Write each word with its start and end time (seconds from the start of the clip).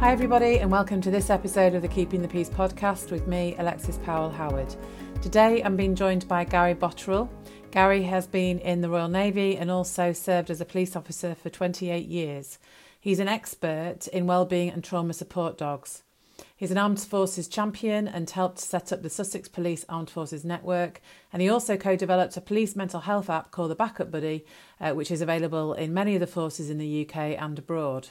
Hi, 0.00 0.12
everybody, 0.12 0.60
and 0.60 0.70
welcome 0.70 1.02
to 1.02 1.10
this 1.10 1.28
episode 1.28 1.74
of 1.74 1.82
the 1.82 1.88
Keeping 1.88 2.22
the 2.22 2.26
Peace 2.26 2.48
podcast 2.48 3.10
with 3.10 3.26
me, 3.26 3.54
Alexis 3.58 3.98
Powell 3.98 4.30
Howard. 4.30 4.74
Today, 5.20 5.62
I'm 5.62 5.76
being 5.76 5.94
joined 5.94 6.26
by 6.26 6.44
Gary 6.44 6.74
Botterill. 6.74 7.28
Gary 7.70 8.04
has 8.04 8.26
been 8.26 8.60
in 8.60 8.80
the 8.80 8.88
Royal 8.88 9.10
Navy 9.10 9.58
and 9.58 9.70
also 9.70 10.14
served 10.14 10.48
as 10.48 10.58
a 10.58 10.64
police 10.64 10.96
officer 10.96 11.34
for 11.34 11.50
28 11.50 12.06
years. 12.06 12.58
He's 12.98 13.18
an 13.18 13.28
expert 13.28 14.08
in 14.08 14.26
wellbeing 14.26 14.70
and 14.70 14.82
trauma 14.82 15.12
support 15.12 15.58
dogs. 15.58 16.02
He's 16.56 16.70
an 16.70 16.78
armed 16.78 17.00
forces 17.00 17.46
champion 17.46 18.08
and 18.08 18.28
helped 18.30 18.58
set 18.58 18.94
up 18.94 19.02
the 19.02 19.10
Sussex 19.10 19.50
Police 19.50 19.84
Armed 19.86 20.08
Forces 20.08 20.46
Network. 20.46 21.02
And 21.30 21.42
he 21.42 21.50
also 21.50 21.76
co 21.76 21.94
developed 21.94 22.38
a 22.38 22.40
police 22.40 22.74
mental 22.74 23.00
health 23.00 23.28
app 23.28 23.50
called 23.50 23.70
the 23.70 23.74
Backup 23.74 24.10
Buddy, 24.10 24.46
uh, 24.80 24.92
which 24.92 25.10
is 25.10 25.20
available 25.20 25.74
in 25.74 25.92
many 25.92 26.14
of 26.14 26.20
the 26.20 26.26
forces 26.26 26.70
in 26.70 26.78
the 26.78 27.06
UK 27.06 27.36
and 27.38 27.58
abroad. 27.58 28.08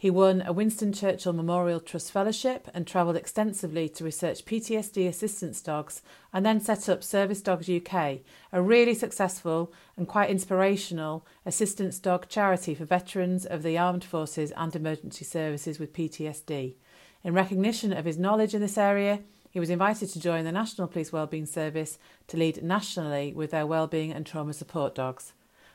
He 0.00 0.10
won 0.10 0.44
a 0.46 0.52
Winston 0.52 0.92
Churchill 0.92 1.32
Memorial 1.32 1.80
Trust 1.80 2.12
Fellowship 2.12 2.68
and 2.72 2.86
travelled 2.86 3.16
extensively 3.16 3.88
to 3.88 4.04
research 4.04 4.44
PTSD 4.44 5.08
assistance 5.08 5.60
dogs 5.60 6.02
and 6.32 6.46
then 6.46 6.60
set 6.60 6.88
up 6.88 7.02
Service 7.02 7.42
Dogs 7.42 7.68
UK, 7.68 8.20
a 8.52 8.62
really 8.62 8.94
successful 8.94 9.72
and 9.96 10.06
quite 10.06 10.30
inspirational 10.30 11.26
assistance 11.44 11.98
dog 11.98 12.28
charity 12.28 12.76
for 12.76 12.84
veterans 12.84 13.44
of 13.44 13.64
the 13.64 13.76
armed 13.76 14.04
forces 14.04 14.52
and 14.52 14.76
emergency 14.76 15.24
services 15.24 15.80
with 15.80 15.92
PTSD. 15.92 16.76
In 17.24 17.34
recognition 17.34 17.92
of 17.92 18.04
his 18.04 18.18
knowledge 18.18 18.54
in 18.54 18.60
this 18.60 18.78
area, 18.78 19.22
he 19.50 19.58
was 19.58 19.68
invited 19.68 20.10
to 20.10 20.20
join 20.20 20.44
the 20.44 20.52
National 20.52 20.86
Police 20.86 21.10
Wellbeing 21.10 21.46
Service 21.46 21.98
to 22.28 22.36
lead 22.36 22.62
nationally 22.62 23.32
with 23.32 23.50
their 23.50 23.66
wellbeing 23.66 24.12
and 24.12 24.24
trauma 24.24 24.52
support 24.52 24.94
dogs. 24.94 25.32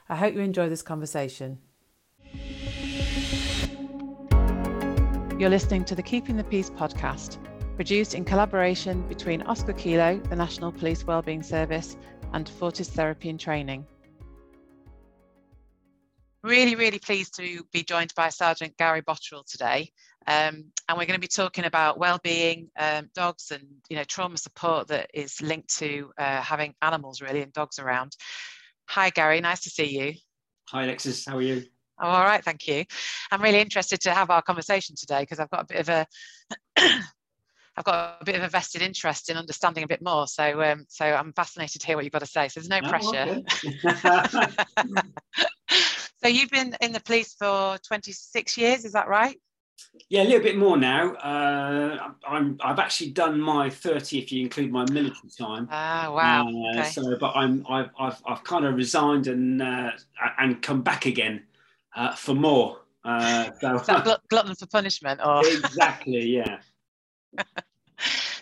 I 0.07 0.15
hope 0.15 0.33
you 0.33 0.39
enjoy 0.39 0.69
this 0.69 0.81
conversation. 0.81 1.57
You're 5.39 5.49
listening 5.49 5.83
to 5.85 5.95
the 5.95 6.03
Keeping 6.03 6.37
the 6.37 6.43
Peace 6.43 6.69
podcast, 6.69 7.39
produced 7.75 8.13
in 8.13 8.23
collaboration 8.23 9.01
between 9.07 9.41
Oscar 9.41 9.73
Kilo, 9.73 10.19
the 10.29 10.35
National 10.35 10.71
Police 10.71 11.05
Wellbeing 11.05 11.41
Service, 11.41 11.97
and 12.33 12.47
Fortis 12.47 12.87
Therapy 12.87 13.29
and 13.29 13.39
Training. 13.39 13.83
Really, 16.43 16.75
really 16.75 16.99
pleased 16.99 17.35
to 17.37 17.63
be 17.73 17.81
joined 17.81 18.13
by 18.15 18.29
Sergeant 18.29 18.77
Gary 18.77 19.01
Botterill 19.01 19.43
today. 19.47 19.89
Um, 20.27 20.65
and 20.87 20.97
we're 20.97 21.07
going 21.07 21.19
to 21.19 21.19
be 21.19 21.27
talking 21.27 21.65
about 21.65 21.97
well-being, 21.97 22.69
um, 22.77 23.09
dogs, 23.15 23.49
and 23.49 23.63
you 23.89 23.95
know 23.95 24.03
trauma 24.03 24.37
support 24.37 24.89
that 24.89 25.09
is 25.15 25.41
linked 25.41 25.75
to 25.79 26.11
uh, 26.15 26.41
having 26.41 26.75
animals 26.83 27.21
really 27.21 27.41
and 27.41 27.51
dogs 27.53 27.79
around. 27.79 28.15
Hi, 28.89 29.09
Gary. 29.09 29.41
Nice 29.41 29.61
to 29.61 29.71
see 29.71 29.97
you. 29.97 30.13
Hi, 30.69 30.83
Alexis. 30.83 31.25
How 31.25 31.37
are 31.37 31.41
you? 31.41 31.65
Oh, 32.01 32.07
all 32.07 32.23
right, 32.23 32.43
thank 32.43 32.67
you. 32.67 32.85
I'm 33.31 33.41
really 33.41 33.59
interested 33.59 34.01
to 34.01 34.13
have 34.13 34.29
our 34.29 34.41
conversation 34.41 34.95
today 34.95 35.21
because 35.21 35.39
I've 35.39 35.49
got 35.49 35.61
a 35.61 35.65
bit 35.65 35.87
of 35.87 35.89
a 35.89 36.07
I've 37.75 37.85
got 37.85 38.17
a 38.21 38.25
bit 38.25 38.35
of 38.35 38.43
a 38.43 38.49
vested 38.49 38.81
interest 38.81 39.29
in 39.29 39.37
understanding 39.37 39.83
a 39.83 39.87
bit 39.87 40.01
more. 40.01 40.27
So, 40.27 40.61
um, 40.61 40.85
so 40.89 41.05
I'm 41.05 41.33
fascinated 41.33 41.81
to 41.81 41.87
hear 41.87 41.95
what 41.95 42.05
you've 42.05 42.13
got 42.13 42.19
to 42.19 42.27
say. 42.27 42.47
So 42.47 42.59
there's 42.59 42.69
no 42.69 42.81
pressure. 42.81 43.41
Okay. 43.85 45.01
so 46.21 46.27
you've 46.27 46.51
been 46.51 46.75
in 46.81 46.91
the 46.91 46.99
police 46.99 47.33
for 47.33 47.77
26 47.87 48.57
years, 48.57 48.85
is 48.85 48.91
that 48.91 49.07
right? 49.07 49.39
Yeah, 50.09 50.21
a 50.21 50.25
little 50.25 50.43
bit 50.43 50.57
more 50.57 50.77
now. 50.77 51.13
Uh, 51.13 52.11
I'm 52.27 52.59
I've 52.63 52.77
actually 52.77 53.11
done 53.11 53.39
my 53.39 53.69
30 53.71 54.19
if 54.19 54.31
you 54.31 54.43
include 54.43 54.71
my 54.71 54.85
military 54.91 55.29
time. 55.35 55.67
Ah, 55.71 56.11
wow. 56.13 56.45
Uh, 56.45 56.79
okay. 56.79 56.89
So, 56.91 57.17
but 57.19 57.31
I'm 57.35 57.65
I've 57.67 57.89
I've, 57.97 58.21
I've 58.25 58.43
kind 58.43 58.65
of 58.65 58.75
resigned 58.75 59.25
and 59.25 59.61
uh, 59.61 59.91
and 60.37 60.61
come 60.61 60.83
back 60.83 61.07
again 61.07 61.43
uh, 61.95 62.13
for 62.15 62.33
more. 62.33 62.79
Uh, 63.03 63.51
so, 63.61 64.01
glut- 64.01 64.27
glutton 64.29 64.55
for 64.55 64.65
punishment, 64.67 65.19
or 65.23 65.41
exactly, 65.45 66.25
yeah. 66.25 66.59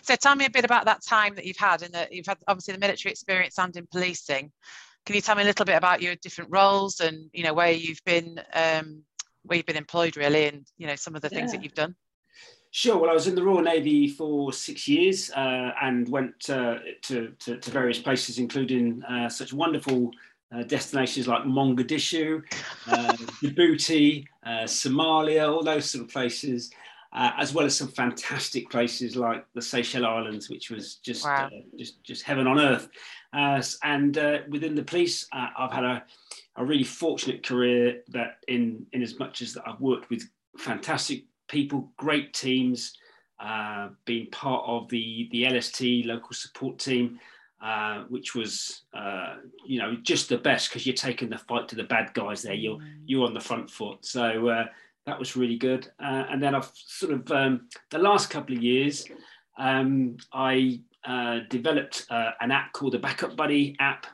so 0.02 0.14
tell 0.16 0.36
me 0.36 0.44
a 0.44 0.50
bit 0.50 0.64
about 0.64 0.84
that 0.84 1.02
time 1.04 1.34
that 1.34 1.44
you've 1.44 1.56
had 1.56 1.82
in 1.82 1.92
the 1.92 2.06
you've 2.10 2.26
had 2.26 2.38
obviously 2.48 2.74
the 2.74 2.80
military 2.80 3.10
experience 3.10 3.58
and 3.58 3.76
in 3.76 3.86
policing. 3.90 4.50
Can 5.04 5.16
you 5.16 5.20
tell 5.20 5.34
me 5.34 5.42
a 5.42 5.46
little 5.46 5.64
bit 5.64 5.76
about 5.76 6.00
your 6.00 6.14
different 6.16 6.50
roles 6.52 7.00
and 7.00 7.28
you 7.32 7.42
know 7.42 7.54
where 7.54 7.72
you've 7.72 8.02
been 8.04 8.40
um, 8.54 9.02
where 9.42 9.56
you've 9.56 9.66
been 9.66 9.76
employed 9.76 10.16
really 10.16 10.46
and 10.46 10.66
you 10.78 10.86
know 10.86 10.96
some 10.96 11.16
of 11.16 11.22
the 11.22 11.28
things 11.28 11.52
yeah. 11.52 11.58
that 11.58 11.64
you've 11.64 11.74
done? 11.74 11.96
Sure. 12.74 12.96
Well, 12.96 13.10
I 13.10 13.12
was 13.12 13.26
in 13.26 13.34
the 13.34 13.42
Royal 13.42 13.60
Navy 13.60 14.08
for 14.08 14.50
six 14.50 14.88
years 14.88 15.30
uh, 15.32 15.72
and 15.82 16.08
went 16.08 16.48
uh, 16.48 16.78
to, 17.02 17.32
to, 17.40 17.58
to, 17.58 17.70
various 17.70 17.98
places, 17.98 18.38
including 18.38 19.02
uh, 19.02 19.28
such 19.28 19.52
wonderful 19.52 20.10
uh, 20.54 20.62
destinations 20.64 21.26
like 21.26 21.44
Mogadishu, 21.44 22.42
uh, 22.88 23.12
Djibouti, 23.42 24.26
uh, 24.44 24.64
Somalia, 24.64 25.50
all 25.50 25.62
those 25.62 25.90
sort 25.90 26.04
of 26.04 26.10
places, 26.10 26.70
uh, 27.12 27.30
as 27.38 27.54
well 27.54 27.64
as 27.64 27.76
some 27.76 27.88
fantastic 27.88 28.68
places 28.70 29.16
like 29.16 29.46
the 29.54 29.62
Seychelles 29.62 30.04
Islands, 30.04 30.50
which 30.50 30.70
was 30.70 30.96
just 30.96 31.24
wow. 31.24 31.46
Uh, 31.46 31.60
just 31.78 32.02
just 32.04 32.22
heaven 32.22 32.46
on 32.46 32.58
earth. 32.58 32.88
Uh, 33.32 33.62
and 33.82 34.16
within 34.50 34.74
the 34.74 34.84
police, 34.84 35.26
I've 35.32 35.72
had 35.72 35.84
a, 35.84 36.04
a 36.56 36.64
really 36.64 36.84
fortunate 36.84 37.46
career 37.46 38.02
that 38.08 38.38
in 38.48 38.86
in 38.92 39.02
as 39.02 39.18
much 39.18 39.40
as 39.40 39.54
that 39.54 39.64
I've 39.66 39.80
worked 39.80 40.10
with 40.10 40.28
fantastic 40.58 41.24
people, 41.48 41.90
great 41.96 42.34
teams, 42.34 42.92
being 44.04 44.30
part 44.30 44.64
of 44.66 44.88
the 44.90 45.28
the 45.32 45.48
LST 45.48 46.04
local 46.04 46.32
support 46.32 46.78
team. 46.78 47.18
Uh, 47.62 48.02
which 48.08 48.34
was 48.34 48.82
uh, 48.92 49.36
you 49.64 49.78
know 49.78 49.94
just 50.02 50.28
the 50.28 50.36
best 50.36 50.68
because 50.68 50.84
you're 50.84 50.96
taking 50.96 51.30
the 51.30 51.38
fight 51.38 51.68
to 51.68 51.76
the 51.76 51.84
bad 51.84 52.12
guys 52.12 52.42
there. 52.42 52.54
You're 52.54 52.78
mm. 52.78 52.94
you're 53.06 53.24
on 53.24 53.34
the 53.34 53.40
front 53.40 53.70
foot, 53.70 54.04
so 54.04 54.48
uh, 54.48 54.64
that 55.06 55.16
was 55.16 55.36
really 55.36 55.56
good. 55.56 55.86
Uh, 56.02 56.24
and 56.28 56.42
then 56.42 56.56
I've 56.56 56.72
sort 56.74 57.12
of 57.12 57.30
um, 57.30 57.68
the 57.90 58.00
last 58.00 58.30
couple 58.30 58.56
of 58.56 58.64
years, 58.64 59.04
um, 59.58 60.16
I 60.32 60.80
uh, 61.04 61.40
developed 61.50 62.04
an 62.10 62.50
app 62.50 62.72
called 62.72 62.94
the 62.94 62.98
Backup 62.98 63.36
Buddy 63.36 63.76
app 63.78 64.06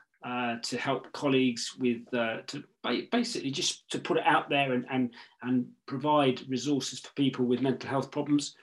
to 0.63 0.77
help 0.77 1.11
colleagues 1.13 1.75
with 1.79 2.05
to 2.11 2.63
basically 3.11 3.51
just 3.51 3.91
to 3.93 3.99
put 3.99 4.19
it 4.19 4.27
out 4.27 4.51
there 4.51 4.75
and 4.75 4.85
and 4.91 5.15
and 5.41 5.67
provide 5.87 6.47
resources 6.51 7.01
for 7.01 7.15
people 7.15 7.47
with 7.47 7.63
mental 7.63 7.89
health 7.89 8.11
problems. 8.11 8.57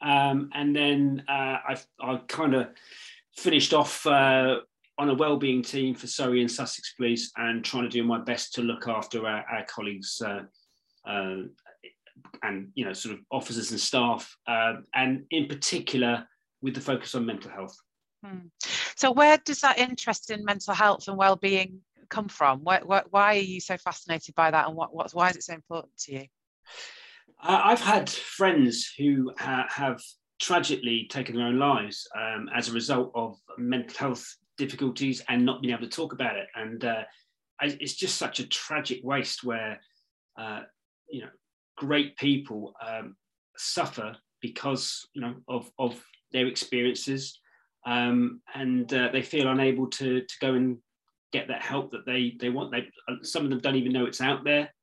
Um, 0.00 0.48
and 0.54 0.74
then 0.74 1.22
I've 1.28 1.86
I 2.00 2.16
kind 2.28 2.54
of 2.54 2.68
finished 3.36 3.72
off 3.72 4.06
uh, 4.06 4.56
on 4.98 5.08
a 5.08 5.14
well-being 5.14 5.62
team 5.62 5.94
for 5.94 6.06
Surrey 6.06 6.40
and 6.40 6.50
Sussex 6.50 6.94
Police 6.94 7.32
and 7.36 7.64
trying 7.64 7.84
to 7.84 7.88
do 7.88 8.04
my 8.04 8.18
best 8.18 8.54
to 8.54 8.62
look 8.62 8.88
after 8.88 9.26
our, 9.26 9.44
our 9.50 9.64
colleagues 9.66 10.20
uh, 10.24 10.42
uh, 11.08 11.36
and 12.42 12.68
you 12.74 12.84
know 12.84 12.92
sort 12.92 13.14
of 13.14 13.20
officers 13.30 13.70
and 13.70 13.80
staff 13.80 14.36
uh, 14.46 14.74
and 14.94 15.24
in 15.30 15.46
particular 15.46 16.26
with 16.60 16.74
the 16.74 16.80
focus 16.80 17.14
on 17.14 17.26
mental 17.26 17.50
health. 17.50 17.76
Hmm. 18.24 18.46
So 18.96 19.10
where 19.10 19.38
does 19.38 19.60
that 19.60 19.78
interest 19.78 20.30
in 20.30 20.44
mental 20.44 20.74
health 20.74 21.08
and 21.08 21.16
well-being 21.16 21.80
come 22.08 22.28
from? 22.28 22.60
Why, 22.62 22.80
why, 22.84 23.02
why 23.10 23.36
are 23.36 23.40
you 23.40 23.60
so 23.60 23.76
fascinated 23.76 24.34
by 24.34 24.50
that 24.50 24.68
and 24.68 24.76
what, 24.76 24.94
what, 24.94 25.10
why 25.12 25.30
is 25.30 25.36
it 25.36 25.42
so 25.42 25.54
important 25.54 25.96
to 26.02 26.12
you? 26.12 26.26
Uh, 27.42 27.60
I've 27.64 27.80
had 27.80 28.08
friends 28.08 28.92
who 28.96 29.32
ha- 29.36 29.66
have 29.68 30.00
tragically 30.42 31.06
taken 31.08 31.36
their 31.36 31.46
own 31.46 31.58
lives 31.58 32.08
um, 32.18 32.50
as 32.52 32.68
a 32.68 32.72
result 32.72 33.12
of 33.14 33.38
mental 33.58 33.96
health 33.96 34.36
difficulties 34.58 35.22
and 35.28 35.46
not 35.46 35.62
being 35.62 35.72
able 35.72 35.88
to 35.88 35.96
talk 35.96 36.12
about 36.12 36.36
it. 36.36 36.48
And 36.56 36.84
uh, 36.84 37.04
it's 37.62 37.94
just 37.94 38.16
such 38.16 38.40
a 38.40 38.48
tragic 38.48 39.00
waste 39.04 39.44
where, 39.44 39.80
uh, 40.36 40.62
you 41.08 41.20
know, 41.20 41.28
great 41.76 42.16
people 42.16 42.74
um, 42.84 43.14
suffer 43.56 44.16
because, 44.40 45.06
you 45.14 45.22
know, 45.22 45.34
of, 45.46 45.70
of 45.78 46.04
their 46.32 46.48
experiences 46.48 47.38
um, 47.86 48.40
and 48.52 48.92
uh, 48.92 49.10
they 49.12 49.22
feel 49.22 49.48
unable 49.48 49.86
to, 49.90 50.22
to 50.22 50.34
go 50.40 50.54
and 50.54 50.78
get 51.32 51.46
that 51.46 51.62
help 51.62 51.92
that 51.92 52.04
they, 52.04 52.34
they 52.40 52.50
want. 52.50 52.72
They, 52.72 52.88
some 53.22 53.44
of 53.44 53.50
them 53.50 53.60
don't 53.60 53.76
even 53.76 53.92
know 53.92 54.06
it's 54.06 54.20
out 54.20 54.42
there. 54.42 54.74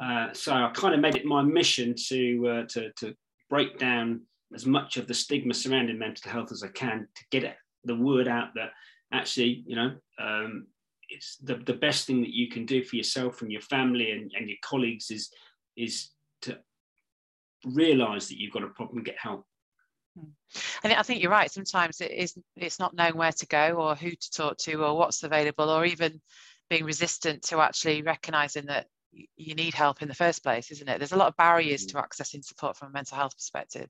Mm. 0.00 0.36
so 0.36 0.52
I 0.52 0.70
kind 0.74 0.94
of 0.94 1.00
made 1.00 1.16
it 1.16 1.24
my 1.24 1.42
mission 1.42 1.94
to, 2.08 2.48
uh, 2.48 2.66
to, 2.68 2.92
to 2.98 3.14
break 3.48 3.78
down 3.78 4.22
as 4.54 4.66
much 4.66 4.96
of 4.96 5.06
the 5.06 5.14
stigma 5.14 5.54
surrounding 5.54 5.98
mental 5.98 6.30
health 6.30 6.52
as 6.52 6.62
I 6.62 6.68
can 6.68 7.06
to 7.14 7.24
get 7.30 7.56
the 7.84 7.94
word 7.94 8.28
out 8.28 8.48
that 8.54 8.70
actually, 9.12 9.64
you 9.66 9.76
know, 9.76 9.94
um, 10.18 10.66
it's 11.08 11.36
the, 11.36 11.56
the 11.56 11.74
best 11.74 12.06
thing 12.06 12.20
that 12.20 12.34
you 12.34 12.48
can 12.48 12.66
do 12.66 12.82
for 12.82 12.96
yourself 12.96 13.42
and 13.42 13.50
your 13.50 13.62
family 13.62 14.10
and, 14.10 14.30
and 14.36 14.48
your 14.48 14.58
colleagues 14.62 15.10
is 15.10 15.30
is 15.76 16.10
to 16.42 16.58
realize 17.64 18.28
that 18.28 18.38
you've 18.38 18.52
got 18.52 18.64
a 18.64 18.68
problem 18.68 18.98
and 18.98 19.06
get 19.06 19.16
help. 19.18 19.44
And 20.82 20.92
I 20.92 21.02
think 21.02 21.22
you're 21.22 21.30
right. 21.30 21.50
Sometimes 21.50 22.00
it 22.00 22.10
is 22.10 22.36
it's 22.56 22.80
not 22.80 22.94
knowing 22.94 23.16
where 23.16 23.32
to 23.32 23.46
go 23.46 23.74
or 23.74 23.94
who 23.94 24.10
to 24.10 24.30
talk 24.30 24.58
to 24.58 24.84
or 24.84 24.96
what's 24.96 25.22
available 25.22 25.70
or 25.70 25.84
even 25.84 26.20
being 26.68 26.84
resistant 26.84 27.42
to 27.44 27.60
actually 27.60 28.02
recognizing 28.02 28.66
that 28.66 28.86
you 29.12 29.54
need 29.54 29.74
help 29.74 30.02
in 30.02 30.08
the 30.08 30.14
first 30.14 30.42
place, 30.42 30.70
isn't 30.70 30.88
it? 30.88 30.98
There's 30.98 31.12
a 31.12 31.16
lot 31.16 31.28
of 31.28 31.36
barriers 31.36 31.86
mm. 31.86 31.90
to 31.90 31.96
accessing 31.96 32.44
support 32.44 32.76
from 32.76 32.88
a 32.88 32.92
mental 32.92 33.16
health 33.16 33.34
perspective. 33.34 33.88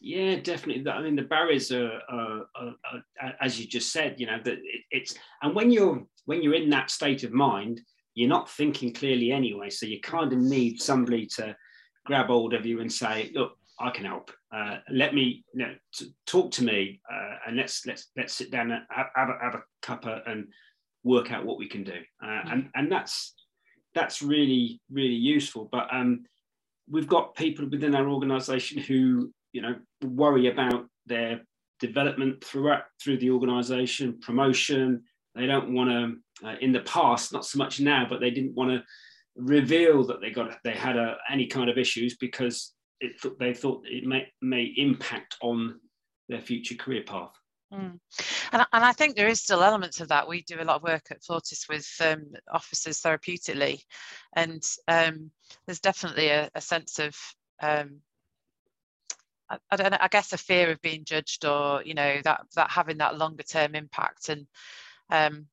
Yeah, 0.00 0.36
definitely. 0.36 0.90
I 0.90 1.02
mean, 1.02 1.16
the 1.16 1.22
barriers 1.22 1.70
are, 1.72 2.00
are, 2.08 2.44
are, 2.54 2.74
are 3.22 3.34
as 3.40 3.60
you 3.60 3.66
just 3.66 3.92
said. 3.92 4.16
You 4.18 4.26
know 4.26 4.40
that 4.44 4.54
it, 4.54 4.82
it's 4.90 5.14
and 5.42 5.54
when 5.54 5.70
you're 5.70 6.04
when 6.26 6.42
you're 6.42 6.54
in 6.54 6.70
that 6.70 6.90
state 6.90 7.24
of 7.24 7.32
mind, 7.32 7.80
you're 8.14 8.28
not 8.28 8.50
thinking 8.50 8.92
clearly 8.92 9.32
anyway. 9.32 9.70
So 9.70 9.86
you 9.86 10.00
kind 10.00 10.32
of 10.32 10.38
need 10.38 10.80
somebody 10.80 11.26
to 11.36 11.56
grab 12.06 12.26
hold 12.26 12.54
of 12.54 12.66
you 12.66 12.80
and 12.80 12.92
say, 12.92 13.30
"Look, 13.34 13.52
I 13.80 13.90
can 13.90 14.04
help. 14.04 14.30
Uh, 14.52 14.78
let 14.90 15.14
me 15.14 15.44
you 15.54 15.66
know, 15.66 15.74
talk 16.26 16.50
to 16.52 16.64
me, 16.64 17.00
uh, 17.10 17.36
and 17.46 17.56
let's 17.56 17.86
let's 17.86 18.10
let's 18.16 18.34
sit 18.34 18.50
down 18.50 18.70
and 18.70 18.82
have, 18.90 19.06
have, 19.14 19.28
a, 19.30 19.38
have 19.40 19.54
a 19.54 19.62
cuppa 19.82 20.20
and 20.30 20.48
work 21.02 21.32
out 21.32 21.46
what 21.46 21.58
we 21.58 21.68
can 21.68 21.82
do. 21.82 21.98
Uh, 22.22 22.26
mm. 22.26 22.52
And 22.52 22.68
and 22.74 22.92
that's 22.92 23.34
that's 23.94 24.22
really 24.22 24.80
really 24.90 25.14
useful. 25.14 25.68
But 25.72 25.88
um, 25.92 26.24
we've 26.88 27.08
got 27.08 27.34
people 27.36 27.68
within 27.68 27.94
our 27.94 28.08
organisation 28.08 28.82
who 28.82 29.32
you 29.52 29.62
know 29.62 29.74
worry 30.02 30.48
about 30.48 30.86
their 31.06 31.40
development 31.80 32.44
throughout 32.44 32.84
through 33.02 33.18
the 33.18 33.30
organisation, 33.30 34.18
promotion. 34.20 35.02
They 35.34 35.46
don't 35.46 35.72
want 35.72 35.90
to. 35.90 36.16
Uh, 36.42 36.56
in 36.62 36.72
the 36.72 36.80
past, 36.80 37.34
not 37.34 37.44
so 37.44 37.58
much 37.58 37.80
now, 37.80 38.06
but 38.08 38.18
they 38.18 38.30
didn't 38.30 38.54
want 38.54 38.70
to 38.70 38.82
reveal 39.36 40.04
that 40.04 40.20
they 40.20 40.30
got 40.30 40.56
they 40.64 40.72
had 40.72 40.96
a, 40.96 41.16
any 41.30 41.46
kind 41.46 41.68
of 41.68 41.78
issues 41.78 42.16
because 42.16 42.72
it, 43.00 43.12
they 43.38 43.54
thought 43.54 43.82
it 43.86 44.04
may 44.04 44.26
may 44.40 44.72
impact 44.76 45.36
on 45.42 45.78
their 46.28 46.40
future 46.40 46.74
career 46.74 47.02
path. 47.02 47.32
Mm. 47.72 47.98
And, 48.52 48.66
and 48.72 48.84
I 48.84 48.92
think 48.92 49.14
there 49.14 49.28
is 49.28 49.40
still 49.40 49.62
elements 49.62 50.00
of 50.00 50.08
that. 50.08 50.28
We 50.28 50.42
do 50.42 50.60
a 50.60 50.64
lot 50.64 50.76
of 50.76 50.82
work 50.82 51.06
at 51.10 51.22
Fortis 51.22 51.66
with 51.68 51.88
um, 52.00 52.24
officers 52.52 53.00
therapeutically, 53.00 53.80
and 54.34 54.62
um, 54.88 55.30
there's 55.66 55.80
definitely 55.80 56.28
a, 56.28 56.50
a 56.54 56.60
sense 56.60 56.98
of 56.98 57.14
um, 57.62 58.00
I, 59.50 59.58
I, 59.70 59.76
don't 59.76 59.90
know, 59.90 59.98
I 60.00 60.08
guess 60.08 60.32
a 60.32 60.38
fear 60.38 60.70
of 60.70 60.80
being 60.80 61.04
judged 61.04 61.44
or 61.44 61.82
you 61.82 61.94
know 61.94 62.20
that 62.24 62.42
that 62.54 62.70
having 62.70 62.98
that 62.98 63.18
longer 63.18 63.42
term 63.42 63.74
impact 63.74 64.28
and 64.28 64.46
um, 65.10 65.46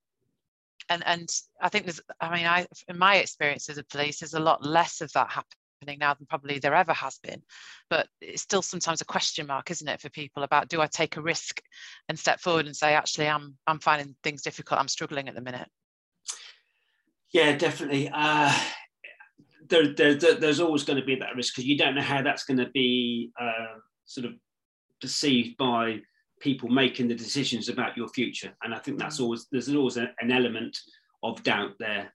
and 0.89 1.03
and 1.05 1.29
I 1.61 1.69
think 1.69 1.85
there's 1.85 2.01
I 2.21 2.35
mean 2.35 2.45
I 2.45 2.67
in 2.87 2.97
my 2.97 3.17
experience 3.17 3.69
as 3.69 3.77
a 3.77 3.83
police 3.83 4.19
there's 4.19 4.33
a 4.33 4.39
lot 4.39 4.65
less 4.65 5.01
of 5.01 5.11
that 5.13 5.29
happening 5.29 5.99
now 5.99 6.13
than 6.13 6.27
probably 6.27 6.59
there 6.59 6.73
ever 6.73 6.93
has 6.93 7.19
been. 7.21 7.41
But 7.89 8.07
it's 8.21 8.41
still 8.41 8.61
sometimes 8.61 9.01
a 9.01 9.05
question 9.05 9.47
mark 9.47 9.71
isn't 9.71 9.87
it 9.87 10.01
for 10.01 10.09
people 10.09 10.43
about 10.43 10.69
do 10.69 10.81
I 10.81 10.87
take 10.87 11.17
a 11.17 11.21
risk 11.21 11.61
and 12.09 12.17
step 12.17 12.39
forward 12.39 12.65
and 12.65 12.75
say 12.75 12.93
actually 12.93 13.27
I'm 13.27 13.57
I'm 13.67 13.79
finding 13.79 14.15
things 14.23 14.41
difficult. 14.41 14.79
I'm 14.79 14.87
struggling 14.87 15.27
at 15.27 15.35
the 15.35 15.41
minute 15.41 15.69
yeah 17.31 17.57
definitely. 17.57 18.09
Uh 18.13 18.53
there, 19.69 19.93
there, 19.93 20.35
there's 20.35 20.59
always 20.59 20.83
going 20.83 20.99
to 20.99 21.05
be 21.05 21.15
that 21.15 21.35
risk 21.35 21.55
because 21.55 21.67
you 21.67 21.77
don't 21.77 21.95
know 21.95 22.01
how 22.01 22.21
that's 22.21 22.43
going 22.43 22.57
to 22.57 22.69
be 22.69 23.31
uh, 23.39 23.79
sort 24.05 24.25
of 24.25 24.33
perceived 25.01 25.57
by 25.57 25.99
people 26.39 26.69
making 26.69 27.07
the 27.07 27.15
decisions 27.15 27.69
about 27.69 27.97
your 27.97 28.07
future. 28.09 28.53
And 28.63 28.73
I 28.73 28.79
think 28.79 28.99
that's 28.99 29.19
mm. 29.19 29.23
always 29.23 29.47
there's 29.51 29.73
always 29.73 29.97
a, 29.97 30.11
an 30.19 30.31
element 30.31 30.77
of 31.23 31.41
doubt 31.43 31.71
there. 31.79 32.13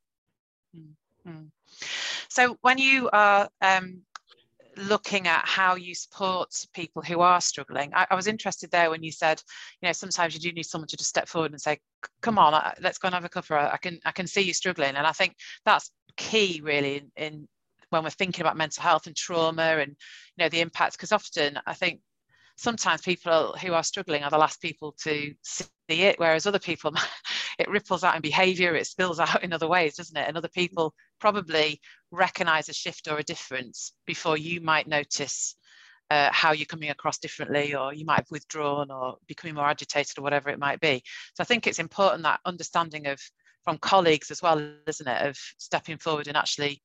Mm-hmm. 0.76 1.44
So 2.28 2.56
when 2.62 2.78
you 2.78 3.10
are 3.12 3.48
um, 3.60 4.02
looking 4.76 5.26
at 5.26 5.46
how 5.46 5.74
you 5.74 5.94
support 5.94 6.66
people 6.72 7.02
who 7.02 7.20
are 7.20 7.40
struggling, 7.40 7.92
I, 7.94 8.06
I, 8.10 8.14
was 8.14 8.26
interested 8.26 8.70
there 8.70 8.90
when 8.90 9.02
you 9.02 9.12
said, 9.12 9.42
you 9.80 9.88
know, 9.88 9.92
sometimes 9.92 10.34
you 10.34 10.40
do 10.40 10.52
need 10.52 10.64
someone 10.64 10.88
to 10.88 10.96
just 10.96 11.10
step 11.10 11.28
forward 11.28 11.52
and 11.52 11.60
say, 11.60 11.78
"Come 12.22 12.38
on, 12.38 12.72
let's 12.80 12.98
go 12.98 13.06
and 13.06 13.14
have 13.14 13.24
a 13.24 13.28
cuppa. 13.28 13.72
I 13.72 13.76
can 13.76 13.98
I 14.04 14.12
can 14.12 14.26
see 14.26 14.40
you 14.42 14.54
struggling." 14.54 14.96
And 14.96 15.06
I 15.06 15.12
think 15.12 15.36
that's 15.64 15.90
key 16.16 16.60
really 16.62 16.96
in, 16.96 17.10
in 17.16 17.48
when 17.90 18.04
we're 18.04 18.10
thinking 18.10 18.42
about 18.42 18.56
mental 18.56 18.82
health 18.82 19.06
and 19.06 19.16
trauma 19.16 19.78
and 19.78 19.90
you 19.90 20.44
know 20.44 20.48
the 20.48 20.60
impacts 20.60 20.96
because 20.96 21.12
often 21.12 21.58
i 21.66 21.74
think 21.74 22.00
sometimes 22.56 23.00
people 23.00 23.54
who 23.60 23.72
are 23.72 23.82
struggling 23.82 24.22
are 24.22 24.30
the 24.30 24.38
last 24.38 24.60
people 24.60 24.94
to 25.02 25.34
see 25.42 25.66
it 25.88 26.18
whereas 26.18 26.46
other 26.46 26.58
people 26.58 26.94
it 27.58 27.68
ripples 27.68 28.04
out 28.04 28.14
in 28.14 28.22
behavior 28.22 28.74
it 28.74 28.86
spills 28.86 29.20
out 29.20 29.42
in 29.42 29.52
other 29.52 29.68
ways 29.68 29.96
doesn't 29.96 30.16
it? 30.16 30.28
And 30.28 30.36
other 30.36 30.48
people 30.48 30.94
probably 31.20 31.80
recognize 32.10 32.68
a 32.68 32.72
shift 32.72 33.08
or 33.08 33.18
a 33.18 33.22
difference 33.24 33.92
before 34.06 34.36
you 34.36 34.60
might 34.60 34.86
notice 34.86 35.56
uh, 36.10 36.28
how 36.30 36.52
you're 36.52 36.66
coming 36.66 36.90
across 36.90 37.18
differently 37.18 37.74
or 37.74 37.94
you 37.94 38.04
might 38.04 38.18
have 38.18 38.30
withdrawn 38.30 38.90
or 38.90 39.16
becoming 39.26 39.54
more 39.54 39.68
agitated 39.68 40.18
or 40.18 40.22
whatever 40.22 40.50
it 40.50 40.58
might 40.58 40.80
be. 40.80 41.02
So 41.34 41.42
i 41.42 41.44
think 41.44 41.66
it's 41.66 41.78
important 41.78 42.22
that 42.24 42.40
understanding 42.44 43.06
of 43.06 43.20
from 43.64 43.78
colleagues 43.78 44.30
as 44.30 44.42
well, 44.42 44.60
isn't 44.86 45.08
it, 45.08 45.26
of 45.26 45.36
stepping 45.58 45.98
forward 45.98 46.28
and 46.28 46.36
actually 46.36 46.82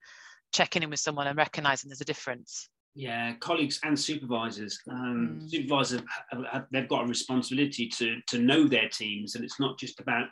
checking 0.54 0.84
in 0.84 0.90
with 0.90 1.00
someone 1.00 1.28
and 1.28 1.38
recognizing 1.38 1.90
there's 1.90 2.02
a 2.02 2.06
difference. 2.06 2.70
Yeah, 2.96 3.36
colleagues 3.36 3.80
and 3.84 4.00
supervisors. 4.00 4.80
Um, 4.90 5.42
mm. 5.42 5.50
Supervisors 5.50 6.02
they've 6.72 6.90
got 6.90 7.06
a 7.06 7.08
responsibility 7.08 7.88
to 7.90 8.18
to 8.28 8.40
know 8.40 8.68
their 8.68 8.90
teams, 8.90 9.36
and 9.36 9.44
it's 9.44 9.60
not 9.60 9.78
just 9.78 10.00
about 10.00 10.30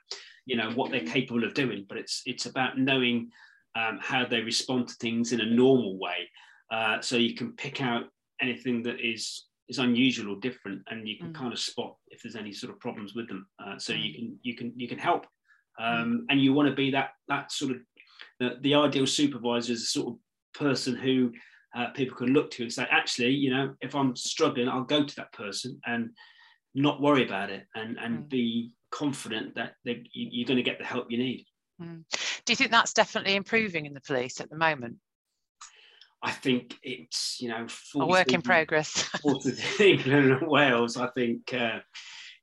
you 0.48 0.56
know 0.56 0.72
what 0.72 0.90
they're 0.90 1.02
capable 1.02 1.44
of 1.44 1.54
doing, 1.54 1.86
but 1.88 2.00
it's 2.00 2.24
it's 2.26 2.48
about 2.48 2.80
knowing 2.80 3.30
um, 3.76 4.00
how 4.02 4.26
they 4.26 4.42
respond 4.42 4.88
to 4.88 4.96
things 4.96 5.32
in 5.32 5.42
a 5.42 5.46
normal 5.46 6.00
way, 6.00 6.28
uh, 6.72 7.00
so 7.02 7.18
you 7.18 7.36
can 7.36 7.52
pick 7.52 7.82
out 7.82 8.06
anything 8.42 8.82
that 8.82 9.00
is 9.00 9.46
is 9.68 9.78
unusual 9.78 10.34
or 10.34 10.40
different, 10.40 10.82
and 10.90 11.08
you 11.08 11.18
can 11.20 11.30
mm. 11.30 11.36
kind 11.36 11.54
of 11.54 11.60
spot 11.60 11.96
if 12.08 12.24
there's 12.24 12.36
any 12.36 12.52
sort 12.52 12.74
of 12.74 12.80
problems 12.80 13.14
with 13.14 13.28
them. 13.28 13.46
Uh, 13.64 13.78
so 13.78 13.94
mm. 13.94 14.04
you 14.04 14.14
can 14.16 14.40
you 14.42 14.56
can 14.56 14.74
you 14.76 14.88
can 14.88 14.98
help 14.98 15.28
um, 15.80 16.26
and 16.30 16.42
you 16.42 16.54
want 16.54 16.70
to 16.70 16.76
be 16.76 16.92
that 16.92 17.12
that 17.28 17.52
sort 17.52 17.72
of 17.72 17.78
the, 18.40 18.58
the 18.62 18.76
ideal 18.76 19.08
supervisor 19.08 19.74
is 19.74 19.84
a 19.84 19.86
sort 19.86 20.08
of 20.14 20.20
person 20.54 20.96
who 20.96 21.32
uh, 21.76 21.90
people 21.92 22.16
can 22.16 22.28
look 22.28 22.52
to 22.52 22.64
and 22.64 22.72
say, 22.72 22.88
actually, 22.90 23.32
you 23.32 23.52
know, 23.52 23.74
if 23.82 23.96
I'm 23.96 24.16
struggling, 24.16 24.70
I'll 24.70 24.84
go 24.84 25.04
to 25.04 25.16
that 25.18 25.34
person 25.34 25.80
and 25.86 26.12
not 26.74 27.02
worry 27.02 27.26
about 27.26 27.50
it 27.50 27.66
and 27.76 27.98
and 27.98 28.20
mm. 28.20 28.30
be 28.30 28.72
confident 28.92 29.56
that 29.56 29.74
they, 29.84 30.04
you're 30.14 30.48
going 30.48 30.58
to 30.58 30.64
get 30.64 30.80
the 30.80 30.86
help 30.86 31.12
you 31.12 31.18
need. 31.18 31.46
Mm. 31.82 32.04
Do 32.46 32.54
you 32.54 32.56
think 32.56 32.72
that's 32.72 32.94
definitely 32.94 33.36
improving 33.36 33.86
in 33.86 33.94
the 33.94 34.02
police 34.02 34.40
at 34.40 34.50
the 34.50 34.58
moment? 34.58 34.98
I 36.24 36.32
think 36.32 36.76
it's 36.82 37.38
you 37.40 37.50
know 37.50 37.68
a 37.96 38.06
work 38.06 38.32
in 38.32 38.42
progress. 38.42 39.10
England 39.80 40.32
and 40.32 40.48
Wales. 40.48 40.98
I 40.98 41.08
think 41.08 41.54
uh, 41.54 41.80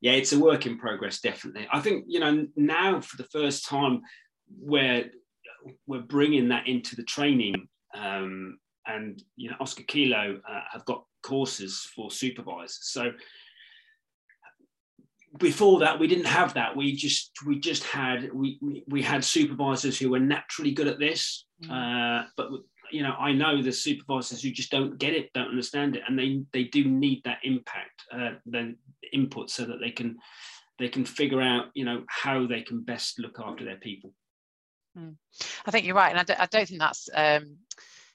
yeah, 0.02 0.12
it's 0.12 0.32
a 0.32 0.38
work 0.38 0.66
in 0.66 0.78
progress, 0.78 1.20
definitely. 1.20 1.66
I 1.72 1.80
think 1.80 2.04
you 2.08 2.18
know 2.18 2.46
now 2.56 3.00
for 3.00 3.16
the 3.16 3.28
first 3.28 3.64
time, 3.64 4.02
we're 4.60 5.10
we're 5.86 6.00
bringing 6.00 6.48
that 6.48 6.66
into 6.66 6.96
the 6.96 7.04
training, 7.04 7.68
um, 7.94 8.58
and 8.84 9.22
you 9.36 9.48
know 9.48 9.56
Oscar 9.60 9.84
Kilo 9.84 10.40
uh, 10.46 10.60
have 10.72 10.84
got 10.86 11.04
courses 11.22 11.88
for 11.94 12.10
supervisors. 12.10 12.80
So 12.82 13.12
before 15.38 15.78
that, 15.78 16.00
we 16.00 16.08
didn't 16.08 16.24
have 16.26 16.54
that. 16.54 16.76
We 16.76 16.96
just 16.96 17.30
we 17.46 17.60
just 17.60 17.84
had 17.84 18.32
we 18.32 18.58
we, 18.60 18.82
we 18.88 19.02
had 19.02 19.24
supervisors 19.24 20.00
who 20.00 20.10
were 20.10 20.18
naturally 20.18 20.72
good 20.72 20.88
at 20.88 20.98
this, 20.98 21.46
mm. 21.64 21.70
uh, 21.70 22.26
but 22.36 22.50
you 22.92 23.02
know, 23.02 23.14
I 23.18 23.32
know 23.32 23.62
the 23.62 23.72
supervisors 23.72 24.42
who 24.42 24.50
just 24.50 24.70
don't 24.70 24.98
get 24.98 25.14
it, 25.14 25.32
don't 25.32 25.48
understand 25.48 25.96
it, 25.96 26.02
and 26.06 26.18
they 26.18 26.42
they 26.52 26.64
do 26.64 26.84
need 26.84 27.22
that 27.24 27.38
impact, 27.42 28.02
uh, 28.12 28.32
the 28.46 28.74
input, 29.12 29.50
so 29.50 29.64
that 29.64 29.80
they 29.80 29.90
can 29.90 30.18
they 30.78 30.88
can 30.88 31.04
figure 31.04 31.40
out, 31.40 31.66
you 31.74 31.84
know, 31.84 32.04
how 32.08 32.46
they 32.46 32.62
can 32.62 32.82
best 32.82 33.18
look 33.18 33.38
after 33.38 33.64
their 33.64 33.76
people. 33.76 34.12
Mm. 34.98 35.16
I 35.66 35.70
think 35.70 35.86
you're 35.86 35.94
right, 35.94 36.10
and 36.10 36.18
I 36.18 36.24
don't, 36.24 36.40
I 36.40 36.46
don't 36.46 36.68
think 36.68 36.80
that's 36.80 37.08
um, 37.14 37.56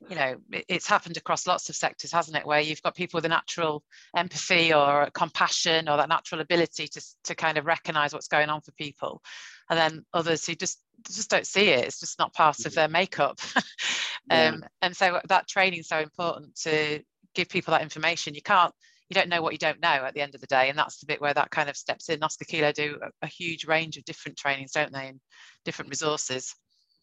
you 0.09 0.15
know 0.15 0.35
it's 0.51 0.87
happened 0.87 1.17
across 1.17 1.47
lots 1.47 1.69
of 1.69 1.75
sectors, 1.75 2.11
hasn't 2.11 2.37
it? 2.37 2.45
Where 2.45 2.61
you've 2.61 2.81
got 2.83 2.95
people 2.95 3.17
with 3.17 3.25
a 3.25 3.29
natural 3.29 3.83
empathy 4.15 4.73
or 4.73 5.09
compassion 5.13 5.89
or 5.89 5.97
that 5.97 6.09
natural 6.09 6.41
ability 6.41 6.87
to 6.89 7.01
to 7.25 7.35
kind 7.35 7.57
of 7.57 7.65
recognise 7.65 8.13
what's 8.13 8.27
going 8.27 8.49
on 8.49 8.61
for 8.61 8.71
people, 8.73 9.21
and 9.69 9.79
then 9.79 10.05
others 10.13 10.45
who 10.45 10.55
just 10.55 10.79
just 11.05 11.29
don't 11.29 11.47
see 11.47 11.69
it. 11.69 11.85
It's 11.85 11.99
just 11.99 12.19
not 12.19 12.33
part 12.33 12.65
of 12.65 12.73
their 12.73 12.87
makeup. 12.87 13.39
yeah. 14.29 14.49
um, 14.49 14.63
and 14.81 14.95
so 14.95 15.19
that 15.27 15.47
training 15.47 15.79
is 15.79 15.87
so 15.87 15.99
important 15.99 16.55
to 16.63 17.01
give 17.35 17.49
people 17.49 17.71
that 17.71 17.81
information. 17.81 18.35
You 18.35 18.41
can't, 18.41 18.73
you 19.09 19.15
don't 19.15 19.29
know 19.29 19.41
what 19.41 19.53
you 19.53 19.59
don't 19.59 19.81
know 19.81 19.87
at 19.87 20.13
the 20.13 20.21
end 20.21 20.35
of 20.35 20.41
the 20.41 20.47
day. 20.47 20.69
And 20.69 20.77
that's 20.77 20.99
the 20.99 21.05
bit 21.05 21.21
where 21.21 21.33
that 21.33 21.51
kind 21.51 21.69
of 21.69 21.77
steps 21.77 22.09
in. 22.09 22.23
Oscar 22.23 22.45
Kilo 22.45 22.71
do 22.71 22.99
a, 23.01 23.25
a 23.25 23.27
huge 23.27 23.65
range 23.65 23.97
of 23.97 24.05
different 24.05 24.37
trainings, 24.37 24.71
don't 24.71 24.91
they? 24.91 25.07
And 25.07 25.19
different 25.63 25.89
resources. 25.89 26.53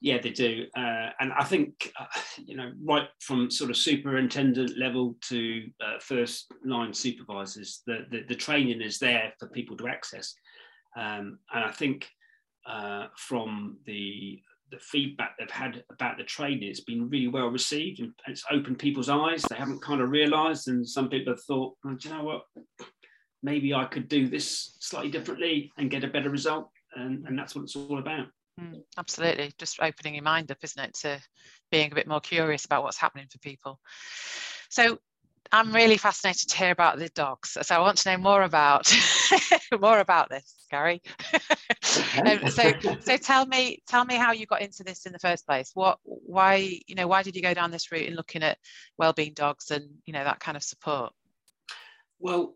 Yeah, 0.01 0.19
they 0.21 0.31
do. 0.31 0.67
Uh, 0.77 1.11
and 1.19 1.33
I 1.33 1.45
think, 1.45 1.91
uh, 1.99 2.05
you 2.37 2.57
know, 2.57 2.73
right 2.83 3.09
from 3.21 3.51
sort 3.51 3.71
of 3.71 3.77
superintendent 3.77 4.77
level 4.77 5.17
to 5.29 5.63
uh, 5.81 5.99
first 5.99 6.53
line 6.63 6.93
supervisors, 6.93 7.81
the, 7.87 8.05
the, 8.11 8.25
the, 8.29 8.35
training 8.35 8.83
is 8.83 8.99
there 8.99 9.33
for 9.39 9.49
people 9.49 9.79
to 9.79 9.89
access. 9.89 10.35
Um, 10.95 11.39
and 11.55 11.65
I 11.65 11.71
think 11.71 12.07
uh, 12.67 13.07
from 13.17 13.79
the 13.87 14.43
the 14.75 14.81
feedback 14.81 15.37
they've 15.39 15.51
had 15.51 15.85
about 15.91 16.19
the 16.19 16.25
training. 16.25 16.69
It's 16.69 16.81
been 16.81 17.09
really 17.09 17.29
well 17.29 17.49
received 17.49 18.01
and 18.01 18.13
it's 18.27 18.45
opened 18.51 18.79
people's 18.79 19.09
eyes. 19.09 19.43
They 19.43 19.57
haven't 19.57 19.83
kind 19.83 20.01
of 20.01 20.11
realized 20.11 20.69
and 20.69 20.87
some 20.87 21.09
people 21.09 21.33
have 21.33 21.43
thought 21.43 21.75
do 21.85 21.97
you 22.01 22.15
know 22.15 22.25
what? 22.25 22.43
Maybe 23.43 23.75
i 23.75 23.85
could 23.85 24.09
do 24.09 24.27
this 24.29 24.77
slightly 24.81 25.11
differently 25.11 25.71
and 25.77 25.91
get 25.91 26.05
a 26.05 26.09
better 26.09 26.31
result. 26.31 26.71
And, 26.97 27.27
and 27.27 27.39
that's 27.39 27.55
what 27.55 27.63
it's 27.63 27.77
all 27.77 27.99
about. 27.99 28.29
Mm, 28.61 28.83
absolutely. 28.97 29.53
Just 29.59 29.81
opening 29.81 30.15
your 30.15 30.25
mind 30.25 30.51
up 30.51 30.59
isn't 30.63 30.83
it 30.83 30.95
to 31.03 31.21
being 31.71 31.93
a 31.93 31.95
bit 31.95 32.07
more 32.07 32.21
curious 32.21 32.65
about 32.65 32.83
what's 32.83 32.99
happening 32.99 33.27
for 33.31 33.39
people. 33.39 33.81
So 34.71 34.99
I'm 35.53 35.73
really 35.73 35.97
fascinated 35.97 36.49
to 36.51 36.57
hear 36.57 36.71
about 36.71 36.99
the 36.99 37.09
dogs. 37.11 37.57
So 37.61 37.75
I 37.75 37.81
want 37.81 37.99
to 37.99 38.11
know 38.11 38.19
more 38.19 38.43
about 38.43 38.93
more 39.81 39.99
about 39.99 40.31
this, 40.31 40.64
Gary. 40.75 41.03
um, 42.27 42.51
so 42.51 42.73
so 43.01 43.17
tell 43.17 43.47
me 43.47 43.83
tell 43.87 44.05
me 44.05 44.17
how 44.17 44.33
you 44.33 44.47
got 44.47 44.63
into 44.63 44.83
this 44.83 45.07
in 45.07 45.13
the 45.13 45.19
first 45.21 45.47
place. 45.47 45.71
What 45.75 45.99
why 46.05 46.81
you 46.87 46.97
know 46.97 47.07
why 47.07 47.23
did 47.23 47.37
you 47.37 47.43
go 47.43 47.55
down 47.55 47.71
this 47.71 47.93
route 47.93 48.07
in 48.09 48.15
looking 48.15 48.43
at 48.43 48.59
well-being 48.99 49.35
dogs 49.35 49.71
and 49.71 49.89
you 50.05 50.13
know 50.13 50.25
that 50.25 50.41
kind 50.41 50.57
of 50.57 50.63
support? 50.65 51.13
Well, 52.19 52.55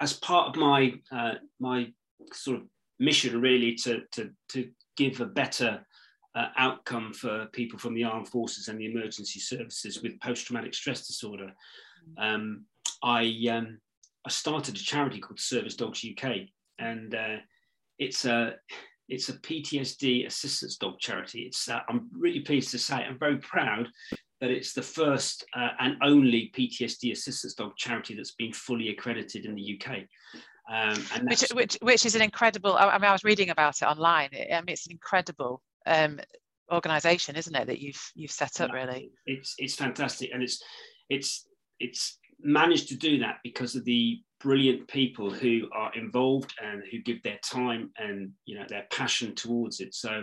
as 0.00 0.14
part 0.14 0.48
of 0.48 0.56
my 0.56 0.94
uh, 1.12 1.34
my 1.60 1.92
sort 2.32 2.58
of 2.58 2.64
mission, 2.98 3.40
really, 3.40 3.74
to 3.76 4.02
to 4.12 4.30
to 4.50 4.70
give 4.96 5.20
a 5.20 5.26
better 5.26 5.86
uh, 6.34 6.48
outcome 6.56 7.12
for 7.12 7.46
people 7.52 7.78
from 7.78 7.94
the 7.94 8.04
armed 8.04 8.28
forces 8.28 8.66
and 8.66 8.80
the 8.80 8.90
emergency 8.90 9.38
services 9.38 10.02
with 10.02 10.18
post-traumatic 10.20 10.74
stress 10.74 11.06
disorder, 11.06 11.52
um, 12.18 12.64
I 13.04 13.46
um, 13.50 13.78
I 14.26 14.30
started 14.30 14.74
a 14.74 14.78
charity 14.78 15.20
called 15.20 15.38
Service 15.38 15.76
Dogs 15.76 16.04
UK, 16.04 16.48
and 16.78 17.14
uh, 17.14 17.36
it's 17.98 18.24
a 18.24 18.54
it's 19.08 19.28
a 19.28 19.34
PTSD 19.34 20.26
assistance 20.26 20.76
dog 20.76 20.98
charity. 20.98 21.42
It's 21.42 21.68
uh, 21.68 21.80
I'm 21.88 22.08
really 22.12 22.40
pleased 22.40 22.70
to 22.70 22.78
say 22.78 22.96
I'm 22.96 23.18
very 23.18 23.38
proud 23.38 23.88
that 24.40 24.50
it's 24.50 24.72
the 24.72 24.82
first 24.82 25.44
uh, 25.56 25.68
and 25.78 25.96
only 26.02 26.52
PTSD 26.56 27.12
assistance 27.12 27.54
dog 27.54 27.76
charity 27.76 28.14
that's 28.14 28.34
been 28.34 28.52
fully 28.52 28.90
accredited 28.90 29.46
in 29.46 29.54
the 29.54 29.80
UK. 29.80 29.98
Um, 30.70 30.96
which, 31.24 31.42
which, 31.52 31.78
which 31.82 32.06
is 32.06 32.14
an 32.14 32.22
incredible. 32.22 32.74
I 32.74 32.96
mean, 32.98 33.04
I 33.04 33.12
was 33.12 33.24
reading 33.24 33.50
about 33.50 33.82
it 33.82 33.84
online. 33.84 34.30
I 34.32 34.60
mean, 34.60 34.64
it's 34.68 34.86
an 34.86 34.92
incredible 34.92 35.62
um, 35.86 36.18
organization, 36.72 37.36
isn't 37.36 37.54
it? 37.54 37.66
That 37.66 37.80
you've 37.80 38.12
you've 38.14 38.30
set 38.30 38.60
up. 38.60 38.72
Really, 38.72 39.12
it's 39.26 39.54
it's 39.58 39.74
fantastic, 39.74 40.30
and 40.32 40.42
it's 40.42 40.62
it's 41.10 41.46
it's 41.80 42.18
managed 42.40 42.88
to 42.88 42.96
do 42.96 43.18
that 43.18 43.38
because 43.44 43.76
of 43.76 43.84
the 43.84 44.22
brilliant 44.44 44.86
people 44.88 45.30
who 45.30 45.66
are 45.72 45.90
involved 45.94 46.52
and 46.62 46.82
who 46.90 46.98
give 46.98 47.22
their 47.22 47.38
time 47.42 47.90
and 47.96 48.30
you 48.44 48.56
know 48.56 48.66
their 48.68 48.84
passion 48.92 49.34
towards 49.34 49.80
it. 49.80 49.94
So 49.94 50.22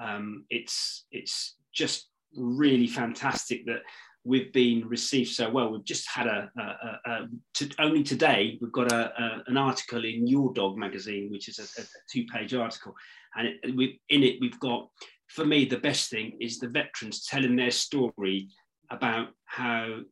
um, 0.00 0.44
it's 0.50 1.04
it's 1.10 1.56
just 1.74 2.08
really 2.36 2.86
fantastic 2.86 3.66
that 3.66 3.82
we've 4.24 4.52
been 4.52 4.86
received 4.88 5.30
so 5.30 5.50
well. 5.50 5.70
We've 5.70 5.84
just 5.84 6.08
had 6.08 6.26
a, 6.28 6.50
a, 6.56 6.62
a, 6.62 7.10
a 7.10 7.28
to, 7.54 7.70
only 7.80 8.04
today 8.04 8.56
we've 8.60 8.72
got 8.72 8.92
an 8.92 9.56
article 9.56 10.04
in 10.04 10.26
Your 10.26 10.52
Dog 10.52 10.76
magazine, 10.76 11.28
which 11.30 11.48
is 11.48 11.58
a, 11.58 11.82
two-page 12.12 12.54
article, 12.54 12.94
and 13.36 13.48
it, 13.48 13.76
we, 13.76 14.00
in 14.08 14.22
it 14.22 14.36
we've 14.40 14.60
got. 14.60 14.88
For 15.28 15.44
me, 15.44 15.64
the 15.64 15.78
best 15.78 16.08
thing 16.08 16.36
is 16.40 16.58
the 16.58 16.68
veterans 16.68 17.26
telling 17.26 17.56
their 17.56 17.72
story 17.72 18.48
about 18.90 19.30
how 19.46 20.02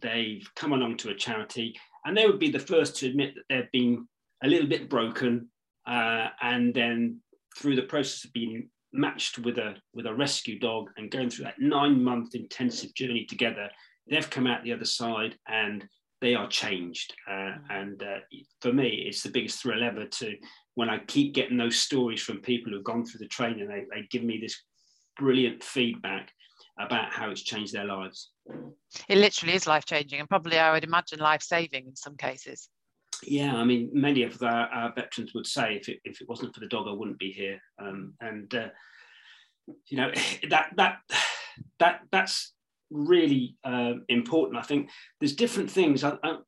they've 0.00 0.48
come 0.56 0.72
along 0.72 0.96
to 0.98 1.10
a 1.10 1.14
charity, 1.14 1.76
and 2.04 2.16
they 2.16 2.26
would 2.26 2.38
be 2.38 2.50
the 2.50 2.58
first 2.58 2.96
to 2.96 3.08
admit 3.08 3.34
that 3.34 3.44
they've 3.48 3.72
been 3.72 4.06
a 4.42 4.48
little 4.48 4.68
bit 4.68 4.88
broken, 4.88 5.48
uh, 5.86 6.28
and 6.40 6.74
then 6.74 7.20
through 7.56 7.76
the 7.76 7.82
process 7.82 8.24
of 8.24 8.32
being 8.32 8.68
matched 8.92 9.38
with 9.38 9.58
a 9.58 9.74
with 9.94 10.06
a 10.06 10.14
rescue 10.14 10.58
dog 10.58 10.90
and 10.96 11.10
going 11.10 11.30
through 11.30 11.44
that 11.44 11.58
nine 11.58 12.02
month 12.02 12.34
intensive 12.34 12.94
journey 12.94 13.24
together, 13.24 13.68
they've 14.10 14.30
come 14.30 14.46
out 14.46 14.62
the 14.64 14.72
other 14.72 14.84
side 14.84 15.36
and 15.48 15.86
they 16.20 16.34
are 16.34 16.48
changed. 16.48 17.14
Uh, 17.28 17.32
mm. 17.32 17.60
and 17.70 18.02
uh, 18.02 18.18
for 18.60 18.72
me, 18.72 19.04
it's 19.06 19.22
the 19.22 19.30
biggest 19.30 19.60
thrill 19.60 19.82
ever 19.82 20.06
to 20.06 20.36
when 20.74 20.88
I 20.88 20.98
keep 21.06 21.34
getting 21.34 21.56
those 21.56 21.76
stories 21.76 22.22
from 22.22 22.40
people 22.40 22.72
who've 22.72 22.84
gone 22.84 23.04
through 23.04 23.18
the 23.18 23.28
training. 23.28 23.68
They, 23.68 23.84
they 23.90 24.06
give 24.10 24.22
me 24.22 24.38
this 24.40 24.62
brilliant 25.18 25.62
feedback 25.62 26.30
about 26.78 27.12
how 27.12 27.30
it's 27.30 27.42
changed 27.42 27.72
their 27.72 27.84
lives. 27.84 28.30
It 29.08 29.18
literally 29.18 29.54
is 29.54 29.66
life 29.66 29.84
changing 29.84 30.20
and 30.20 30.28
probably 30.28 30.58
I 30.58 30.72
would 30.72 30.84
imagine 30.84 31.18
life 31.18 31.42
saving 31.42 31.86
in 31.86 31.96
some 31.96 32.16
cases. 32.16 32.68
Yeah, 33.24 33.54
I 33.54 33.64
mean, 33.64 33.90
many 33.92 34.24
of 34.24 34.42
our, 34.42 34.66
our, 34.68 34.92
veterans 34.94 35.32
would 35.34 35.46
say 35.46 35.76
if 35.76 35.88
it, 35.88 36.00
if 36.04 36.20
it 36.20 36.28
wasn't 36.28 36.54
for 36.54 36.60
the 36.60 36.66
dog, 36.66 36.88
I 36.88 36.92
wouldn't 36.92 37.20
be 37.20 37.30
here. 37.30 37.60
Um, 37.78 38.14
and 38.20 38.52
uh, 38.52 38.68
you 39.88 39.96
know 39.96 40.10
that 40.50 40.70
that 40.76 40.98
that 41.78 42.00
that's 42.10 42.52
really 42.90 43.56
uh, 43.64 43.94
important. 44.08 44.58
I 44.58 44.62
think 44.62 44.90
there's 45.20 45.34
different 45.34 45.70
things. 45.70 46.04
I, 46.04 46.16
I, 46.22 46.38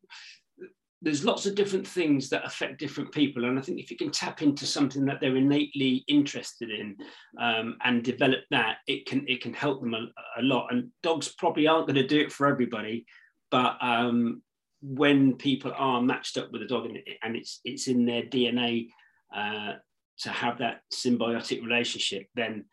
there's 1.05 1.25
lots 1.25 1.45
of 1.45 1.55
different 1.55 1.87
things 1.87 2.31
that 2.31 2.47
affect 2.47 2.79
different 2.79 3.13
people, 3.13 3.45
and 3.45 3.59
I 3.59 3.63
think 3.63 3.79
if 3.79 3.91
you 3.91 3.97
can 3.97 4.11
tap 4.11 4.41
into 4.41 4.65
something 4.65 5.05
that 5.05 5.21
they're 5.21 5.37
innately 5.37 6.03
interested 6.09 6.71
in 6.71 6.97
um, 7.39 7.77
and 7.85 8.03
develop 8.03 8.41
that, 8.51 8.79
it 8.87 9.05
can 9.05 9.23
it 9.29 9.43
can 9.43 9.53
help 9.53 9.83
them 9.83 9.93
a, 9.93 10.07
a 10.39 10.43
lot. 10.43 10.69
And 10.73 10.89
dogs 11.03 11.35
probably 11.37 11.67
aren't 11.67 11.87
going 11.87 11.97
to 11.97 12.07
do 12.07 12.21
it 12.21 12.33
for 12.33 12.47
everybody, 12.47 13.05
but 13.51 13.77
um, 13.83 14.43
when 14.81 15.35
people 15.35 15.73
are 15.77 16.01
matched 16.01 16.39
up 16.39 16.51
with 16.51 16.63
a 16.63 16.67
dog 16.67 16.87
and, 16.87 16.99
and 17.23 17.37
it's 17.37 17.61
it's 17.67 17.87
in 17.87 18.07
their 18.07 18.23
DNA 18.23 18.89
uh, 19.37 19.75
to 20.21 20.31
have 20.31 20.59
that 20.59 20.81
symbiotic 20.93 21.63
relationship, 21.63 22.29
then 22.35 22.65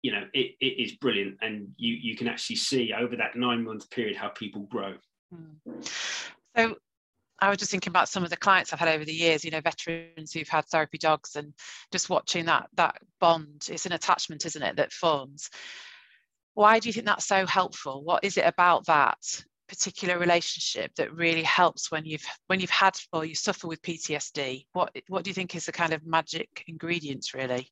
you 0.00 0.12
know 0.12 0.24
it, 0.32 0.52
it 0.62 0.82
is 0.82 0.92
brilliant, 0.92 1.36
and 1.42 1.68
you 1.76 1.92
you 1.92 2.16
can 2.16 2.26
actually 2.26 2.56
see 2.56 2.94
over 2.94 3.16
that 3.16 3.36
nine 3.36 3.64
month 3.64 3.90
period 3.90 4.16
how 4.16 4.28
people 4.28 4.62
grow. 4.62 4.94
Hmm. 5.30 5.82
So 6.56 6.74
I 7.40 7.48
was 7.48 7.58
just 7.58 7.70
thinking 7.70 7.90
about 7.90 8.08
some 8.08 8.22
of 8.22 8.30
the 8.30 8.36
clients 8.36 8.72
I've 8.72 8.78
had 8.78 8.88
over 8.88 9.04
the 9.04 9.12
years, 9.12 9.44
you 9.44 9.50
know, 9.50 9.60
veterans 9.60 10.32
who've 10.32 10.48
had 10.48 10.66
therapy 10.66 10.98
dogs 10.98 11.36
and 11.36 11.54
just 11.90 12.10
watching 12.10 12.44
that 12.46 12.68
that 12.74 12.96
bond. 13.20 13.66
It's 13.70 13.86
an 13.86 13.92
attachment, 13.92 14.44
isn't 14.46 14.62
it, 14.62 14.76
that 14.76 14.92
forms. 14.92 15.48
Why 16.54 16.78
do 16.78 16.88
you 16.88 16.92
think 16.92 17.06
that's 17.06 17.26
so 17.26 17.46
helpful? 17.46 18.04
What 18.04 18.24
is 18.24 18.36
it 18.36 18.44
about 18.46 18.86
that 18.86 19.18
particular 19.68 20.18
relationship 20.18 20.92
that 20.96 21.14
really 21.14 21.44
helps 21.44 21.90
when 21.90 22.04
you've 22.04 22.26
when 22.48 22.60
you've 22.60 22.70
had 22.70 22.98
or 23.12 23.24
you 23.24 23.34
suffer 23.34 23.68
with 23.68 23.80
PTSD? 23.82 24.66
What 24.72 24.94
what 25.08 25.24
do 25.24 25.30
you 25.30 25.34
think 25.34 25.54
is 25.54 25.66
the 25.66 25.72
kind 25.72 25.92
of 25.92 26.04
magic 26.04 26.64
ingredients 26.66 27.32
really? 27.32 27.70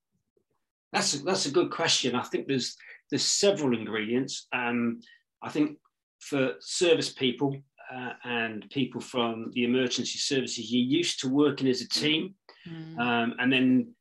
That's 0.93 1.15
a, 1.15 1.19
that's 1.19 1.47
a 1.47 1.51
good 1.51 1.71
question. 1.71 2.15
I 2.15 2.23
think 2.23 2.47
there's 2.47 2.77
there's 3.11 3.25
several 3.25 3.77
ingredients. 3.77 4.47
Um, 4.53 5.01
I 5.43 5.51
think 5.51 5.79
for 6.21 6.55
service 6.61 7.13
people, 7.13 7.57
uh, 7.95 8.13
and 8.25 8.69
people 8.71 9.01
from 9.01 9.51
the 9.53 9.65
emergency 9.65 10.19
services, 10.19 10.71
you're 10.71 10.99
used 10.99 11.21
to 11.21 11.29
working 11.29 11.69
as 11.69 11.81
a 11.81 11.89
team. 11.89 12.35
Mm. 12.69 12.99
Um, 12.99 13.35
and 13.39 13.53
then, 13.53 13.95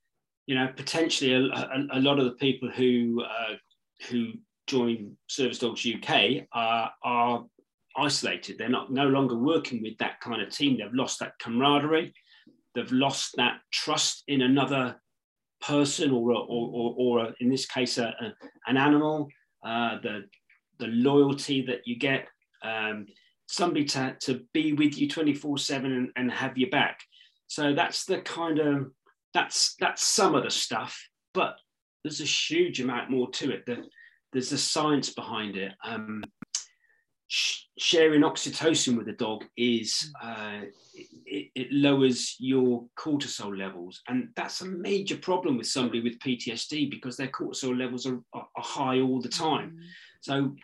you 0.46 0.56
know, 0.56 0.68
potentially 0.76 1.34
a, 1.34 1.42
a, 1.42 1.88
a 1.94 2.00
lot 2.00 2.20
of 2.20 2.26
the 2.26 2.32
people 2.32 2.70
who 2.70 3.24
uh, 3.24 3.56
who 4.10 4.34
join 4.68 5.16
Service 5.28 5.60
Dogs 5.60 5.86
UK 5.86 6.46
are, 6.52 6.92
are 7.04 7.46
isolated. 7.98 8.58
They're 8.58 8.70
not 8.70 8.92
no 8.92 9.08
longer 9.08 9.36
working 9.36 9.82
with 9.82 9.98
that 9.98 10.20
kind 10.22 10.42
of 10.42 10.50
team. 10.50 10.78
They've 10.78 10.94
lost 10.94 11.20
that 11.20 11.34
camaraderie. 11.40 12.14
They've 12.76 12.92
lost 12.92 13.36
that 13.38 13.62
trust 13.72 14.24
in 14.28 14.42
another 14.42 15.02
person 15.62 16.12
or, 16.12 16.32
or, 16.32 16.46
or, 16.48 16.96
or 16.98 17.34
in 17.40 17.50
this 17.50 17.66
case, 17.66 17.98
a, 17.98 18.14
a, 18.22 18.34
an 18.68 18.78
animal, 18.78 19.28
uh, 19.66 19.98
the, 20.04 20.26
the 20.80 20.88
loyalty 20.88 21.66
that 21.66 21.82
you 21.86 21.98
get. 21.98 22.28
Um, 22.64 23.08
somebody 23.48 23.86
to, 23.86 24.16
to 24.22 24.42
be 24.54 24.74
with 24.74 24.98
you 24.98 25.10
24 25.10 25.58
7 25.58 25.92
and, 25.92 26.10
and 26.16 26.32
have 26.32 26.58
your 26.58 26.70
back. 26.70 27.00
So 27.48 27.74
that's 27.74 28.06
the 28.06 28.20
kind 28.20 28.60
of, 28.60 28.92
that's, 29.34 29.76
that's 29.80 30.04
some 30.04 30.36
of 30.36 30.44
the 30.44 30.52
stuff, 30.52 31.02
but 31.34 31.56
there's 32.04 32.22
a 32.22 32.26
huge 32.26 32.82
amount 32.82 33.10
more 33.10 33.30
to 33.32 33.52
it. 33.52 33.66
The, 33.66 33.86
there's 34.34 34.50
the 34.50 34.58
science 34.58 35.10
behind 35.10 35.56
it. 35.56 35.74
Um, 35.84 36.24
sh- 37.28 37.64
sharing 37.78 38.22
oxytocin 38.22 38.98
with 38.98 39.08
a 39.08 39.14
dog 39.14 39.46
is 39.56 40.14
uh, 40.22 40.62
it, 41.26 41.52
it, 41.56 41.68
lowers 41.72 42.36
your 42.40 42.86
cortisol 42.98 43.58
levels, 43.58 44.02
and 44.08 44.30
that's 44.36 44.62
a 44.62 44.66
major 44.66 45.18
problem 45.18 45.58
with 45.58 45.68
somebody 45.68 46.02
with 46.02 46.20
PTSD 46.20 46.90
because 46.90 47.18
their 47.18 47.28
cortisol 47.28 47.78
levels 47.78 48.06
are, 48.06 48.20
are, 48.34 48.48
are 48.56 48.64
high 48.64 49.00
all 49.00 49.22
the 49.22 49.30
time. 49.30 49.78
Mm. 49.78 49.86
So 50.22 50.56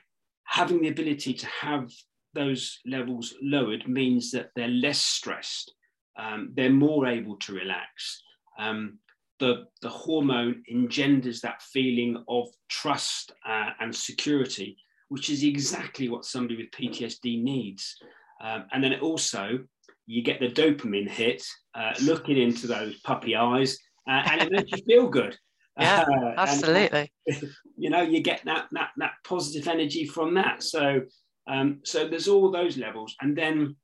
having 0.45 0.81
the 0.81 0.89
ability 0.89 1.33
to 1.33 1.47
have 1.47 1.89
those 2.33 2.79
levels 2.85 3.33
lowered 3.41 3.87
means 3.87 4.31
that 4.31 4.49
they're 4.55 4.67
less 4.67 4.99
stressed, 4.99 5.73
um, 6.17 6.51
they're 6.55 6.69
more 6.69 7.07
able 7.07 7.37
to 7.37 7.53
relax. 7.53 8.23
Um, 8.59 8.99
the, 9.39 9.65
the 9.81 9.89
hormone 9.89 10.63
engenders 10.71 11.41
that 11.41 11.61
feeling 11.61 12.23
of 12.27 12.47
trust 12.69 13.33
uh, 13.47 13.71
and 13.79 13.93
security, 13.93 14.77
which 15.09 15.29
is 15.29 15.43
exactly 15.43 16.07
what 16.07 16.25
somebody 16.25 16.57
with 16.57 16.71
PTSD 16.71 17.41
needs. 17.43 17.95
Um, 18.43 18.65
and 18.71 18.83
then 18.83 18.99
also, 18.99 19.59
you 20.05 20.21
get 20.21 20.39
the 20.39 20.49
dopamine 20.49 21.09
hit, 21.09 21.43
uh, 21.75 21.93
looking 22.01 22.37
into 22.37 22.67
those 22.67 22.99
puppy 23.01 23.35
eyes, 23.35 23.77
uh, 24.07 24.21
and 24.31 24.41
it 24.41 24.51
makes 24.51 24.71
you 24.71 24.83
feel 24.85 25.09
good. 25.09 25.37
Yeah, 25.79 26.05
uh, 26.07 26.33
absolutely. 26.37 27.11
And, 27.25 27.49
you 27.77 27.89
know, 27.89 28.03
you 28.03 28.21
get 28.21 28.41
that, 28.45 28.67
that 28.73 28.89
that 28.97 29.13
positive 29.23 29.67
energy 29.67 30.05
from 30.05 30.35
that. 30.35 30.61
So 30.61 31.01
um, 31.47 31.79
so 31.83 32.07
there's 32.07 32.27
all 32.27 32.51
those 32.51 32.77
levels. 32.77 33.15
And 33.21 33.37
then 33.37 33.75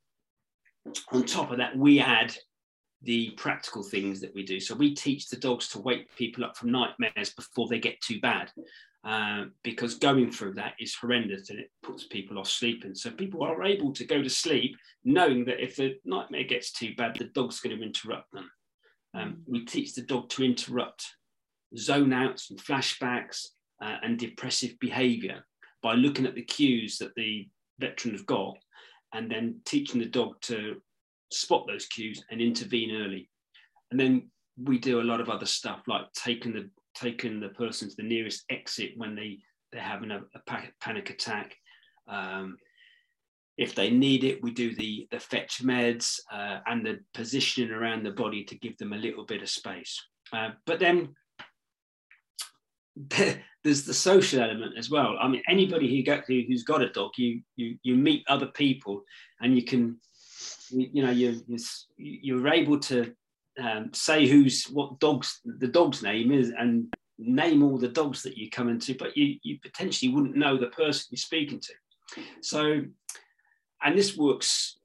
on 1.12 1.26
top 1.26 1.52
of 1.52 1.58
that, 1.58 1.78
we 1.78 2.00
add 2.00 2.36
the 3.02 3.32
practical 3.32 3.84
things 3.84 4.20
that 4.22 4.34
we 4.34 4.44
do. 4.44 4.60
So 4.60 4.76
we 4.76 4.94
teach 4.94 5.30
the 5.30 5.38
dogs 5.38 5.70
to 5.70 5.80
wake 5.80 6.16
people 6.16 6.44
up 6.44 6.58
from 6.58 6.72
nightmares 6.72 7.32
before 7.36 7.68
they 7.68 7.80
get 7.80 8.02
too 8.02 8.20
bad. 8.20 8.52
Uh, 9.06 9.46
because 9.64 9.96
going 9.96 10.30
through 10.30 10.54
that 10.54 10.74
is 10.78 10.94
horrendous 10.94 11.50
and 11.50 11.60
it 11.60 11.72
puts 11.82 12.06
people 12.06 12.38
off 12.38 12.50
sleeping. 12.50 12.94
So 12.94 13.10
people 13.10 13.44
are 13.44 13.64
able 13.64 13.94
to 13.94 14.06
go 14.06 14.22
to 14.22 14.30
sleep 14.30 14.76
knowing 15.06 15.46
that 15.46 15.64
if 15.64 15.78
the 15.78 15.96
nightmare 16.04 16.44
gets 16.44 16.74
too 16.74 16.94
bad, 16.98 17.16
the 17.16 17.26
dog's 17.26 17.62
going 17.62 17.78
to 17.78 17.84
interrupt 17.84 18.30
them. 18.34 18.52
Um, 19.14 19.38
we 19.48 19.64
teach 19.64 19.96
the 19.96 20.02
dog 20.02 20.30
to 20.32 20.44
interrupt 20.44 21.06
zone 21.78 22.12
outs 22.12 22.50
and 22.50 22.60
flashbacks 22.60 23.48
uh, 23.82 23.98
and 24.04 24.20
depressive 24.20 24.78
behavior 24.80 25.46
by 25.82 25.94
looking 25.94 26.26
at 26.26 26.36
the 26.36 26.44
cues 26.44 26.98
that 26.98 27.16
the 27.16 27.48
veteran 27.80 28.14
have 28.14 28.26
got 28.26 28.58
and 29.14 29.32
then 29.32 29.60
teaching 29.66 30.00
the 30.00 30.06
dog 30.06 30.40
to 30.42 30.82
spot 31.32 31.66
those 31.68 31.86
cues 31.88 32.24
and 32.30 32.42
intervene 32.42 32.96
early. 32.96 33.30
And 33.92 34.00
then 34.00 34.30
we 34.62 34.78
do 34.78 35.02
a 35.02 35.04
lot 35.04 35.22
of 35.22 35.30
other 35.30 35.46
stuff 35.46 35.82
like 35.88 36.12
taking 36.14 36.54
the 36.54 36.70
taking 36.96 37.40
the 37.40 37.50
person 37.50 37.90
to 37.90 37.96
the 37.96 38.04
nearest 38.04 38.44
exit 38.50 38.92
when 38.98 39.16
they 39.16 39.40
they're 39.72 39.82
having 39.82 40.12
a, 40.12 40.22
a 40.36 40.62
panic 40.82 41.10
attack. 41.10 41.56
Um, 42.08 42.58
if 43.58 43.76
they 43.76 43.90
need 43.90 44.24
it, 44.24 44.42
we 44.42 44.52
do 44.52 44.74
the, 44.76 45.08
the 45.12 45.20
fetch 45.20 45.62
meds 45.62 46.20
uh, 46.32 46.60
and 46.66 46.84
the 46.84 47.00
positioning 47.14 47.72
around 47.72 48.04
the 48.04 48.12
body 48.12 48.44
to 48.46 48.58
give 48.58 48.78
them 48.78 48.94
a 48.94 48.98
little 48.98 49.26
bit 49.26 49.42
of 49.42 49.50
space. 49.50 50.02
Uh, 50.32 50.52
but 50.66 50.80
then 50.80 51.10
there's 53.64 53.84
the 53.84 53.94
social 53.94 54.42
element 54.42 54.78
as 54.78 54.90
well. 54.90 55.16
I 55.20 55.28
mean, 55.28 55.42
anybody 55.48 55.88
who 55.96 56.04
got 56.04 56.26
who, 56.26 56.44
has 56.52 56.64
got 56.64 56.82
a 56.82 56.90
dog, 56.90 57.12
you 57.18 57.42
you 57.56 57.78
you 57.84 57.96
meet 57.96 58.26
other 58.28 58.48
people, 58.48 59.04
and 59.42 59.56
you 59.56 59.64
can, 59.64 59.98
you, 60.70 60.90
you 60.94 61.04
know, 61.04 61.12
you 61.12 61.42
you're 61.98 62.48
able 62.50 62.80
to 62.80 63.14
um, 63.62 63.92
say 63.94 64.28
who's 64.28 64.66
what 64.66 65.00
dogs 65.00 65.40
the 65.46 65.68
dog's 65.68 66.04
name 66.04 66.32
is, 66.32 66.52
and 66.58 66.94
name 67.18 67.64
all 67.64 67.78
the 67.78 67.88
dogs 67.88 68.24
that 68.24 68.38
you 68.38 68.50
come 68.50 68.70
into, 68.70 68.96
but 68.96 69.16
you 69.16 69.38
you 69.44 69.60
potentially 69.62 70.12
wouldn't 70.12 70.36
know 70.36 70.58
the 70.58 70.68
person 70.68 71.08
you're 71.12 71.18
speaking 71.18 71.60
to. 71.60 71.74
So 72.42 72.82
and 73.82 73.98
this 73.98 74.18
works 74.18 74.78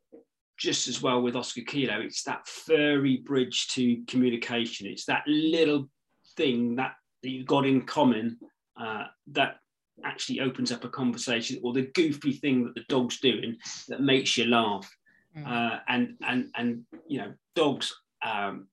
just 0.56 0.88
as 0.88 1.02
well 1.02 1.21
with 1.21 1.37
Oscar 1.37 1.62
Kilo. 1.62 2.00
It's 2.00 2.23
that 2.25 2.47
furry 2.47 3.18
bridge 3.18 3.68
to 3.68 4.02
communication. 4.06 4.87
It's 4.87 5.04
that 5.06 5.25
little 5.26 5.88
thing 6.37 6.76
that, 6.76 6.92
that 7.24 7.30
you've 7.30 7.46
got 7.46 7.66
in 7.66 7.82
common 7.82 8.38
uh, 8.78 9.04
that 9.28 9.56
actually 10.04 10.40
opens 10.40 10.70
up 10.70 10.84
a 10.84 10.88
conversation, 10.88 11.58
or 11.62 11.72
the 11.72 11.90
goofy 11.94 12.32
thing 12.32 12.64
that 12.64 12.74
the 12.74 12.84
dog's 12.88 13.18
doing 13.18 13.56
that 13.88 14.00
makes 14.00 14.36
you 14.36 14.44
laugh. 14.44 14.88
Mm. 15.36 15.46
Uh, 15.46 15.78
and 15.88 16.16
and 16.26 16.50
and 16.54 16.84
you 17.08 17.18
know, 17.18 17.32
dogs. 17.56 17.92
Um, 18.22 18.68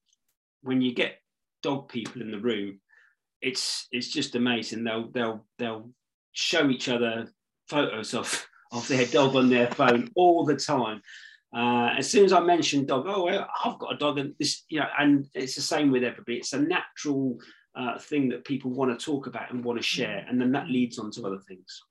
when 0.63 0.81
you 0.81 0.93
get 0.93 1.21
dog 1.63 1.89
people 1.89 2.21
in 2.21 2.31
the 2.31 2.39
room, 2.39 2.79
it's 3.41 3.87
it's 3.91 4.09
just 4.09 4.35
amazing. 4.35 4.83
They'll 4.83 5.09
they'll 5.09 5.45
they'll 5.57 5.89
show 6.33 6.69
each 6.69 6.89
other 6.89 7.31
photos 7.67 8.13
of 8.13 8.45
of 8.71 8.87
their 8.87 9.05
dog 9.05 9.35
on 9.35 9.49
their 9.49 9.71
phone 9.71 10.11
all 10.15 10.45
the 10.45 10.57
time. 10.57 11.01
Uh, 11.53 11.93
as 11.97 12.09
soon 12.09 12.23
as 12.23 12.31
I 12.31 12.39
mention 12.39 12.85
dog, 12.85 13.05
oh, 13.07 13.27
I've 13.27 13.79
got 13.79 13.93
a 13.93 13.97
dog, 13.97 14.19
and 14.19 14.33
this, 14.39 14.63
you 14.69 14.79
know, 14.79 14.87
and 14.97 15.27
it's 15.33 15.55
the 15.55 15.61
same 15.61 15.91
with 15.91 16.03
everybody. 16.03 16.37
It's 16.37 16.53
a 16.53 16.59
natural 16.59 17.37
uh, 17.75 17.97
thing 17.97 18.29
that 18.29 18.45
people 18.45 18.71
want 18.71 18.97
to 18.97 19.05
talk 19.05 19.27
about 19.27 19.51
and 19.51 19.63
want 19.63 19.79
to 19.79 19.83
share, 19.83 20.25
and 20.27 20.39
then 20.39 20.51
that 20.51 20.67
leads 20.67 20.99
on 20.99 21.11
to 21.11 21.25
other 21.25 21.39
things. 21.47 21.81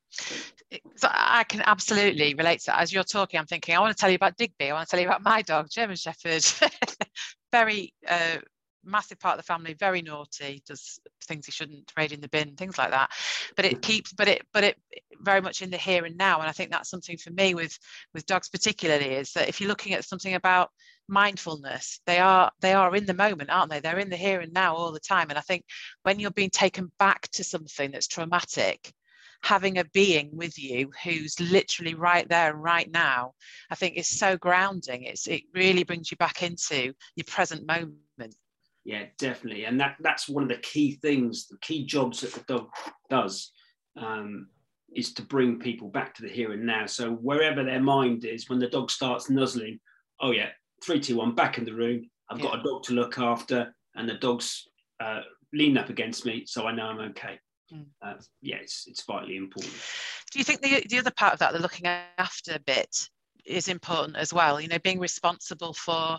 So 0.97 1.09
I 1.11 1.45
can 1.45 1.63
absolutely 1.67 2.35
relate 2.35 2.61
to 2.61 2.67
that. 2.67 2.81
As 2.81 2.93
you're 2.93 3.05
talking, 3.05 3.39
I'm 3.41 3.47
thinking, 3.47 3.75
I 3.75 3.81
want 3.81 3.97
to 3.97 4.01
tell 4.01 4.11
you 4.11 4.17
about 4.17 4.37
Digby. 4.37 4.71
I 4.71 4.73
want 4.73 4.89
to 4.89 4.91
tell 4.91 5.01
you 5.01 5.07
about 5.07 5.23
my 5.23 5.43
dog, 5.43 5.69
German 5.71 5.97
Shepherd. 5.97 6.45
Very 7.53 7.93
uh, 8.07 8.39
massive 8.85 9.19
part 9.19 9.39
of 9.39 9.45
the 9.45 9.53
family 9.53 9.75
very 9.75 10.03
naughty 10.03 10.63
does 10.67 11.01
things 11.25 11.47
he 11.47 11.53
shouldn't 11.53 11.87
trade 11.87 12.13
in 12.13 12.21
the 12.21 12.29
bin 12.29 12.57
things 12.57 12.79
like 12.79 12.91
that. 12.91 13.11
But 13.57 13.65
it 13.65 13.83
keeps 13.83 14.13
but 14.13 14.29
it 14.29 14.47
but 14.53 14.65
it 14.65 14.77
very 15.21 15.41
much 15.41 15.63
in 15.63 15.71
the 15.71 15.77
here 15.77 16.05
and 16.05 16.17
now. 16.17 16.41
And 16.41 16.49
i 16.49 16.53
think 16.53 16.71
that's 16.71 16.91
something 16.91 17.17
for 17.17 17.31
me 17.31 17.55
with 17.55 17.79
with 18.15 18.27
dogs 18.27 18.49
particularly 18.49 19.15
is 19.15 19.33
that 19.33 19.49
if 19.49 19.61
you're 19.61 19.69
looking 19.69 19.95
at 19.95 20.05
something 20.05 20.35
about 20.35 20.71
mindfulness 21.09 22.01
they 22.07 22.19
are 22.19 22.51
they 22.61 22.73
are 22.73 22.95
in 22.95 23.07
the 23.07 23.15
moment 23.15 23.51
aren't 23.51 23.71
they? 23.71 23.81
They're 23.81 23.99
in 23.99 24.11
the 24.11 24.17
here 24.17 24.41
and 24.41 24.53
now 24.53 24.75
all 24.75 24.93
the 24.93 25.01
time. 25.01 25.29
And 25.31 25.39
i 25.39 25.43
think 25.43 25.65
when 26.03 26.21
you're 26.21 26.31
being 26.31 26.51
taken 26.51 26.91
back 26.99 27.29
to 27.33 27.45
something 27.45 27.91
that's 27.91 28.09
traumatic 28.09 28.93
having 29.43 29.79
a 29.79 29.85
being 29.87 30.31
with 30.37 30.59
you 30.59 30.91
who's 31.03 31.41
literally 31.41 31.95
right 31.95 32.29
there 32.29 32.51
and 32.51 32.63
right 32.63 32.91
now 32.91 33.33
i 33.71 33.75
think 33.75 33.97
is 33.97 34.07
so 34.19 34.37
grounding. 34.37 35.05
It's 35.05 35.27
it 35.27 35.43
really 35.55 35.85
brings 35.85 36.11
you 36.11 36.17
back 36.17 36.43
into 36.43 36.93
your 37.17 37.25
present 37.27 37.67
moment 37.67 37.95
yeah, 38.85 39.05
definitely. 39.19 39.65
And 39.65 39.81
that 39.81 39.97
that's 40.01 40.29
one 40.29 40.43
of 40.43 40.49
the 40.49 40.57
key 40.57 40.99
things, 41.03 41.47
the 41.49 41.59
key 41.59 41.85
jobs 41.85 42.21
that 42.21 42.33
the 42.33 42.45
dog 42.49 42.69
does 43.09 43.53
um, 43.97 44.49
is 44.95 45.13
to 45.15 45.23
bring 45.23 45.59
people 45.59 45.89
back 45.89 46.15
to 46.15 46.23
the 46.23 46.29
here 46.29 46.53
and 46.53 46.67
now. 46.67 46.87
So 46.87 47.13
wherever 47.13 47.63
their 47.63 47.81
mind 47.81 48.25
is, 48.25 48.49
when 48.49 48.59
the 48.59 48.69
dog 48.69 48.91
starts 48.91 49.31
nuzzling, 49.31 49.81
oh 50.21 50.33
yeah, 50.33 50.49
three, 50.83 51.01
two, 51.01 51.17
one, 51.17 51.35
back 51.35 51.59
in 51.59 51.65
the 51.65 51.75
room. 51.75 52.09
I've 52.31 52.39
yeah. 52.39 52.47
got 52.47 52.61
a 52.61 52.63
dog 52.63 52.83
to 52.85 52.95
look 52.95 53.19
after, 53.19 53.75
and 53.97 54.09
the 54.09 54.15
dog's 54.15 54.69
uh, 55.01 55.23
leaning 55.53 55.79
up 55.79 55.89
against 55.89 56.25
me, 56.25 56.45
so 56.47 56.67
I 56.67 56.73
know 56.73 56.87
I'm 56.87 57.11
okay. 57.11 57.39
Mm. 57.73 57.87
Uh, 58.03 58.15
yeah, 58.41 58.57
it's, 58.57 58.87
it's 58.87 59.05
vitally 59.05 59.37
important. 59.37 59.75
Do 60.33 60.39
you 60.39 60.45
think 60.45 60.61
the, 60.61 60.85
the 60.89 60.99
other 60.99 61.11
part 61.11 61.33
of 61.33 61.39
that, 61.41 61.53
the 61.53 61.59
looking 61.59 61.87
after 61.87 62.59
bit, 62.65 63.09
is 63.45 63.69
important 63.69 64.17
as 64.17 64.33
well? 64.33 64.61
You 64.61 64.69
know, 64.69 64.79
being 64.79 65.01
responsible 65.01 65.73
for 65.75 66.19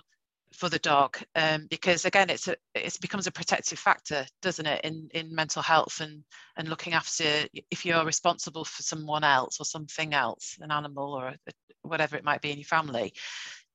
for 0.54 0.70
the 0.70 0.80
dog 0.80 1.18
um, 1.36 1.66
because 1.70 2.06
again 2.06 2.30
it's 2.30 2.48
a 2.48 2.56
it 2.76 2.98
becomes 3.02 3.28
a 3.28 3.32
protective 3.32 3.80
factor 3.80 4.26
doesn't 4.42 4.66
it 4.66 4.84
in 4.84 5.08
in 5.14 5.34
mental 5.34 5.62
health 5.62 6.02
and 6.02 6.24
and 6.58 6.68
looking 6.68 6.94
after 6.94 7.24
if 7.70 7.86
you're 7.86 8.06
responsible 8.06 8.66
for 8.66 8.84
someone 8.84 9.24
else 9.24 9.60
or 9.60 9.66
something 9.66 10.14
else 10.14 10.58
an 10.62 10.72
animal 10.72 11.14
or 11.14 11.28
a, 11.28 11.38
whatever 11.84 12.16
it 12.18 12.24
might 12.24 12.42
be 12.42 12.52
in 12.52 12.58
your 12.58 12.66
family 12.66 13.14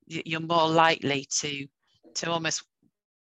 you're 0.05 0.39
more 0.39 0.69
likely 0.69 1.27
to 1.29 1.65
to 2.13 2.31
almost 2.31 2.63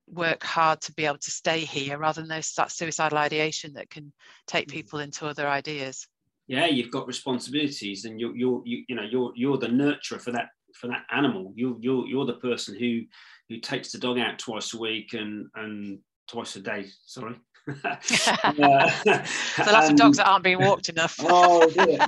work 0.07 0.43
hard 0.43 0.79
to 0.81 0.93
be 0.93 1.05
able 1.05 1.17
to 1.17 1.31
stay 1.31 1.59
here 1.59 1.97
rather 1.97 2.21
than 2.21 2.29
those 2.29 2.53
that 2.53 2.71
suicidal 2.71 3.17
ideation 3.17 3.73
that 3.73 3.89
can 3.89 4.11
take 4.47 4.67
mm. 4.67 4.73
people 4.73 4.99
into 4.99 5.25
other 5.25 5.47
ideas 5.47 6.07
yeah 6.47 6.65
you've 6.65 6.91
got 6.91 7.07
responsibilities 7.07 8.05
and 8.05 8.19
you're 8.19 8.35
you're 8.35 8.61
you, 8.65 8.83
you 8.87 8.95
know 8.95 9.03
you're 9.09 9.31
you're 9.35 9.57
the 9.57 9.67
nurturer 9.67 10.21
for 10.21 10.31
that 10.31 10.49
for 10.75 10.87
that 10.87 11.05
animal 11.11 11.53
you're 11.55 11.77
you're 11.79 12.05
you're 12.05 12.25
the 12.25 12.33
person 12.33 12.77
who 12.77 13.01
who 13.49 13.59
takes 13.59 13.91
the 13.91 13.97
dog 13.97 14.17
out 14.17 14.39
twice 14.39 14.73
a 14.73 14.77
week 14.77 15.13
and 15.13 15.47
and 15.55 15.99
twice 16.27 16.55
a 16.55 16.61
day. 16.61 16.85
Sorry. 17.05 17.35
uh, 17.83 17.99
so 17.99 19.71
lots 19.71 19.89
of 19.89 19.95
dogs 19.95 20.17
that 20.17 20.27
aren't 20.27 20.43
being 20.43 20.59
walked 20.59 20.89
enough. 20.89 21.15
oh 21.21 21.69
dear! 21.69 21.99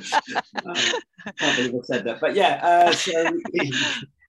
Oh, 1.30 1.32
can't 1.34 1.58
believe 1.58 1.76
I 1.76 1.84
said 1.84 2.06
that. 2.06 2.22
But 2.22 2.36
yeah, 2.36 2.62
uh, 2.64 2.94
so 2.94 3.32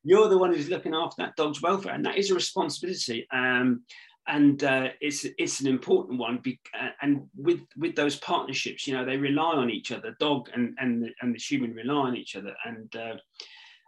you're 0.02 0.28
the 0.28 0.38
one 0.38 0.52
who's 0.52 0.68
looking 0.68 0.94
after 0.94 1.22
that 1.22 1.36
dog's 1.36 1.62
welfare, 1.62 1.94
and 1.94 2.04
that 2.04 2.16
is 2.16 2.30
a 2.30 2.34
responsibility. 2.34 3.28
Um, 3.32 3.82
and 4.26 4.62
uh, 4.64 4.88
it's 5.00 5.24
it's 5.38 5.60
an 5.60 5.68
important 5.68 6.18
one. 6.18 6.38
Be- 6.38 6.60
uh, 6.78 6.90
and 7.02 7.28
with 7.36 7.60
with 7.76 7.94
those 7.94 8.16
partnerships, 8.16 8.86
you 8.86 8.94
know, 8.94 9.04
they 9.04 9.16
rely 9.16 9.54
on 9.54 9.70
each 9.70 9.92
other. 9.92 10.16
Dog 10.18 10.48
and 10.54 10.76
and 10.80 11.02
the, 11.02 11.10
and 11.20 11.34
the 11.34 11.38
human 11.38 11.72
rely 11.72 12.08
on 12.08 12.16
each 12.16 12.36
other, 12.36 12.54
and 12.64 12.94
uh, 12.96 13.14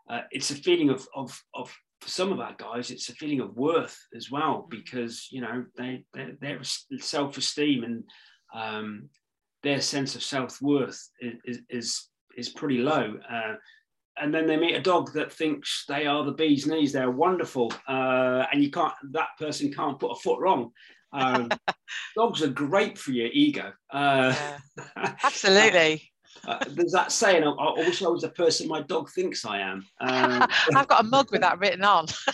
uh, 0.09 0.23
it's 0.31 0.51
a 0.51 0.55
feeling 0.55 0.91
of 0.91 1.07
of 1.15 1.43
of 1.55 1.75
for 2.01 2.09
some 2.09 2.33
of 2.33 2.41
our 2.41 2.55
guys, 2.57 2.91
it's 2.91 3.09
a 3.09 3.15
feeling 3.15 3.41
of 3.41 3.57
worth 3.57 3.99
as 4.17 4.31
well 4.31 4.67
mm. 4.67 4.71
because 4.71 5.29
you 5.31 5.41
know 5.41 5.65
they, 5.77 6.05
they 6.15 6.33
their 6.41 6.61
self-esteem 6.63 7.85
and 7.85 8.05
um, 8.55 9.09
their 9.63 9.81
sense 9.81 10.15
of 10.15 10.23
self-worth 10.23 11.09
is 11.21 11.61
is, 11.69 12.09
is 12.37 12.49
pretty 12.49 12.79
low. 12.79 13.15
Uh, 13.31 13.55
and 14.21 14.35
then 14.35 14.47
they 14.47 14.57
meet 14.57 14.75
a 14.75 14.83
dog 14.83 15.13
that 15.15 15.33
thinks 15.33 15.85
they 15.89 16.07
are 16.07 16.25
the 16.25 16.33
bee's 16.33 16.67
knees. 16.67 16.93
They're 16.93 17.11
wonderful, 17.11 17.73
uh, 17.89 18.45
and 18.53 18.63
you 18.63 18.71
can't. 18.71 18.93
That 19.13 19.29
person 19.39 19.73
can't 19.73 19.99
put 19.99 20.13
a 20.13 20.21
foot 20.21 20.41
wrong. 20.41 20.71
Um, 21.13 21.49
dogs 22.17 22.43
are 22.43 22.49
great 22.49 22.99
for 22.99 23.13
your 23.13 23.29
ego. 23.33 23.73
Uh, 23.91 24.35
yeah, 24.37 25.15
absolutely. 25.25 26.11
Uh, 26.47 26.59
there's 26.71 26.93
that 26.93 27.13
saying, 27.13 27.45
I, 27.45 27.51
I, 27.51 27.75
wish 27.79 28.03
I 28.03 28.09
was 28.09 28.23
the 28.23 28.31
person 28.31 28.69
my 28.69 28.83
dog 28.83 29.11
thinks 29.11 29.45
I 29.45 29.59
am. 29.59 29.87
Um, 30.01 30.47
I've 30.75 30.89
got 30.89 31.05
a 31.05 31.07
mug 31.07 31.31
with 31.31 31.43
that 31.43 31.59
written 31.59 31.85
on. 31.85 32.07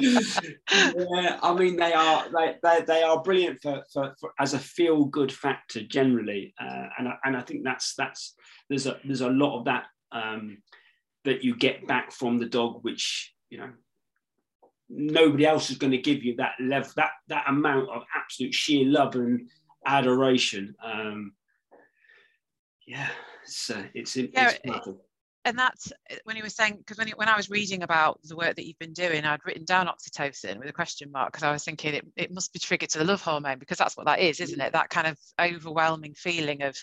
yeah, 0.00 1.38
I 1.42 1.54
mean, 1.54 1.76
they 1.76 1.92
are 1.92 2.26
they, 2.30 2.56
they, 2.62 2.80
they 2.86 3.02
are 3.02 3.22
brilliant 3.22 3.60
for, 3.62 3.84
for, 3.92 4.14
for 4.20 4.32
as 4.38 4.54
a 4.54 4.58
feel 4.58 5.04
good 5.04 5.32
factor 5.32 5.82
generally, 5.82 6.54
uh, 6.60 6.86
and 6.98 7.08
I, 7.08 7.14
and 7.24 7.36
I 7.36 7.42
think 7.42 7.64
that's 7.64 7.94
that's 7.94 8.34
there's 8.68 8.86
a 8.86 8.98
there's 9.04 9.20
a 9.20 9.28
lot 9.28 9.58
of 9.58 9.64
that 9.66 9.84
um, 10.12 10.58
that 11.24 11.44
you 11.44 11.56
get 11.56 11.86
back 11.86 12.12
from 12.12 12.38
the 12.38 12.46
dog, 12.46 12.82
which 12.82 13.34
you 13.50 13.58
know 13.58 13.70
nobody 14.88 15.46
else 15.46 15.70
is 15.70 15.78
going 15.78 15.92
to 15.92 15.98
give 15.98 16.24
you 16.24 16.34
that 16.36 16.54
level 16.60 16.90
that 16.96 17.10
that 17.28 17.48
amount 17.48 17.88
of 17.90 18.02
absolute 18.16 18.54
sheer 18.54 18.84
love 18.86 19.14
and 19.14 19.48
adoration. 19.86 20.74
Um, 20.84 21.32
yeah, 22.90 23.08
it's 23.44 23.70
uh, 23.70 23.84
it's, 23.94 24.16
yeah, 24.16 24.52
it's 24.64 24.88
and 25.44 25.56
that's 25.56 25.92
uh, 26.10 26.16
when 26.24 26.36
you 26.36 26.42
were 26.42 26.48
saying 26.48 26.76
because 26.78 26.98
when, 26.98 27.08
when 27.10 27.28
I 27.28 27.36
was 27.36 27.48
reading 27.48 27.84
about 27.84 28.18
the 28.24 28.34
work 28.34 28.56
that 28.56 28.66
you've 28.66 28.80
been 28.80 28.92
doing, 28.92 29.24
I'd 29.24 29.46
written 29.46 29.64
down 29.64 29.86
oxytocin 29.86 30.58
with 30.58 30.68
a 30.68 30.72
question 30.72 31.12
mark 31.12 31.32
because 31.32 31.44
I 31.44 31.52
was 31.52 31.64
thinking 31.64 31.94
it, 31.94 32.06
it 32.16 32.34
must 32.34 32.52
be 32.52 32.58
triggered 32.58 32.90
to 32.90 32.98
the 32.98 33.04
love 33.04 33.22
hormone 33.22 33.60
because 33.60 33.78
that's 33.78 33.96
what 33.96 34.06
that 34.06 34.18
is, 34.18 34.40
isn't 34.40 34.60
it? 34.60 34.72
That 34.72 34.90
kind 34.90 35.06
of 35.06 35.16
overwhelming 35.40 36.14
feeling 36.14 36.62
of 36.62 36.76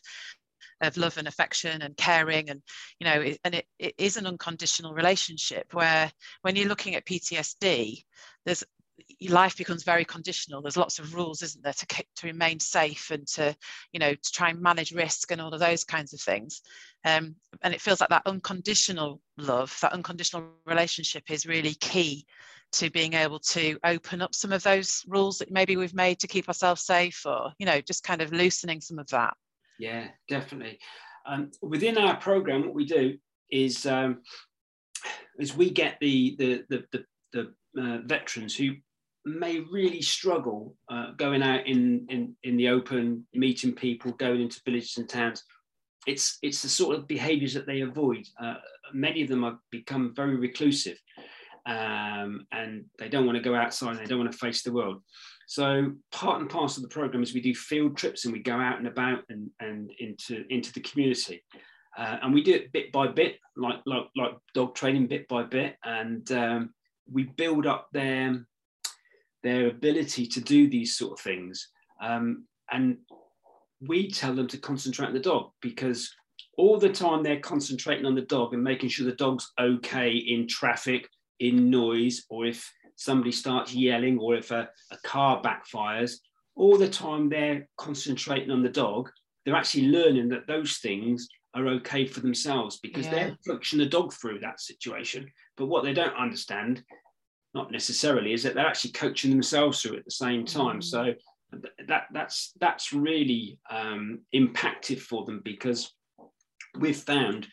of 0.79 0.95
love 0.95 1.17
and 1.17 1.27
affection 1.27 1.81
and 1.81 1.97
caring 1.97 2.49
and 2.49 2.61
you 2.99 3.05
know 3.05 3.19
it, 3.19 3.39
and 3.43 3.55
it, 3.55 3.65
it 3.77 3.93
is 3.97 4.15
an 4.15 4.27
unconditional 4.27 4.93
relationship 4.93 5.73
where 5.73 6.09
when 6.41 6.55
you're 6.55 6.69
looking 6.69 6.95
at 6.95 7.05
PTSD 7.05 8.01
there's 8.45 8.63
life 9.29 9.57
becomes 9.57 9.83
very 9.83 10.05
conditional. 10.05 10.61
There's 10.61 10.77
lots 10.77 10.99
of 10.99 11.13
rules 11.13 11.41
isn't 11.41 11.63
there 11.63 11.73
to, 11.73 11.85
to 11.85 12.27
remain 12.27 12.59
safe 12.59 13.11
and 13.11 13.27
to 13.29 13.55
you 13.91 13.99
know 13.99 14.13
to 14.13 14.31
try 14.31 14.49
and 14.49 14.61
manage 14.61 14.91
risk 14.91 15.31
and 15.31 15.39
all 15.39 15.53
of 15.53 15.59
those 15.59 15.83
kinds 15.83 16.13
of 16.13 16.21
things. 16.21 16.61
Um, 17.05 17.35
and 17.61 17.73
it 17.73 17.81
feels 17.81 17.99
like 17.99 18.09
that 18.09 18.25
unconditional 18.25 19.21
love 19.37 19.77
that 19.81 19.93
unconditional 19.93 20.45
relationship 20.65 21.29
is 21.29 21.45
really 21.45 21.75
key 21.75 22.25
to 22.73 22.89
being 22.89 23.13
able 23.13 23.39
to 23.39 23.77
open 23.83 24.21
up 24.21 24.35
some 24.35 24.51
of 24.51 24.63
those 24.63 25.03
rules 25.07 25.37
that 25.37 25.51
maybe 25.51 25.77
we've 25.77 25.93
made 25.93 26.19
to 26.19 26.27
keep 26.27 26.47
ourselves 26.47 26.81
safe 26.81 27.25
or 27.25 27.51
you 27.59 27.65
know 27.65 27.79
just 27.81 28.03
kind 28.03 28.21
of 28.21 28.31
loosening 28.31 28.81
some 28.81 28.99
of 28.99 29.07
that. 29.07 29.35
Yeah 29.79 30.07
definitely. 30.27 30.79
Um, 31.25 31.51
within 31.61 31.97
our 31.97 32.15
program 32.17 32.65
what 32.65 32.73
we 32.73 32.85
do 32.85 33.17
is 33.51 33.85
um, 33.85 34.21
is 35.39 35.55
we 35.55 35.69
get 35.69 35.97
the 36.01 36.35
the 36.37 36.65
the, 36.69 36.83
the, 36.91 37.05
the 37.33 37.53
uh, 37.77 37.99
veterans 38.05 38.55
who 38.55 38.75
may 39.27 39.59
really 39.59 40.01
struggle 40.01 40.75
uh, 40.89 41.11
going 41.17 41.43
out 41.43 41.67
in, 41.67 42.05
in 42.09 42.35
in 42.43 42.57
the 42.57 42.69
open 42.69 43.25
meeting 43.33 43.73
people 43.73 44.11
going 44.13 44.41
into 44.41 44.61
villages 44.65 44.97
and 44.97 45.09
towns 45.09 45.43
it's 46.05 46.37
it's 46.41 46.61
the 46.61 46.69
sort 46.69 46.95
of 46.95 47.07
behaviors 47.07 47.53
that 47.53 47.67
they 47.67 47.81
avoid 47.81 48.25
uh, 48.41 48.55
many 48.93 49.21
of 49.21 49.27
them 49.27 49.43
have 49.43 49.57
become 49.71 50.13
very 50.15 50.35
reclusive 50.35 50.97
um, 51.67 52.47
and 52.53 52.85
they 52.97 53.09
don't 53.09 53.25
want 53.25 53.37
to 53.37 53.43
go 53.43 53.53
outside, 53.53 53.91
And 53.91 53.99
they 53.99 54.05
don't 54.05 54.19
want 54.19 54.31
to 54.31 54.37
face 54.37 54.63
the 54.63 54.71
world. 54.71 55.01
So 55.47 55.91
part 56.11 56.39
and 56.39 56.49
parcel 56.49 56.83
of 56.83 56.89
the 56.89 56.93
program 56.93 57.21
is 57.21 57.33
we 57.33 57.41
do 57.41 57.53
field 57.53 57.97
trips 57.97 58.23
and 58.23 58.33
we 58.33 58.39
go 58.39 58.55
out 58.55 58.77
and 58.77 58.87
about 58.87 59.23
and, 59.29 59.49
and 59.59 59.91
into, 59.99 60.45
into 60.49 60.71
the 60.71 60.79
community. 60.79 61.43
Uh, 61.97 62.19
and 62.21 62.33
we 62.33 62.41
do 62.41 62.53
it 62.53 62.71
bit 62.71 62.91
by 62.93 63.07
bit, 63.07 63.37
like, 63.57 63.79
like, 63.85 64.05
like 64.15 64.31
dog 64.53 64.75
training 64.75 65.07
bit 65.07 65.27
by 65.27 65.43
bit. 65.43 65.75
And 65.83 66.31
um, 66.31 66.73
we 67.11 67.23
build 67.23 67.67
up 67.67 67.87
their, 67.91 68.45
their 69.47 69.67
ability 69.67 70.27
to 70.27 70.41
do 70.41 70.69
these 70.69 70.95
sort 70.95 71.13
of 71.13 71.19
things. 71.19 71.69
Um, 72.01 72.45
and 72.71 72.97
we 73.81 74.09
tell 74.09 74.35
them 74.35 74.47
to 74.47 74.57
concentrate 74.57 75.07
on 75.07 75.13
the 75.13 75.19
dog 75.19 75.51
because 75.61 76.13
all 76.57 76.77
the 76.79 76.89
time 76.89 77.23
they're 77.23 77.39
concentrating 77.39 78.05
on 78.05 78.15
the 78.15 78.21
dog 78.21 78.53
and 78.53 78.63
making 78.63 78.89
sure 78.89 79.05
the 79.05 79.11
dog's 79.13 79.51
okay 79.59 80.11
in 80.11 80.47
traffic 80.47 81.07
in 81.39 81.69
noise 81.69 82.25
or 82.29 82.45
if 82.45 82.71
somebody 82.95 83.31
starts 83.31 83.73
yelling 83.73 84.17
or 84.19 84.35
if 84.35 84.51
a, 84.51 84.67
a 84.91 84.97
car 85.05 85.41
backfires, 85.41 86.13
all 86.55 86.77
the 86.77 86.89
time 86.89 87.29
they're 87.29 87.67
concentrating 87.77 88.49
on 88.49 88.63
the 88.63 88.69
dog, 88.69 89.09
they're 89.45 89.55
actually 89.55 89.87
learning 89.87 90.29
that 90.29 90.47
those 90.47 90.77
things 90.79 91.27
are 91.53 91.67
okay 91.67 92.05
for 92.05 92.19
themselves 92.19 92.79
because 92.79 93.05
yeah. 93.05 93.11
they're 93.11 93.37
coaching 93.47 93.79
the 93.79 93.85
dog 93.85 94.11
through 94.13 94.39
that 94.39 94.59
situation. 94.59 95.31
But 95.55 95.67
what 95.67 95.83
they 95.83 95.93
don't 95.93 96.15
understand, 96.15 96.83
not 97.57 97.71
necessarily, 97.71 98.33
is 98.33 98.43
that 98.43 98.53
they're 98.53 98.67
actually 98.67 98.91
coaching 98.91 99.31
themselves 99.31 99.81
through 99.81 99.97
at 99.97 100.05
the 100.05 100.11
same 100.11 100.45
time. 100.45 100.79
Mm. 100.79 100.83
So 100.83 101.13
that 101.87 102.03
that's 102.13 102.53
that's 102.59 102.93
really 102.93 103.57
um, 103.69 104.19
impacted 104.31 105.01
for 105.01 105.25
them 105.25 105.41
because 105.43 105.93
we've 106.77 106.97
found 106.97 107.47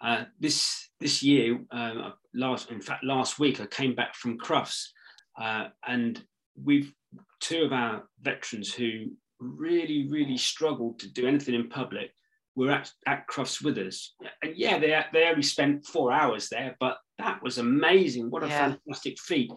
uh, 0.00 0.24
this 0.38 0.88
this 0.98 1.22
year, 1.22 1.60
uh, 1.70 2.10
last 2.34 2.70
in 2.70 2.80
fact 2.80 3.04
last 3.04 3.38
week, 3.38 3.60
I 3.60 3.66
came 3.66 3.94
back 3.94 4.14
from 4.14 4.38
Crufts, 4.38 4.88
uh, 5.40 5.66
and 5.86 6.22
we've 6.62 6.92
two 7.40 7.62
of 7.62 7.72
our 7.72 8.04
veterans 8.22 8.72
who 8.72 9.06
really 9.40 10.08
really 10.10 10.36
struggled 10.36 10.98
to 11.00 11.08
do 11.08 11.26
anything 11.26 11.54
in 11.54 11.68
public 11.68 12.10
were 12.56 12.70
at, 12.70 12.90
at 13.06 13.26
Crufts 13.26 13.62
with 13.62 13.78
us. 13.78 14.14
And 14.42 14.56
yeah, 14.56 14.78
they 14.78 14.98
they 15.12 15.28
only 15.28 15.42
spent 15.42 15.86
four 15.86 16.12
hours 16.12 16.48
there, 16.48 16.76
but 16.80 16.98
that 17.20 17.42
was 17.42 17.58
amazing. 17.58 18.30
What 18.30 18.44
a 18.44 18.48
yeah. 18.48 18.74
fantastic 18.86 19.18
feat! 19.20 19.50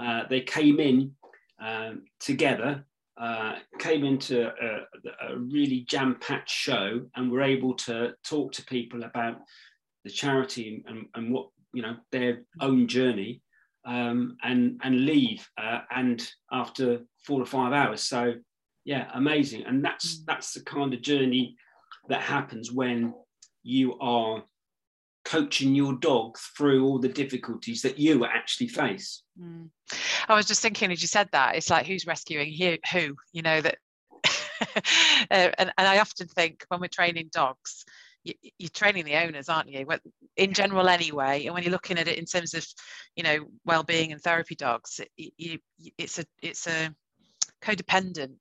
Uh, 0.00 0.22
they 0.30 0.40
came 0.40 0.80
in 0.80 1.12
um, 1.60 2.02
together 2.20 2.84
uh, 3.18 3.56
came 3.78 4.04
into 4.04 4.46
a, 4.46 5.28
a 5.28 5.38
really 5.38 5.80
jam-packed 5.88 6.48
show 6.48 7.00
and 7.16 7.30
were 7.30 7.42
able 7.42 7.74
to 7.74 8.12
talk 8.24 8.52
to 8.52 8.64
people 8.64 9.02
about 9.02 9.38
the 10.04 10.10
charity 10.10 10.84
and, 10.86 11.06
and 11.14 11.32
what 11.32 11.48
you 11.72 11.82
know 11.82 11.96
their 12.12 12.42
own 12.60 12.86
journey 12.86 13.42
um, 13.84 14.36
and 14.42 14.80
and 14.84 15.04
leave 15.04 15.46
uh, 15.60 15.80
and 15.90 16.30
after 16.52 17.00
four 17.26 17.42
or 17.42 17.46
five 17.46 17.72
hours 17.72 18.02
so 18.02 18.34
yeah 18.84 19.10
amazing 19.14 19.64
and 19.66 19.84
that's 19.84 20.20
mm. 20.20 20.24
that's 20.26 20.52
the 20.52 20.62
kind 20.62 20.94
of 20.94 21.02
journey 21.02 21.56
that 22.08 22.22
happens 22.22 22.70
when 22.70 23.12
you 23.64 23.98
are 23.98 24.44
coaching 25.28 25.74
your 25.74 25.92
dog 25.92 26.38
through 26.56 26.86
all 26.86 26.98
the 26.98 27.08
difficulties 27.08 27.82
that 27.82 27.98
you 27.98 28.24
actually 28.24 28.66
face 28.66 29.22
mm. 29.38 29.68
i 30.26 30.34
was 30.34 30.46
just 30.46 30.62
thinking 30.62 30.90
as 30.90 31.02
you 31.02 31.08
said 31.08 31.28
that 31.32 31.54
it's 31.54 31.68
like 31.68 31.86
who's 31.86 32.06
rescuing 32.06 32.50
who 32.90 33.14
you 33.32 33.42
know 33.42 33.60
that 33.60 33.76
uh, 34.24 35.50
and, 35.58 35.70
and 35.76 35.86
i 35.86 35.98
often 35.98 36.26
think 36.28 36.64
when 36.68 36.80
we're 36.80 36.88
training 36.88 37.28
dogs 37.30 37.84
you're 38.24 38.70
training 38.72 39.04
the 39.04 39.16
owners 39.16 39.50
aren't 39.50 39.68
you 39.68 39.86
in 40.36 40.54
general 40.54 40.88
anyway 40.88 41.44
and 41.44 41.52
when 41.52 41.62
you're 41.62 41.72
looking 41.72 41.98
at 41.98 42.08
it 42.08 42.18
in 42.18 42.24
terms 42.24 42.54
of 42.54 42.66
you 43.14 43.22
know 43.22 43.38
well-being 43.66 44.12
and 44.12 44.22
therapy 44.22 44.54
dogs 44.54 44.98
it, 44.98 45.32
you, 45.36 45.58
it's 45.98 46.18
a 46.18 46.24
it's 46.42 46.66
a 46.66 46.90
codependent 47.62 48.34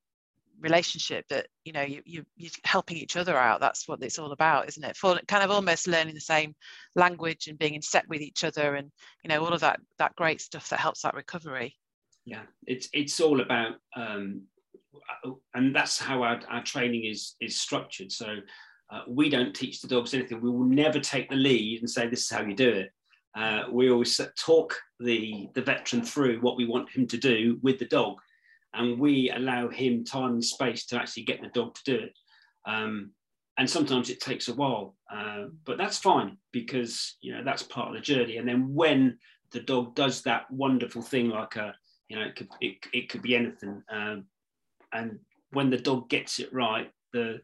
relationship 0.60 1.26
that 1.30 1.48
you 1.66 1.72
know 1.72 1.82
you, 1.82 2.02
you 2.06 2.26
you're 2.36 2.52
helping 2.64 2.98
each 2.98 3.16
other 3.16 3.38
out 3.38 3.60
that's 3.60 3.88
what 3.88 4.02
it's 4.02 4.18
all 4.18 4.32
about 4.32 4.68
isn't 4.68 4.84
it 4.84 4.98
for 4.98 5.20
kind 5.28 5.44
of 5.44 5.52
almost 5.52 5.88
learning 5.88 6.14
the 6.14 6.20
same 6.20 6.56
language 6.96 7.48
and 7.48 7.60
being 7.60 7.76
in 7.76 7.82
step 7.82 8.06
with 8.08 8.22
each 8.22 8.44
other 8.44 8.76
and 8.76 8.92
you 9.24 9.30
know 9.30 9.44
all 9.44 9.54
of 9.54 9.62
that 9.62 9.80
that 10.00 10.16
great 10.16 10.42
stuff 10.42 10.70
that 10.70 10.80
helps 10.80 11.02
that 11.02 11.14
recovery 11.14 11.76
yeah 12.26 12.44
it's 12.66 12.90
it's 12.94 13.20
all 13.20 13.42
about 13.42 13.76
um 13.96 14.42
and 15.54 15.76
that's 15.76 16.00
how 16.00 16.24
our, 16.24 16.40
our 16.50 16.64
training 16.64 17.06
is 17.06 17.36
is 17.40 17.60
structured 17.60 18.12
so 18.12 18.38
uh, 18.90 19.02
we 19.08 19.30
don't 19.30 19.54
teach 19.54 19.82
the 19.82 19.88
dogs 19.88 20.14
anything. 20.14 20.42
We 20.42 20.50
will 20.50 20.64
never 20.64 21.00
take 21.00 21.30
the 21.30 21.36
lead 21.36 21.82
and 21.82 21.90
say, 21.90 22.08
this 22.08 22.22
is 22.22 22.30
how 22.30 22.44
you 22.44 22.56
do 22.56 22.70
it. 22.70 22.92
Uh, 23.36 23.64
we 23.72 23.92
always 23.92 24.20
talk 24.40 24.76
the, 25.00 25.50
the 25.54 25.62
veteran 25.62 26.02
through 26.02 26.40
what 26.40 26.58
we 26.58 26.66
want 26.66 26.90
him 26.90 27.06
to 27.08 27.18
do 27.18 27.60
with 27.62 27.80
the 27.80 27.86
dog. 27.86 28.16
And 28.74 29.00
we 29.00 29.32
allow 29.32 29.70
him 29.70 30.04
time 30.04 30.34
and 30.34 30.46
space 30.46 30.86
to 30.88 30.98
actually 30.98 31.24
get 31.24 31.42
the 31.42 31.48
dog 31.48 31.76
to 31.76 31.82
do 31.86 31.96
it. 32.06 32.14
Um, 32.66 33.12
and 33.58 33.70
sometimes 33.70 34.10
it 34.10 34.20
takes 34.20 34.48
a 34.48 34.54
while, 34.54 34.96
uh, 35.12 35.46
but 35.66 35.78
that's 35.78 35.98
fine 35.98 36.38
because 36.52 37.16
you 37.22 37.34
know 37.34 37.44
that's 37.44 37.64
part 37.64 37.88
of 37.88 37.96
the 37.96 38.02
journey. 38.02 38.38
And 38.38 38.48
then 38.48 38.74
when 38.74 39.18
the 39.52 39.62
dog 39.62 39.96
does 39.96 40.22
that 40.24 40.50
wonderful 40.52 41.02
thing, 41.02 41.30
like 41.30 41.56
a 41.56 41.74
you 42.08 42.18
know 42.18 42.26
it 42.26 42.36
could 42.36 42.50
it, 42.62 42.78
it 42.94 43.10
could 43.10 43.24
be 43.24 43.36
anything, 43.36 43.82
um, 43.90 44.26
and 44.94 45.20
when 45.52 45.72
the 45.72 45.78
dog 45.78 46.08
gets 46.10 46.40
it 46.40 46.54
right, 46.54 46.92
the 47.14 47.42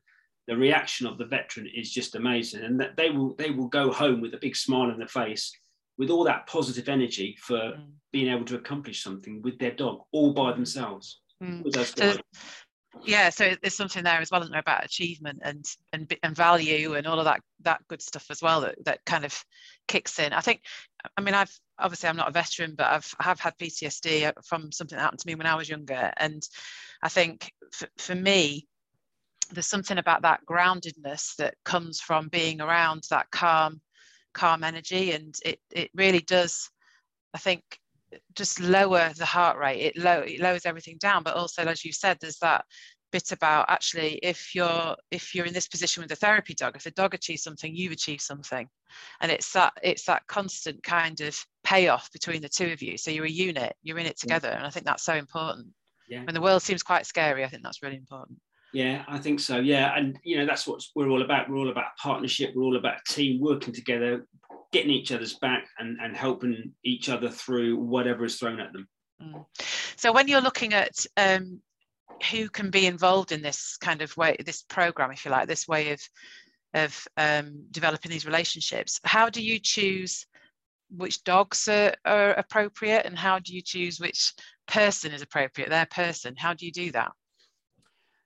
the 0.48 0.56
reaction 0.56 1.08
of 1.08 1.18
the 1.18 1.26
veteran 1.26 1.68
is 1.74 1.92
just 1.92 2.16
amazing, 2.16 2.64
and 2.64 2.80
that 2.80 2.96
they 2.96 3.10
will 3.10 3.34
they 3.36 3.50
will 3.50 3.68
go 3.68 3.92
home 3.92 4.22
with 4.22 4.36
a 4.36 4.40
big 4.40 4.56
smile 4.56 4.92
on 4.92 5.00
their 5.00 5.08
face, 5.08 5.52
with 5.98 6.10
all 6.10 6.24
that 6.24 6.48
positive 6.48 6.90
energy 6.90 7.38
for 7.40 7.58
mm. 7.58 7.86
being 8.12 8.32
able 8.32 8.46
to 8.46 8.56
accomplish 8.56 9.04
something 9.04 9.42
with 9.42 9.60
their 9.60 9.72
dog 9.72 10.02
all 10.12 10.34
by 10.34 10.52
themselves. 10.52 11.22
Mm. 11.42 11.98
So, 11.98 12.18
yeah, 13.04 13.30
so 13.30 13.56
there's 13.62 13.76
something 13.76 14.04
there 14.04 14.22
as 14.22 14.30
well, 14.32 14.42
isn't 14.42 14.52
there, 14.52 14.62
about 14.62 14.86
achievement 14.86 15.40
and 15.44 15.66
and 15.92 16.14
and 16.22 16.36
value 16.36 16.94
and 16.94 17.08
all 17.08 17.20
of 17.20 17.26
that 17.26 17.42
that 17.62 17.82
good 17.88 18.02
stuff 18.02 18.28
as 18.30 18.42
well 18.42 18.62
that 18.62 18.76
that 18.86 19.06
kind 19.06 19.26
of 19.26 19.44
kicks 19.88 20.20
in. 20.20 20.32
I 20.32 20.42
think, 20.42 20.62
I 21.18 21.22
mean, 21.22 21.34
I've 21.34 21.52
obviously 21.80 22.10
I'm 22.10 22.18
not 22.18 22.30
a 22.30 22.34
veteran, 22.34 22.76
but 22.78 22.88
I've 22.88 23.14
I 23.20 23.24
have 23.24 23.40
had 23.40 23.58
PTSD 23.58 24.32
from 24.46 24.72
something 24.72 24.96
that 24.96 25.02
happened 25.02 25.22
to 25.22 25.28
me 25.28 25.36
when 25.36 25.48
I 25.48 25.56
was 25.56 25.70
younger, 25.70 26.12
and 26.18 26.44
I 27.02 27.10
think 27.10 27.52
for, 27.72 27.88
for 27.98 28.16
me 28.16 28.68
there's 29.52 29.68
something 29.68 29.98
about 29.98 30.22
that 30.22 30.42
groundedness 30.50 31.36
that 31.36 31.56
comes 31.66 32.00
from 32.00 32.30
being 32.30 32.62
around 32.62 33.04
that 33.10 33.30
calm 33.32 33.82
calm 34.34 34.64
energy 34.64 35.12
and 35.12 35.36
it 35.46 35.60
it 35.72 35.90
really 35.94 36.22
does 36.22 36.70
i 37.34 37.38
think 37.38 37.64
just 38.36 38.60
lower 38.60 39.12
the 39.18 39.26
heart 39.26 39.58
rate. 39.58 39.82
It 39.82 39.98
low 39.98 40.20
it 40.20 40.40
lowers 40.40 40.66
everything 40.66 40.98
down. 41.00 41.24
But 41.24 41.36
also 41.36 41.64
as 41.64 41.84
you 41.84 41.92
said 41.92 42.18
there's 42.20 42.40
that 42.40 42.66
bit 43.12 43.32
about 43.32 43.66
actually 43.70 44.16
if 44.24 44.56
you're 44.56 44.96
if 45.12 45.36
you're 45.36 45.46
in 45.46 45.54
this 45.54 45.68
position 45.68 46.02
with 46.02 46.12
a 46.12 46.16
therapy 46.16 46.56
dog 46.56 46.76
if 46.76 46.84
the 46.84 46.90
dog 46.92 47.14
achieves 47.14 47.44
something 47.44 47.76
you've 47.76 47.92
achieved 47.92 48.22
something. 48.22 48.68
And 49.22 49.32
it's 49.32 49.52
that 49.54 49.74
it's 49.82 50.06
that 50.06 50.26
constant 50.28 50.82
kind 50.84 51.20
of 51.22 51.40
payoff 51.64 52.12
between 52.12 52.42
the 52.42 52.50
two 52.50 52.72
of 52.72 52.82
you. 52.82 52.98
So 52.98 53.12
you're 53.12 53.26
a 53.26 53.30
unit 53.30 53.76
you're 53.84 54.00
in 54.00 54.06
it 54.06 54.20
together 54.20 54.50
and 54.50 54.66
i 54.66 54.70
think 54.70 54.86
that's 54.86 55.06
so 55.06 55.16
important. 55.16 55.68
Yeah. 56.10 56.26
when 56.26 56.36
the 56.36 56.42
world 56.42 56.62
seems 56.62 56.84
quite 56.84 57.06
scary. 57.06 57.46
I 57.46 57.48
think 57.48 57.64
that's 57.64 57.82
really 57.82 57.96
important 57.96 58.38
yeah, 58.74 59.04
I 59.08 59.18
think 59.20 59.40
so. 59.40 59.60
Yeah, 59.60 59.96
and 59.96 60.20
you 60.24 60.38
know 60.38 60.46
that's 60.46 60.68
what 60.68 60.82
we're 60.96 61.10
all 61.10 61.22
about. 61.22 61.50
We're 61.50 61.58
all 61.58 61.70
about 61.70 61.96
partnership. 62.02 62.54
We're 62.56 62.64
all 62.64 62.78
about 62.78 62.98
a 63.08 63.14
team 63.14 63.40
working 63.40 63.74
together, 63.74 64.26
getting 64.72 64.92
each 64.92 65.12
other's 65.12 65.36
back, 65.36 65.68
and 65.80 65.98
and 66.02 66.16
helping 66.16 66.74
each 66.84 67.10
other 67.10 67.30
through 67.30 67.78
whatever 67.78 68.26
is 68.26 68.38
thrown 68.38 68.60
at 68.60 68.74
them. 68.74 68.88
Mm. 69.22 69.46
So 69.96 70.12
when 70.12 70.28
you're 70.28 70.42
looking 70.42 70.74
at 70.74 71.06
um, 71.18 71.62
who 72.32 72.50
can 72.50 72.70
be 72.70 72.88
involved 72.88 73.32
in 73.32 73.42
this 73.42 73.78
kind 73.78 74.02
of 74.02 74.16
way, 74.18 74.36
this 74.46 74.64
program, 74.64 75.12
if 75.12 75.24
you 75.24 75.32
like, 75.32 75.48
this 75.48 75.68
way 75.68 75.92
of 75.92 76.02
of 76.74 77.08
um, 77.18 77.66
developing 77.70 78.12
these 78.12 78.26
relationships, 78.26 79.00
how 79.04 79.30
do 79.30 79.44
you 79.44 79.60
choose 79.60 80.26
which 80.96 81.24
dogs 81.24 81.68
are, 81.68 81.94
are, 82.06 82.34
appropriate, 82.34 83.06
and 83.06 83.18
how 83.18 83.40
do 83.40 83.54
you 83.54 83.62
choose 83.62 84.00
which 84.00 84.34
person 84.68 85.12
is 85.12 85.22
appropriate, 85.22 85.70
their 85.70 85.88
person. 85.88 86.36
How 86.38 86.54
do 86.54 86.66
you 86.66 86.72
do 86.72 86.92
that? 86.92 87.12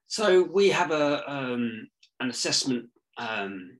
So 0.07 0.43
we 0.43 0.69
have 0.69 0.91
a 0.91 1.29
um, 1.29 1.89
an 2.19 2.29
assessment 2.29 2.85
um, 3.17 3.77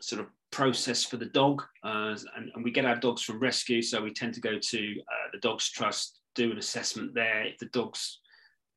sort 0.00 0.20
of 0.20 0.28
process 0.50 1.04
for 1.04 1.16
the 1.16 1.26
dog, 1.26 1.62
uh, 1.84 2.16
and, 2.36 2.50
and, 2.54 2.64
we 2.64 2.70
get 2.70 2.84
our 2.84 2.96
dogs 2.96 3.22
from 3.22 3.40
rescue. 3.40 3.82
So 3.82 4.02
we 4.02 4.12
tend 4.12 4.34
to 4.34 4.40
go 4.40 4.58
to 4.58 4.78
uh, 4.78 5.28
the 5.32 5.38
Dogs 5.38 5.70
Trust, 5.70 6.20
do 6.34 6.50
an 6.50 6.58
assessment 6.58 7.14
there. 7.14 7.44
If 7.44 7.58
the 7.58 7.66
dog's 7.66 8.20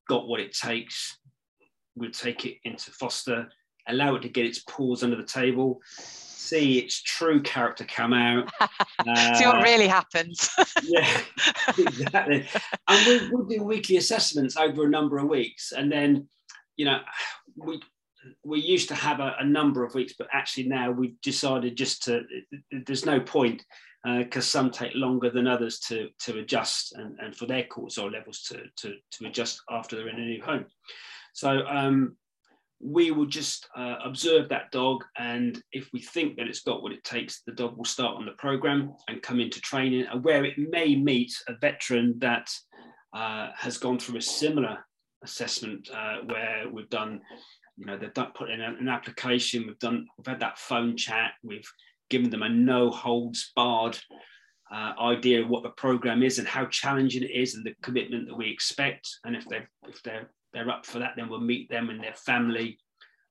got 0.10 0.28
what 0.28 0.40
it 0.40 0.54
takes, 0.54 1.18
we'll 1.96 2.12
take 2.12 2.46
it 2.46 2.58
into 2.64 2.92
foster, 2.92 3.48
allow 3.88 4.16
it 4.16 4.24
to 4.24 4.30
get 4.30 4.46
its 4.46 4.60
paws 4.68 5.04
under 5.04 5.16
the 5.16 5.24
table, 5.24 5.80
see 5.86 6.80
its 6.80 7.02
true 7.02 7.42
character 7.42 7.86
come 7.86 8.14
out. 8.14 8.52
Uh, 8.60 9.34
see 9.36 9.46
what 9.46 9.64
really 9.64 9.88
happens. 9.88 10.50
yeah, 10.84 11.22
exactly. 11.78 12.48
And 12.88 13.08
we, 13.08 13.30
we'll 13.30 13.46
do 13.46 13.64
weekly 13.64 13.98
assessments 13.98 14.58
over 14.58 14.86
a 14.86 14.90
number 14.90 15.18
of 15.18 15.30
weeks, 15.30 15.72
and 15.72 15.92
then 15.92 16.28
you 16.82 16.86
know 16.86 17.00
we 17.56 17.80
we 18.44 18.60
used 18.60 18.88
to 18.88 18.96
have 18.96 19.20
a, 19.20 19.36
a, 19.40 19.46
number 19.46 19.84
of 19.84 19.94
weeks, 19.94 20.14
but 20.18 20.28
actually 20.34 20.68
now 20.68 20.90
we've 20.90 21.20
decided 21.22 21.78
just 21.78 22.04
to. 22.04 22.24
There's 22.86 23.06
no 23.06 23.20
point 23.20 23.64
because 24.04 24.46
uh, 24.46 24.56
some 24.56 24.72
take 24.72 24.94
longer 24.96 25.30
than 25.30 25.48
others 25.48 25.80
to 25.88 26.10
to 26.26 26.40
adjust 26.40 26.94
and, 26.96 27.20
and 27.20 27.36
for 27.36 27.46
their 27.46 27.66
cortisol 27.66 28.12
levels 28.12 28.42
to, 28.50 28.64
to 28.78 28.96
to 29.12 29.28
adjust 29.28 29.62
after 29.70 29.96
they're 29.96 30.10
in 30.10 30.20
a 30.20 30.26
new 30.26 30.42
home. 30.42 30.66
So 31.34 31.66
um, 31.68 32.18
we 32.80 33.12
will 33.12 33.28
just 33.28 33.68
uh, 33.78 33.98
observe 34.04 34.50
that 34.50 34.72
dog, 34.72 35.04
and 35.18 35.62
if 35.72 35.90
we 35.94 36.00
think 36.00 36.38
that 36.38 36.48
it's 36.48 36.64
got 36.64 36.82
what 36.82 36.94
it 36.94 37.04
takes, 37.04 37.44
the 37.46 37.54
dog 37.54 37.78
will 37.78 37.86
start 37.86 38.18
on 38.18 38.26
the 38.26 38.42
program 38.46 38.94
and 39.08 39.22
come 39.22 39.40
into 39.40 39.62
training, 39.62 40.08
and 40.12 40.24
where 40.24 40.44
it 40.46 40.58
may 40.58 40.96
meet 40.96 41.32
a 41.48 41.54
veteran 41.62 42.16
that 42.20 42.50
uh, 43.14 43.50
has 43.56 43.78
gone 43.78 44.00
through 44.00 44.18
a 44.18 44.22
similar 44.22 44.80
assessment 45.24 45.90
uh, 45.94 46.18
where 46.26 46.66
we've 46.72 46.90
done 46.90 47.22
you 47.78 47.86
know 47.86 47.98
they've 47.98 48.14
done, 48.14 48.32
put 48.36 48.50
in 48.50 48.62
an 48.62 48.90
application 48.90 49.66
we've 49.66 49.80
done 49.80 50.06
we've 50.18 50.28
had 50.28 50.40
that 50.40 50.60
phone 50.60 50.98
chat 50.98 51.32
we've 51.44 51.70
given 52.10 52.30
them 52.30 52.44
a 52.44 52.50
no 52.50 52.90
holds 52.90 53.52
barred 53.56 53.98
uh, 54.72 54.94
idea 55.02 55.42
of 55.42 55.50
what 55.50 55.64
the 55.64 55.70
program 55.70 56.24
is 56.24 56.40
and 56.40 56.48
how 56.48 56.66
challenging 56.66 57.24
it 57.24 57.32
is 57.32 57.56
and 57.56 57.66
the 57.66 57.76
commitment 57.82 58.28
that 58.28 58.38
we 58.38 58.50
expect. 58.50 59.20
And 59.26 59.36
if 59.36 59.46
they're 59.48 59.70
if 59.88 60.02
they're 60.04 60.30
they're 60.54 60.70
up 60.70 60.86
for 60.86 61.00
that 61.00 61.14
then 61.16 61.30
we'll 61.30 61.40
meet 61.40 61.70
them 61.70 61.90
and 61.90 62.02
their 62.02 62.14
family 62.14 62.78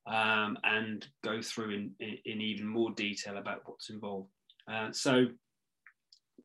um, 0.07 0.57
and 0.63 1.05
go 1.23 1.41
through 1.41 1.71
in, 1.71 1.91
in, 1.99 2.17
in, 2.25 2.41
even 2.41 2.65
more 2.67 2.91
detail 2.91 3.37
about 3.37 3.61
what's 3.65 3.91
involved. 3.91 4.29
Uh, 4.71 4.91
so 4.91 5.27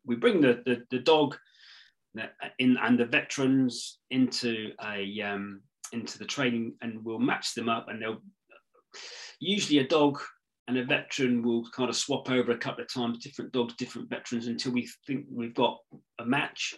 we 0.04 0.16
bring 0.16 0.42
the, 0.42 0.62
the, 0.66 0.82
the 0.90 0.98
dog 0.98 1.34
in 2.58 2.76
and 2.82 2.98
the 2.98 3.06
veterans 3.06 3.98
into 4.10 4.70
a 4.84 5.20
um, 5.22 5.60
into 5.92 6.18
the 6.18 6.24
training 6.24 6.74
and 6.82 7.04
we'll 7.04 7.18
match 7.18 7.54
them 7.54 7.68
up 7.68 7.88
and 7.88 8.02
they'll 8.02 8.22
usually 9.40 9.78
a 9.78 9.86
dog 9.86 10.20
and 10.68 10.78
a 10.78 10.84
veteran 10.84 11.42
will 11.42 11.64
kind 11.70 11.88
of 11.88 11.96
swap 11.96 12.28
over 12.30 12.52
a 12.52 12.58
couple 12.58 12.82
of 12.82 12.92
times 12.92 13.18
different 13.18 13.52
dogs 13.52 13.74
different 13.74 14.08
veterans 14.08 14.46
until 14.46 14.72
we 14.72 14.88
think 15.06 15.24
we've 15.30 15.54
got 15.54 15.78
a 16.18 16.24
match 16.24 16.74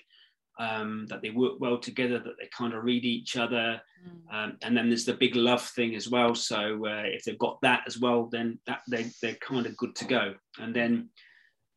um, 0.59 1.07
that 1.09 1.23
they 1.23 1.31
work 1.31 1.55
well 1.61 1.79
together 1.79 2.19
that 2.19 2.35
they 2.39 2.49
kind 2.57 2.75
of 2.75 2.83
read 2.83 3.05
each 3.05 3.37
other. 3.37 3.81
Mm. 4.05 4.35
um, 4.35 4.57
and 4.63 4.77
then 4.77 4.89
there's 4.89 5.05
the 5.05 5.15
big 5.15 5.37
love 5.37 5.63
thing 5.63 5.95
as 5.95 6.09
well. 6.09 6.35
So 6.35 6.85
uh, 6.85 7.05
if 7.05 7.25
they've 7.25 7.39
got 7.39 7.61
that 7.63 7.83
as 7.87 7.99
well 7.99 8.29
then 8.31 8.59
that 8.67 8.81
they, 8.91 9.11
they're 9.23 9.35
kind 9.35 9.67
of 9.67 9.77
good 9.77 9.95
to 9.97 10.05
go. 10.05 10.35
And 10.59 10.75
then 10.75 11.11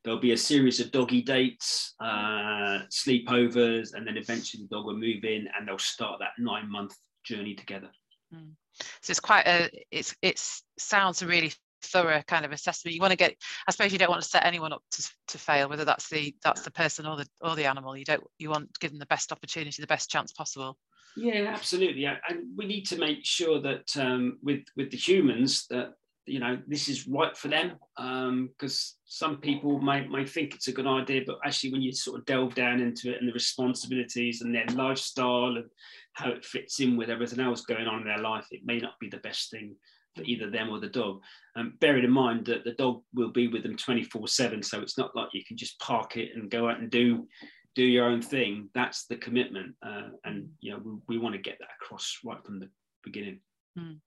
there'll 0.04 0.20
be 0.20 0.32
a 0.32 0.38
series 0.38 0.80
of 0.80 0.92
doggy 0.92 1.22
dates, 1.22 1.94
uh, 2.00 2.80
sleepovers, 2.90 3.94
and 3.94 4.06
then 4.06 4.18
eventually 4.18 4.64
the 4.64 4.76
dog 4.76 4.86
will 4.86 4.98
move 4.98 5.24
in 5.24 5.48
and 5.58 5.68
they'll 5.68 5.78
start 5.78 6.20
that 6.20 6.32
nine 6.38 6.70
month 6.72 6.96
journey 7.24 7.54
together. 7.54 7.90
Mm. 8.34 8.52
So 9.02 9.12
it's 9.12 9.20
quite 9.20 9.48
a 9.48 9.70
it's 9.92 10.16
it 10.22 10.42
sounds 10.78 11.22
a 11.22 11.28
really 11.28 11.54
thorough 11.84 12.24
kind 12.28 12.46
of 12.46 12.52
assessment. 12.52 12.96
You 12.96 13.02
want 13.02 13.12
to 13.12 13.18
get 13.18 13.36
I 13.68 13.72
suppose 13.72 13.92
you 13.92 14.00
don't 14.00 14.10
want 14.10 14.22
to 14.22 14.30
set 14.30 14.46
anyone 14.46 14.74
up 14.74 14.84
to, 14.92 15.10
to 15.30 15.38
fail, 15.38 15.70
whether 15.70 15.86
that's 15.86 16.10
the 16.10 16.36
that's 16.44 16.62
the 16.62 16.72
person 16.72 17.06
or 17.06 17.18
the 17.18 17.28
or 17.42 17.56
the 17.56 17.66
animal. 17.66 17.96
You 17.98 18.06
don't 18.06 18.24
you 18.40 18.50
want 18.50 18.74
to 18.74 18.80
give 18.80 18.92
them 18.92 19.00
the 19.00 19.06
best 19.08 19.32
opportunity, 19.32 19.82
the 19.82 19.88
best 19.88 20.10
chance 20.10 20.32
possible. 20.32 20.78
Yeah, 21.18 21.52
absolutely. 21.54 22.06
And 22.06 22.56
we 22.56 22.66
need 22.66 22.86
to 22.88 22.98
make 22.98 23.26
sure 23.26 23.60
that 23.62 23.96
um, 23.98 24.40
with 24.42 24.64
with 24.76 24.92
the 24.92 24.98
humans 24.98 25.68
that 25.70 25.94
you 26.26 26.40
know 26.40 26.58
this 26.68 26.88
is 26.88 27.08
right 27.08 27.36
for 27.36 27.48
them 27.48 27.74
because 27.98 28.96
um, 28.96 29.00
some 29.06 29.38
people 29.38 29.80
may, 29.80 30.06
may 30.08 30.26
think 30.26 30.54
it's 30.54 30.68
a 30.68 30.72
good 30.72 30.88
idea 30.88 31.22
but 31.26 31.40
actually 31.46 31.72
when 31.72 31.82
you 31.82 31.92
sort 31.92 32.20
of 32.20 32.26
delve 32.26 32.54
down 32.54 32.80
into 32.80 33.12
it 33.12 33.20
and 33.20 33.28
the 33.28 33.34
responsibilities 33.34 34.42
and 34.42 34.54
their 34.54 34.66
lifestyle 34.76 35.58
and 35.58 35.66
how 36.14 36.30
it 36.30 36.46
fits 36.46 36.80
in 36.80 36.96
with 36.96 37.10
everything 37.10 37.40
else 37.40 37.62
going 37.62 37.88
on 37.88 38.02
in 38.02 38.08
their 38.08 38.20
life 38.20 38.46
it 38.52 38.62
may 38.64 38.78
not 38.78 39.00
be 39.00 39.10
the 39.10 39.18
best 39.18 39.50
thing 39.50 39.76
for 40.16 40.24
either 40.24 40.50
them 40.50 40.70
or 40.70 40.80
the 40.80 40.88
dog. 40.88 41.22
Um, 41.56 41.78
bearing 41.80 42.04
in 42.04 42.12
mind 42.12 42.46
that 42.48 42.64
the 42.64 42.74
dog 42.74 43.02
will 43.14 43.32
be 43.32 43.48
with 43.48 43.64
them 43.64 43.78
24 43.78 44.28
7 44.28 44.64
so 44.64 44.82
it's 44.82 44.98
not 44.98 45.16
like 45.16 45.30
you 45.34 45.44
can 45.46 45.58
just 45.58 45.80
park 45.80 46.18
it 46.18 46.32
and 46.36 46.52
go 46.52 46.70
out 46.70 46.80
and 46.80 46.90
do 46.90 47.28
do 47.76 47.84
your 47.84 48.06
own 48.06 48.22
thing. 48.22 48.70
That's 48.74 49.06
the 49.06 49.16
commitment 49.16 49.76
uh, 49.86 50.10
and 50.26 50.50
you 50.60 50.72
know 50.72 50.80
we, 50.84 51.16
we 51.16 51.18
want 51.18 51.36
to 51.36 51.42
get 51.42 51.58
that 51.60 51.70
across 51.82 52.20
right 52.24 52.44
from 52.46 52.60
the 52.60 52.70
beginning 53.04 53.40
Mm. 53.78 54.00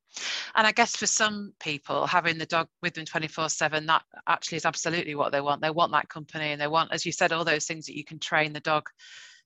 And 0.54 0.66
I 0.66 0.72
guess 0.72 0.96
for 0.96 1.06
some 1.06 1.52
people, 1.60 2.06
having 2.06 2.38
the 2.38 2.46
dog 2.46 2.68
with 2.82 2.94
them 2.94 3.04
24 3.04 3.48
7, 3.48 3.86
that 3.86 4.02
actually 4.28 4.56
is 4.56 4.66
absolutely 4.66 5.14
what 5.14 5.32
they 5.32 5.40
want. 5.40 5.60
They 5.62 5.70
want 5.70 5.92
that 5.92 6.08
company 6.08 6.52
and 6.52 6.60
they 6.60 6.68
want, 6.68 6.92
as 6.92 7.04
you 7.04 7.12
said, 7.12 7.32
all 7.32 7.44
those 7.44 7.66
things 7.66 7.86
that 7.86 7.96
you 7.96 8.04
can 8.04 8.18
train 8.18 8.52
the 8.52 8.60
dog 8.60 8.88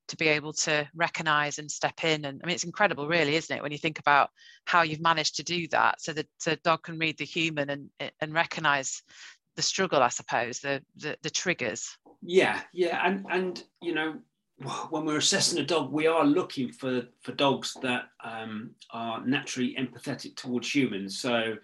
to 0.09 0.17
be 0.17 0.29
able 0.29 0.53
to 0.55 0.89
recognize 0.95 1.59
and 1.59 1.71
step 1.71 2.03
in. 2.03 2.25
And 2.25 2.41
I 2.43 2.47
mean, 2.47 2.55
it's 2.55 2.65
incredible, 2.65 3.07
really, 3.07 3.37
isn't 3.37 3.55
it, 3.55 3.63
when 3.63 3.73
you 3.73 3.79
think 3.79 3.99
about 3.99 4.31
how 4.65 4.83
you've 4.83 5.01
managed 5.01 5.37
to 5.37 5.43
do 5.43 5.69
that 5.69 6.01
so 6.01 6.13
that 6.15 6.27
the 6.45 6.57
dog 6.57 6.83
can 6.83 6.99
read 6.99 7.19
the 7.19 7.25
human 7.25 7.71
and, 7.71 7.91
and 8.21 8.33
recognize 8.33 9.03
the 9.57 9.63
struggle, 9.63 10.03
I 10.03 10.09
suppose, 10.09 10.61
the, 10.61 10.83
the, 10.97 11.17
the 11.23 11.31
triggers. 11.31 11.97
Yeah, 12.23 12.61
yeah. 12.73 13.01
And, 13.05 13.27
and, 13.31 13.63
you 13.83 13.95
know, 13.95 14.15
when 14.91 15.05
we're 15.05 15.19
assessing 15.19 15.59
a 15.59 15.65
dog, 15.65 15.93
we 15.93 16.07
are 16.07 16.25
looking 16.25 16.73
for, 16.73 17.03
for 17.21 17.33
dogs 17.33 17.77
that 17.83 18.05
um, 18.25 18.71
are 18.91 19.25
naturally 19.25 19.77
empathetic 19.79 20.37
towards 20.37 20.75
humans. 20.75 21.21
So, 21.21 21.55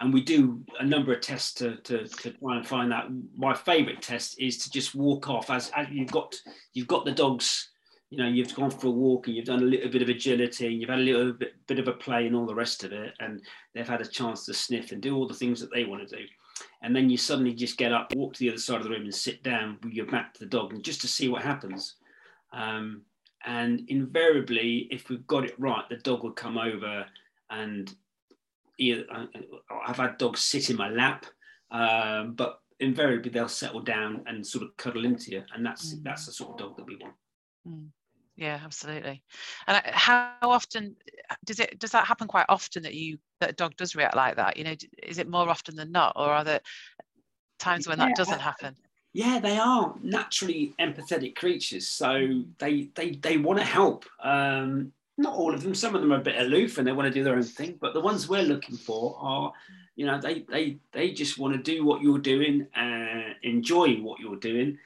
and 0.00 0.12
we 0.12 0.22
do 0.22 0.60
a 0.80 0.84
number 0.84 1.12
of 1.12 1.20
tests 1.20 1.54
to, 1.54 1.76
to, 1.76 2.08
to 2.08 2.30
try 2.32 2.56
and 2.56 2.66
find 2.66 2.90
that. 2.92 3.06
My 3.36 3.54
favourite 3.54 4.02
test 4.02 4.40
is 4.40 4.58
to 4.58 4.70
just 4.70 4.94
walk 4.94 5.28
off 5.28 5.50
as, 5.50 5.70
as 5.76 5.86
you've 5.90 6.10
got 6.10 6.34
you've 6.72 6.88
got 6.88 7.04
the 7.04 7.12
dogs. 7.12 7.68
You 8.10 8.18
know, 8.18 8.28
you've 8.28 8.54
gone 8.54 8.70
for 8.70 8.88
a 8.88 8.90
walk 8.90 9.26
and 9.26 9.36
you've 9.36 9.46
done 9.46 9.62
a 9.62 9.66
little 9.66 9.88
bit 9.88 10.02
of 10.02 10.10
agility 10.10 10.66
and 10.66 10.78
you've 10.78 10.90
had 10.90 10.98
a 10.98 11.02
little 11.02 11.32
bit, 11.32 11.54
bit 11.66 11.78
of 11.78 11.88
a 11.88 11.92
play 11.92 12.26
and 12.26 12.36
all 12.36 12.44
the 12.44 12.54
rest 12.54 12.84
of 12.84 12.92
it, 12.92 13.14
and 13.20 13.40
they've 13.74 13.88
had 13.88 14.02
a 14.02 14.06
chance 14.06 14.44
to 14.44 14.52
sniff 14.52 14.92
and 14.92 15.00
do 15.00 15.16
all 15.16 15.26
the 15.26 15.32
things 15.32 15.60
that 15.60 15.72
they 15.72 15.84
want 15.84 16.06
to 16.06 16.16
do. 16.16 16.22
And 16.82 16.94
then 16.94 17.08
you 17.08 17.16
suddenly 17.16 17.54
just 17.54 17.78
get 17.78 17.92
up, 17.92 18.14
walk 18.14 18.34
to 18.34 18.40
the 18.40 18.50
other 18.50 18.58
side 18.58 18.78
of 18.78 18.82
the 18.82 18.90
room, 18.90 19.04
and 19.04 19.14
sit 19.14 19.42
down 19.42 19.78
with 19.82 19.94
your 19.94 20.04
back 20.04 20.34
to 20.34 20.40
the 20.40 20.46
dog, 20.46 20.74
and 20.74 20.84
just 20.84 21.00
to 21.00 21.08
see 21.08 21.30
what 21.30 21.40
happens 21.40 21.94
um, 22.52 23.02
and 23.44 23.82
invariably, 23.88 24.88
if 24.90 25.08
we've 25.08 25.26
got 25.26 25.44
it 25.44 25.58
right, 25.58 25.84
the 25.88 25.96
dog 25.96 26.22
will 26.22 26.32
come 26.32 26.58
over 26.58 27.04
and 27.50 27.94
either, 28.78 29.04
uh, 29.12 29.26
I've 29.86 29.96
had 29.96 30.18
dogs 30.18 30.40
sit 30.40 30.70
in 30.70 30.76
my 30.76 30.88
lap, 30.90 31.26
um, 31.70 32.34
but 32.34 32.60
invariably 32.80 33.30
they'll 33.30 33.48
settle 33.48 33.80
down 33.80 34.22
and 34.26 34.46
sort 34.46 34.64
of 34.64 34.76
cuddle 34.76 35.04
into 35.04 35.30
you, 35.30 35.42
and 35.54 35.64
that's 35.64 35.94
mm. 35.94 36.02
that's 36.02 36.26
the 36.26 36.32
sort 36.32 36.52
of 36.52 36.58
dog 36.58 36.76
that 36.76 36.86
we 36.86 36.96
want. 36.96 37.14
Mm. 37.66 37.88
Yeah, 38.36 38.60
absolutely. 38.64 39.22
And 39.66 39.76
uh, 39.76 39.90
how 39.92 40.32
often 40.42 40.96
does 41.44 41.60
it 41.60 41.78
does 41.78 41.92
that 41.92 42.06
happen? 42.06 42.28
Quite 42.28 42.46
often 42.48 42.82
that 42.82 42.94
you 42.94 43.18
that 43.40 43.50
a 43.50 43.54
dog 43.54 43.76
does 43.76 43.94
react 43.94 44.16
like 44.16 44.36
that. 44.36 44.56
You 44.56 44.64
know, 44.64 44.74
is 45.02 45.18
it 45.18 45.28
more 45.28 45.48
often 45.48 45.76
than 45.76 45.92
not, 45.92 46.14
or 46.16 46.28
are 46.28 46.44
there 46.44 46.60
times 47.58 47.86
when 47.86 47.98
yeah, 47.98 48.06
that 48.06 48.16
doesn't 48.16 48.40
happen? 48.40 48.74
Yeah, 49.12 49.38
they 49.40 49.58
are 49.58 49.94
naturally 50.02 50.74
empathetic 50.80 51.36
creatures, 51.36 51.86
so 51.86 52.42
they 52.58 52.88
they 52.94 53.10
they 53.10 53.36
want 53.36 53.58
to 53.58 53.64
help. 53.64 54.06
Um, 54.22 54.92
not 55.18 55.34
all 55.34 55.52
of 55.52 55.62
them. 55.62 55.74
Some 55.74 55.94
of 55.94 56.00
them 56.00 56.12
are 56.12 56.20
a 56.20 56.22
bit 56.22 56.40
aloof 56.40 56.78
and 56.78 56.86
they 56.86 56.92
want 56.92 57.06
to 57.06 57.12
do 57.12 57.22
their 57.22 57.36
own 57.36 57.42
thing. 57.42 57.76
But 57.80 57.92
the 57.92 58.00
ones 58.00 58.28
we're 58.28 58.42
looking 58.42 58.76
for 58.76 59.16
are, 59.20 59.52
you 59.96 60.06
know, 60.06 60.18
they 60.18 60.40
they 60.50 60.78
they 60.92 61.12
just 61.12 61.38
want 61.38 61.54
to 61.54 61.62
do 61.62 61.84
what 61.84 62.00
you're 62.00 62.18
doing, 62.18 62.66
uh, 62.74 63.34
enjoy 63.42 63.96
what 63.96 64.18
you're 64.20 64.36
doing, 64.36 64.78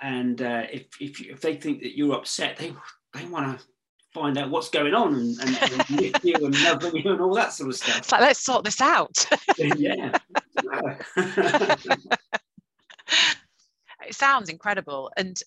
and 0.00 0.42
uh, 0.42 0.64
if 0.70 0.86
if 1.00 1.20
if 1.20 1.40
they 1.40 1.56
think 1.56 1.80
that 1.80 1.96
you're 1.96 2.14
upset, 2.14 2.58
they 2.58 2.74
they 3.14 3.24
want 3.26 3.58
to 3.58 3.64
find 4.12 4.36
out 4.36 4.50
what's 4.50 4.68
going 4.68 4.92
on 4.92 5.14
and, 5.14 5.38
and, 5.40 5.58
and 5.62 5.90
you 6.24 6.34
and 6.34 6.54
you 6.54 7.12
and 7.12 7.20
all 7.20 7.34
that 7.34 7.52
sort 7.52 7.70
of 7.70 7.76
stuff. 7.76 7.98
It's 7.98 8.12
like 8.12 8.20
let's 8.20 8.40
sort 8.40 8.64
this 8.64 8.80
out. 8.80 9.24
yeah. 9.58 10.18
it 14.10 14.16
sounds 14.16 14.48
incredible. 14.48 15.10
And 15.16 15.40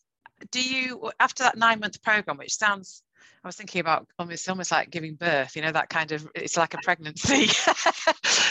do 0.52 0.62
you, 0.62 1.12
after 1.19 1.43
that 1.43 1.58
nine 1.58 1.82
month 1.82 2.02
program, 2.02 2.38
which 2.38 2.56
sounds, 2.56 3.04
I 3.43 3.47
was 3.47 3.58
thinking 3.58 3.82
about 3.82 4.08
almost 4.17 4.47
almost 4.49 4.71
like 4.71 4.89
giving 4.89 5.15
birth, 5.15 5.56
you 5.56 5.62
know, 5.62 5.73
that 5.73 5.89
kind 5.89 6.13
of, 6.13 6.26
it's 6.34 6.56
like 6.56 6.73
a 6.73 6.78
pregnancy. 6.82 7.47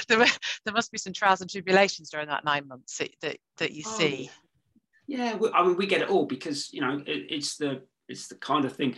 there, 0.09 0.27
there 0.65 0.75
must 0.75 0.93
be 0.93 0.99
some 0.99 1.15
trials 1.15 1.41
and 1.41 1.51
tribulations 1.51 2.11
during 2.11 2.29
that 2.29 2.45
nine 2.45 2.69
months 2.69 2.99
that, 2.99 3.11
that, 3.23 3.39
that 3.57 3.73
you 3.73 3.85
oh, 3.87 3.99
see. 3.99 4.31
Yeah, 5.07 5.39
I 5.55 5.67
mean, 5.67 5.77
we 5.79 5.87
get 5.87 6.03
it 6.03 6.11
all 6.11 6.27
because, 6.27 6.73
you 6.73 6.83
know, 6.83 7.03
it, 7.07 7.27
it's 7.31 7.57
the, 7.57 7.83
it's 8.07 8.29
the 8.29 8.35
kind 8.35 8.67
of 8.67 8.77
thing 8.77 8.97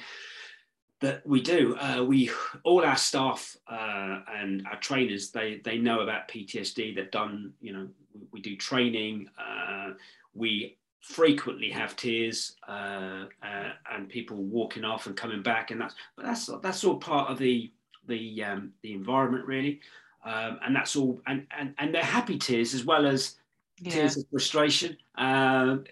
that 1.01 1.25
we 1.25 1.41
do. 1.41 1.77
Uh, 1.77 2.03
we 2.03 2.31
all 2.65 2.85
our 2.85 2.97
staff 2.97 3.57
uh, 3.71 4.21
and 4.33 4.67
our 4.67 4.81
trainers 4.81 5.31
they 5.31 5.61
they 5.63 5.79
know 5.79 6.01
about 6.01 6.29
PTSD. 6.29 6.97
They've 6.97 7.11
done 7.11 7.53
you 7.61 7.73
know 7.73 7.89
we, 8.15 8.27
we 8.33 8.41
do 8.41 8.57
training. 8.57 9.29
Uh, 9.39 9.91
we 10.35 10.79
frequently 11.05 11.69
have 11.69 11.95
tears 11.97 12.57
uh, 12.67 13.27
uh, 13.43 13.73
and 13.93 14.09
people 14.09 14.37
walking 14.37 14.85
off 14.85 15.07
and 15.07 15.17
coming 15.17 15.43
back, 15.43 15.71
and 15.71 15.81
that's 15.81 15.95
but 16.17 16.25
that's 16.25 16.49
that's 16.63 16.83
all 16.83 16.97
part 16.97 17.31
of 17.31 17.39
the 17.39 17.71
the 18.07 18.43
um, 18.43 18.73
the 18.83 18.95
environment 18.95 19.47
really, 19.47 19.81
um, 20.25 20.59
and 20.65 20.75
that's 20.75 20.97
all 20.97 21.21
and, 21.27 21.47
and 21.57 21.75
and 21.79 21.95
they're 21.95 22.03
happy 22.03 22.39
tears 22.39 22.73
as 22.73 22.85
well 22.85 23.07
as 23.07 23.37
yeah. 23.81 23.93
tears 23.93 24.17
of 24.17 24.25
frustration. 24.31 24.97
Um, 25.17 25.85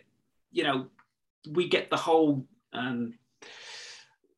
you 0.50 0.64
know, 0.64 0.86
we 1.50 1.68
get 1.68 1.90
the 1.90 1.96
whole 1.96 2.46
um, 2.72 3.14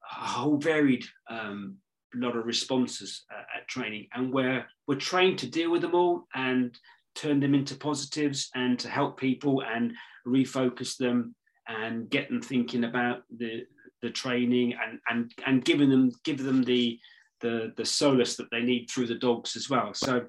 whole 0.03 0.57
varied 0.57 1.05
um, 1.29 1.77
lot 2.17 2.37
of 2.37 2.47
responses 2.47 3.23
uh, 3.31 3.59
at 3.59 3.69
training, 3.69 4.09
and 4.13 4.33
we're 4.33 4.67
we're 4.89 4.97
trained 4.97 5.39
to 5.39 5.47
deal 5.47 5.71
with 5.71 5.83
them 5.83 5.95
all 5.95 6.27
and 6.35 6.77
turn 7.15 7.41
them 7.41 7.55
into 7.55 7.77
positives 7.77 8.51
and 8.55 8.79
to 8.79 8.89
help 8.89 9.19
people 9.19 9.63
and 9.63 9.93
refocus 10.27 10.97
them 10.97 11.35
and 11.69 12.11
get 12.11 12.29
them 12.29 12.43
thinking 12.43 12.85
about 12.85 13.23
the 13.37 13.65
the 14.03 14.11
training 14.11 14.75
and 14.75 14.99
and 15.09 15.33
and 15.47 15.65
giving 15.65 15.89
them 15.89 16.11
give 16.25 16.43
them 16.43 16.63
the 16.63 16.99
the 17.41 17.73
the 17.77 17.85
solace 17.85 18.37
that 18.37 18.51
they 18.51 18.61
need 18.61 18.89
through 18.91 19.07
the 19.07 19.15
dogs 19.15 19.57
as 19.57 19.71
well. 19.71 19.95
So, 19.95 20.27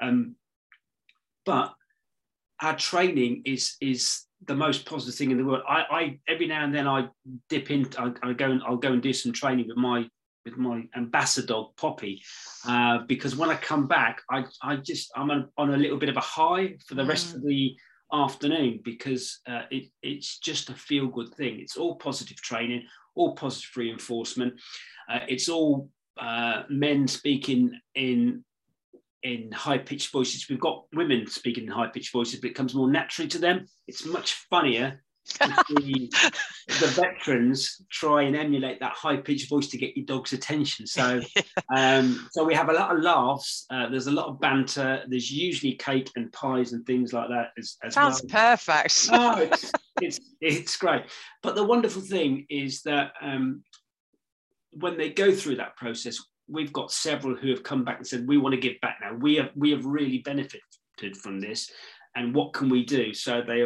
um, 0.00 0.36
but 1.44 1.74
our 2.62 2.76
training 2.76 3.42
is 3.44 3.76
is 3.80 4.24
the 4.46 4.54
most 4.54 4.84
positive 4.86 5.14
thing 5.16 5.30
in 5.30 5.38
the 5.38 5.44
world. 5.44 5.62
I, 5.68 5.84
I 5.90 6.20
every 6.28 6.46
now 6.46 6.64
and 6.64 6.74
then 6.74 6.86
I 6.86 7.08
dip 7.48 7.70
in. 7.70 7.86
I, 7.98 8.12
I, 8.22 8.32
go 8.32 8.50
and 8.50 8.62
I'll 8.66 8.76
go 8.76 8.92
and 8.92 9.02
do 9.02 9.12
some 9.12 9.32
training 9.32 9.68
with 9.68 9.76
my 9.76 10.08
with 10.44 10.56
my 10.56 10.82
ambassador 10.96 11.46
dog 11.46 11.76
Poppy, 11.76 12.22
uh, 12.66 12.98
because 13.06 13.36
when 13.36 13.50
I 13.50 13.56
come 13.56 13.86
back, 13.86 14.22
I 14.30 14.44
I 14.62 14.76
just 14.76 15.10
I'm 15.16 15.30
on, 15.30 15.48
on 15.56 15.74
a 15.74 15.76
little 15.76 15.98
bit 15.98 16.08
of 16.08 16.16
a 16.16 16.20
high 16.20 16.76
for 16.86 16.94
the 16.94 17.04
rest 17.04 17.32
mm. 17.32 17.36
of 17.36 17.42
the 17.44 17.74
afternoon 18.12 18.80
because 18.84 19.40
uh, 19.46 19.62
it, 19.70 19.90
it's 20.02 20.38
just 20.38 20.70
a 20.70 20.74
feel 20.74 21.08
good 21.08 21.34
thing. 21.34 21.60
It's 21.60 21.76
all 21.76 21.96
positive 21.96 22.36
training, 22.36 22.86
all 23.14 23.34
positive 23.34 23.70
reinforcement. 23.76 24.54
Uh, 25.10 25.20
it's 25.28 25.48
all 25.48 25.88
uh, 26.18 26.62
men 26.68 27.08
speaking 27.08 27.78
in 27.94 28.44
in 29.22 29.50
high 29.52 29.78
pitched 29.78 30.12
voices. 30.12 30.46
We've 30.48 30.60
got 30.60 30.84
women 30.92 31.26
speaking 31.26 31.64
in 31.64 31.70
high 31.70 31.88
pitched 31.88 32.12
voices, 32.12 32.40
but 32.40 32.50
it 32.50 32.54
comes 32.54 32.74
more 32.74 32.90
naturally 32.90 33.28
to 33.28 33.38
them. 33.38 33.66
It's 33.88 34.04
much 34.04 34.34
funnier 34.50 35.02
the, 35.24 36.08
the 36.80 36.86
veterans 36.88 37.80
try 37.90 38.22
and 38.22 38.36
emulate 38.36 38.80
that 38.80 38.92
high 38.92 39.16
pitched 39.16 39.48
voice 39.48 39.68
to 39.68 39.78
get 39.78 39.96
your 39.96 40.06
dog's 40.06 40.32
attention. 40.32 40.86
So, 40.86 41.20
um, 41.76 42.28
so 42.32 42.44
we 42.44 42.54
have 42.54 42.68
a 42.68 42.72
lot 42.72 42.94
of 42.94 43.02
laughs. 43.02 43.66
Uh, 43.70 43.88
there's 43.88 44.06
a 44.06 44.12
lot 44.12 44.26
of 44.26 44.40
banter. 44.40 45.02
There's 45.08 45.30
usually 45.30 45.74
cake 45.74 46.10
and 46.16 46.32
pies 46.32 46.72
and 46.72 46.84
things 46.86 47.12
like 47.12 47.28
that. 47.28 47.52
As, 47.58 47.76
as 47.82 47.94
Sounds 47.94 48.22
well. 48.22 48.56
perfect. 48.56 49.08
oh, 49.12 49.38
it's, 49.38 49.72
it's 50.00 50.20
it's 50.40 50.76
great. 50.76 51.04
But 51.42 51.54
the 51.54 51.64
wonderful 51.64 52.02
thing 52.02 52.46
is 52.50 52.82
that 52.82 53.12
um, 53.20 53.62
when 54.72 54.98
they 54.98 55.10
go 55.10 55.32
through 55.32 55.56
that 55.56 55.76
process, 55.76 56.18
we've 56.48 56.72
got 56.72 56.92
several 56.92 57.34
who 57.34 57.50
have 57.50 57.62
come 57.62 57.84
back 57.84 57.98
and 57.98 58.06
said, 58.06 58.28
"We 58.28 58.38
want 58.38 58.54
to 58.54 58.60
give 58.60 58.80
back 58.80 58.98
now. 59.00 59.14
We 59.14 59.36
have 59.36 59.50
we 59.54 59.70
have 59.70 59.84
really 59.84 60.18
benefited 60.18 60.60
from 61.20 61.40
this, 61.40 61.70
and 62.14 62.34
what 62.34 62.52
can 62.52 62.68
we 62.68 62.84
do?" 62.84 63.14
So 63.14 63.42
they 63.46 63.64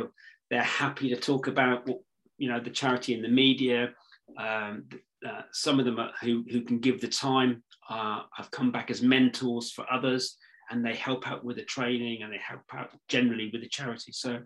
they're 0.50 0.62
happy 0.62 1.08
to 1.10 1.16
talk 1.16 1.46
about 1.46 1.86
what 1.86 1.98
you 2.36 2.48
know 2.48 2.60
the 2.60 2.70
charity 2.70 3.14
in 3.14 3.22
the 3.22 3.28
media. 3.28 3.90
Um, 4.36 4.84
uh, 5.26 5.42
some 5.52 5.78
of 5.78 5.84
them 5.84 5.98
are, 5.98 6.12
who 6.20 6.44
who 6.50 6.62
can 6.62 6.78
give 6.78 7.00
the 7.00 7.08
time 7.08 7.62
uh, 7.88 8.22
have 8.34 8.50
come 8.50 8.70
back 8.70 8.90
as 8.90 9.02
mentors 9.02 9.72
for 9.72 9.84
others, 9.90 10.36
and 10.70 10.84
they 10.84 10.94
help 10.94 11.28
out 11.28 11.44
with 11.44 11.56
the 11.56 11.64
training 11.64 12.22
and 12.22 12.32
they 12.32 12.38
help 12.38 12.62
out 12.72 12.90
generally 13.08 13.50
with 13.52 13.62
the 13.62 13.68
charity. 13.68 14.12
So, 14.12 14.30
mm. 14.30 14.44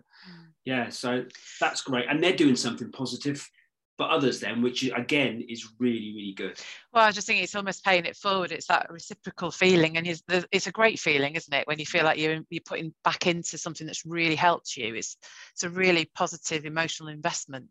yeah, 0.65 0.89
so 0.89 1.25
that's 1.59 1.81
great, 1.81 2.05
and 2.09 2.23
they're 2.23 2.35
doing 2.35 2.55
something 2.55 2.91
positive 2.91 3.47
but 3.97 4.09
others 4.09 4.39
then, 4.39 4.61
which 4.61 4.83
again 4.95 5.43
is 5.47 5.69
really, 5.79 6.13
really 6.15 6.33
good. 6.35 6.59
Well, 6.91 7.05
I 7.05 7.11
just 7.11 7.27
think 7.27 7.43
it's 7.43 7.55
almost 7.55 7.85
paying 7.85 8.05
it 8.05 8.15
forward. 8.15 8.51
It's 8.51 8.67
that 8.67 8.87
reciprocal 8.89 9.51
feeling, 9.51 9.97
and 9.97 10.07
it's, 10.07 10.67
a 10.67 10.71
great 10.71 10.99
feeling, 10.99 11.35
isn't 11.35 11.53
it? 11.53 11.67
When 11.67 11.79
you 11.79 11.85
feel 11.85 12.03
like 12.03 12.17
you're 12.17 12.39
you're 12.49 12.61
putting 12.65 12.93
back 13.03 13.27
into 13.27 13.57
something 13.57 13.85
that's 13.85 14.05
really 14.05 14.35
helped 14.35 14.75
you. 14.75 14.95
It's 14.95 15.17
it's 15.51 15.63
a 15.63 15.69
really 15.69 16.09
positive 16.15 16.65
emotional 16.65 17.09
investment 17.09 17.67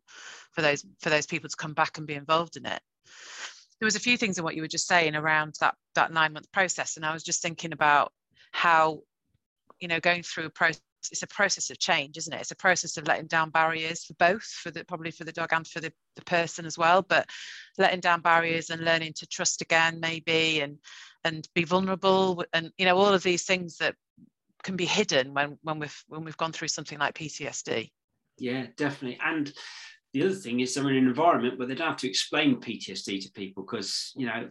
for 0.52 0.62
those 0.62 0.84
for 1.00 1.10
those 1.10 1.26
people 1.26 1.48
to 1.48 1.56
come 1.56 1.74
back 1.74 1.98
and 1.98 2.06
be 2.06 2.14
involved 2.14 2.56
in 2.56 2.66
it. 2.66 2.80
There 3.80 3.86
was 3.86 3.96
a 3.96 4.00
few 4.00 4.16
things 4.16 4.38
in 4.38 4.44
what 4.44 4.54
you 4.54 4.62
were 4.62 4.68
just 4.68 4.86
saying 4.86 5.16
around 5.16 5.56
that 5.60 5.74
that 5.96 6.12
nine 6.12 6.34
month 6.34 6.50
process, 6.52 6.96
and 6.96 7.04
I 7.04 7.12
was 7.12 7.24
just 7.24 7.42
thinking 7.42 7.72
about 7.72 8.12
how 8.52 9.00
you 9.80 9.88
know 9.88 9.98
going 9.98 10.22
through 10.22 10.46
a 10.46 10.50
process 10.50 10.80
it's 11.10 11.22
a 11.22 11.26
process 11.26 11.70
of 11.70 11.78
change 11.78 12.16
isn't 12.16 12.32
it? 12.32 12.40
It's 12.40 12.50
a 12.50 12.56
process 12.56 12.96
of 12.96 13.06
letting 13.06 13.26
down 13.26 13.50
barriers 13.50 14.04
for 14.04 14.14
both 14.14 14.44
for 14.44 14.70
the 14.70 14.84
probably 14.84 15.10
for 15.10 15.24
the 15.24 15.32
dog 15.32 15.52
and 15.52 15.66
for 15.66 15.80
the, 15.80 15.92
the 16.16 16.22
person 16.22 16.66
as 16.66 16.78
well 16.78 17.02
but 17.02 17.28
letting 17.78 18.00
down 18.00 18.20
barriers 18.20 18.70
and 18.70 18.84
learning 18.84 19.12
to 19.16 19.26
trust 19.26 19.62
again 19.62 19.98
maybe 20.00 20.60
and 20.60 20.78
and 21.24 21.48
be 21.54 21.64
vulnerable 21.64 22.44
and 22.52 22.70
you 22.78 22.84
know 22.84 22.96
all 22.96 23.12
of 23.12 23.22
these 23.22 23.44
things 23.44 23.76
that 23.78 23.94
can 24.62 24.76
be 24.76 24.86
hidden 24.86 25.34
when 25.34 25.58
when 25.62 25.78
we've 25.78 26.04
when 26.08 26.24
we've 26.24 26.36
gone 26.36 26.52
through 26.52 26.68
something 26.68 26.98
like 26.98 27.14
ptsd 27.14 27.90
yeah 28.38 28.66
definitely. 28.76 29.18
And 29.24 29.52
the 30.12 30.24
other 30.24 30.34
thing 30.34 30.60
is 30.60 30.74
they're 30.74 30.88
in 30.90 30.96
an 30.96 31.06
environment 31.06 31.58
where 31.58 31.66
they 31.66 31.74
don't 31.74 31.88
have 31.88 31.96
to 31.98 32.08
explain 32.08 32.60
ptsd 32.60 33.22
to 33.22 33.32
people 33.32 33.62
because 33.64 34.12
you 34.16 34.26
know 34.26 34.48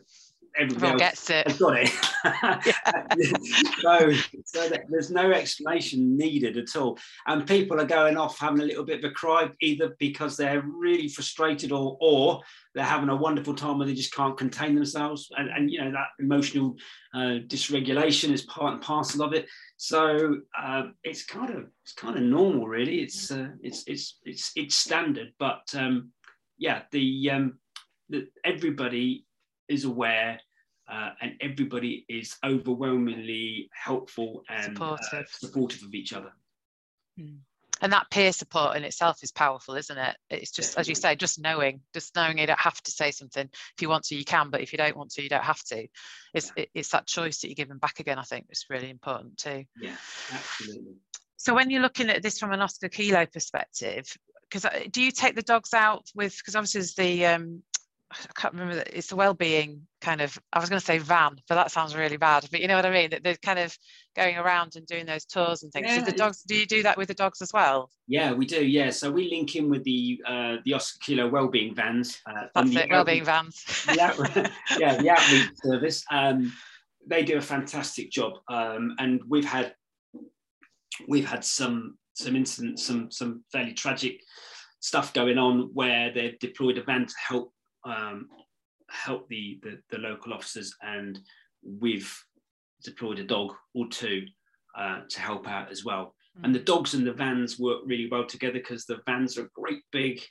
everybody 0.58 0.98
gets 0.98 1.30
it. 1.30 1.60
got 1.60 1.78
it. 1.78 1.90
so, 3.82 4.12
so 4.46 4.70
there's 4.90 5.12
no 5.12 5.32
explanation 5.32 6.18
needed 6.18 6.58
at 6.58 6.76
all. 6.76 6.98
And 7.28 7.48
people 7.48 7.80
are 7.80 7.86
going 7.86 8.18
off 8.18 8.40
having 8.40 8.62
a 8.62 8.66
little 8.66 8.84
bit 8.84 9.04
of 9.04 9.12
a 9.12 9.14
cry, 9.14 9.50
either 9.62 9.96
because 10.00 10.38
they're 10.38 10.62
really 10.62 11.08
frustrated 11.08 11.72
or 11.72 11.98
or 12.00 12.42
they're 12.74 12.84
having 12.84 13.10
a 13.10 13.16
wonderful 13.16 13.54
time 13.54 13.78
where 13.78 13.88
they 13.88 13.94
just 13.94 14.14
can't 14.14 14.38
contain 14.38 14.76
themselves. 14.76 15.30
And, 15.38 15.50
and 15.50 15.70
you 15.70 15.82
know, 15.82 15.92
that 15.92 16.08
emotional 16.20 16.76
uh, 17.14 17.40
dysregulation 17.48 18.32
is 18.32 18.44
part 18.44 18.74
and 18.74 18.82
parcel 18.82 19.24
of 19.24 19.34
it. 19.34 19.48
So 19.78 20.38
uh, 20.58 20.84
it's 21.04 21.26
kind 21.26 21.50
of 21.50 21.68
it's 21.84 21.94
kind 21.94 22.16
of 22.16 22.24
normal, 22.24 22.68
really. 22.68 23.00
It's 23.02 23.32
uh, 23.32 23.50
it's 23.62 23.84
it's 23.88 24.20
it's 24.24 24.52
it's 24.56 24.76
standard, 24.76 25.34
but 25.40 25.64
um, 25.76 26.12
yeah, 26.58 26.84
the 26.92 27.32
um, 27.32 27.60
the, 28.10 28.28
everybody 28.46 29.26
is 29.72 29.86
aware 29.86 30.40
uh, 30.92 31.12
and 31.22 31.34
everybody 31.40 32.06
is 32.10 32.36
overwhelmingly 32.46 33.70
helpful 33.74 34.44
and 34.50 34.78
uh, 34.78 34.98
supportive, 34.98 35.20
uh, 35.20 35.24
supportive 35.48 35.84
of 35.84 35.94
each 35.94 36.14
other. 36.14 36.34
Mm. 37.20 37.38
And 37.84 37.94
that 37.94 38.12
peer 38.12 38.32
support 38.32 38.78
in 38.78 38.84
itself 38.84 39.24
is 39.24 39.32
powerful, 39.32 39.76
isn't 39.76 39.98
it? 39.98 40.16
It's 40.30 40.52
just, 40.52 40.72
Definitely. 40.72 40.82
as 40.82 40.90
you 40.90 40.96
say, 40.96 41.16
just 41.16 41.40
knowing, 41.40 41.82
just 41.96 42.16
knowing 42.16 42.38
you 42.38 42.46
don't 42.46 42.60
have 42.60 42.80
to 42.84 42.92
say 42.92 43.10
something. 43.10 43.50
If 43.52 43.82
you 43.82 43.90
want 43.90 44.04
to, 44.06 44.16
you 44.16 44.24
can, 44.24 44.52
but 44.52 44.62
if 44.62 44.72
you 44.72 44.78
don't 44.78 44.96
want 44.96 45.10
to, 45.12 45.24
you 45.24 45.30
don't 45.30 45.44
have 45.44 45.64
to. 45.66 45.88
It's 46.36 46.52
yeah. 46.56 46.64
it, 46.64 46.70
it's 46.76 46.90
that 46.90 47.08
choice 47.08 47.40
that 47.40 47.48
you're 47.48 47.56
giving 47.56 47.80
back 47.80 48.00
again. 48.00 48.20
I 48.20 48.24
think 48.24 48.46
is 48.52 48.66
really 48.70 48.92
important 48.92 49.38
too. 49.38 49.66
Yeah, 49.80 49.96
absolutely. 50.32 50.94
So 51.38 51.56
when 51.56 51.72
you're 51.72 51.82
looking 51.82 52.12
at 52.12 52.22
this 52.22 52.38
from 52.38 52.52
an 52.52 52.62
Oscar 52.62 52.88
Kilo 52.88 53.26
perspective, 53.26 54.06
because 54.44 54.66
uh, 54.66 54.82
do 54.92 55.02
you 55.02 55.12
take 55.12 55.36
the 55.36 55.42
dogs 55.42 55.74
out 55.74 56.06
with? 56.14 56.38
Because 56.38 56.56
obviously, 56.56 56.82
there's 56.82 56.94
the 56.94 57.26
um, 57.26 57.64
I 58.12 58.40
can't 58.40 58.54
remember 58.54 58.76
that 58.76 58.96
it's 58.96 59.08
the 59.08 59.16
well-being 59.16 59.88
kind 60.02 60.22
of 60.22 60.38
I 60.52 60.60
was 60.60 60.70
going 60.70 60.80
to 60.80 60.86
say 60.86 60.98
van 60.98 61.38
but 61.48 61.56
that 61.56 61.72
sounds 61.72 61.96
really 61.96 62.18
bad 62.18 62.48
but 62.52 62.60
you 62.60 62.68
know 62.68 62.76
what 62.76 62.86
I 62.86 62.92
mean? 62.92 63.12
That 63.12 63.24
they're 63.24 63.36
kind 63.38 63.60
of 63.60 63.78
going 64.16 64.38
around 64.38 64.76
and 64.76 64.86
doing 64.86 65.06
those 65.06 65.26
tours 65.26 65.64
and 65.64 65.72
things. 65.72 65.88
Yeah, 65.88 66.00
so 66.00 66.06
the 66.06 66.18
dogs 66.18 66.44
do 66.44 66.56
you 66.56 66.66
do 66.66 66.84
that 66.84 66.98
with 66.98 67.08
the 67.08 67.14
dogs 67.14 67.42
as 67.42 67.54
well? 67.54 67.90
Yeah 68.08 68.34
we 68.34 68.46
do 68.46 68.66
yeah. 68.66 68.90
So 68.90 69.12
we 69.12 69.30
link 69.30 69.56
in 69.56 69.70
with 69.70 69.84
the 69.84 70.22
uh, 70.26 70.58
the 70.66 70.74
Oscar 70.74 71.00
Kilo 71.02 71.30
well-being 71.30 71.74
vans 71.74 72.20
uh, 72.26 72.48
that's 72.54 72.76
it 72.76 72.90
well-being 72.90 73.26
vans. 73.26 73.64
The 73.86 74.52
yeah 74.80 74.98
the 74.98 75.10
outreach 75.10 75.50
service. 75.64 76.04
Um, 76.12 76.52
they 77.08 77.24
do 77.24 77.38
a 77.38 77.42
fantastic 77.42 78.12
job. 78.12 78.34
Um, 78.48 78.96
and 79.00 79.22
we've 79.28 79.46
had 79.46 79.74
we've 81.08 81.26
had 81.26 81.44
some 81.44 81.98
some 82.14 82.36
incidents 82.36 82.86
some 82.86 83.10
some 83.10 83.44
fairly 83.52 83.74
tragic 83.74 84.20
stuff 84.80 85.14
going 85.14 85.38
on 85.38 85.70
where 85.74 86.12
they've 86.14 86.38
deployed 86.40 86.78
a 86.78 86.84
van 86.84 87.06
to 87.06 87.14
help 87.28 87.54
um, 87.86 88.28
help 88.90 89.28
the, 89.30 89.60
the, 89.64 89.80
the 89.90 89.98
local 89.98 90.34
officers, 90.34 90.76
and 90.82 91.20
we've 91.64 92.14
deployed 92.84 93.20
a 93.20 93.24
dog 93.24 93.54
or 93.74 93.88
two 93.88 94.26
uh, 94.78 95.02
to 95.10 95.20
help 95.20 95.48
out 95.48 95.72
as 95.72 95.84
well. 95.86 96.16
Mm. 96.40 96.46
And 96.46 96.56
the 96.56 96.60
dogs 96.60 96.94
and 96.94 97.06
the 97.06 97.14
vans 97.14 97.60
work 97.60 97.82
really 97.86 98.08
well 98.10 98.26
together 98.26 98.60
because 98.60 98.86
the 98.86 99.00
vans 99.06 99.38
are 99.38 99.46
a 99.46 99.50
great 99.56 99.84
big 99.92 100.22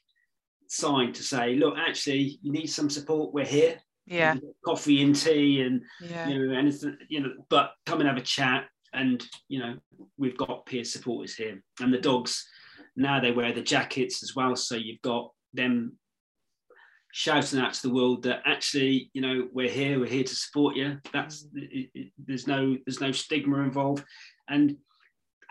sign 0.68 1.12
to 1.12 1.22
say, 1.22 1.56
look, 1.56 1.74
actually, 1.76 2.38
you 2.42 2.52
need 2.52 2.68
some 2.68 2.90
support. 2.90 3.34
We're 3.34 3.44
here. 3.44 3.80
Yeah. 4.06 4.36
Coffee 4.64 5.02
and 5.02 5.14
tea 5.14 5.62
and 5.62 5.82
yeah. 6.00 6.28
you 6.28 6.48
know 6.48 6.58
anything, 6.58 6.96
you 7.08 7.20
know, 7.20 7.32
but 7.48 7.72
come 7.86 8.00
and 8.00 8.08
have 8.08 8.18
a 8.18 8.22
chat. 8.22 8.64
And 8.92 9.24
you 9.48 9.60
know, 9.60 9.76
we've 10.18 10.36
got 10.36 10.66
peer 10.66 10.84
supporters 10.84 11.34
here. 11.34 11.62
And 11.80 11.92
the 11.92 11.98
dogs 11.98 12.44
now 12.96 13.20
they 13.20 13.30
wear 13.30 13.52
the 13.52 13.62
jackets 13.62 14.22
as 14.22 14.34
well. 14.34 14.56
So 14.56 14.74
you've 14.74 15.02
got 15.02 15.30
them 15.54 15.96
shouting 17.12 17.60
out 17.60 17.74
to 17.74 17.82
the 17.82 17.94
world 17.94 18.22
that 18.22 18.42
actually, 18.46 19.10
you 19.12 19.20
know, 19.20 19.48
we're 19.52 19.68
here, 19.68 19.98
we're 19.98 20.06
here 20.06 20.24
to 20.24 20.34
support 20.34 20.76
you. 20.76 20.98
That's 21.12 21.46
it, 21.54 21.90
it, 21.94 22.12
there's 22.24 22.46
no 22.46 22.76
there's 22.86 23.00
no 23.00 23.12
stigma 23.12 23.58
involved, 23.62 24.04
and 24.48 24.76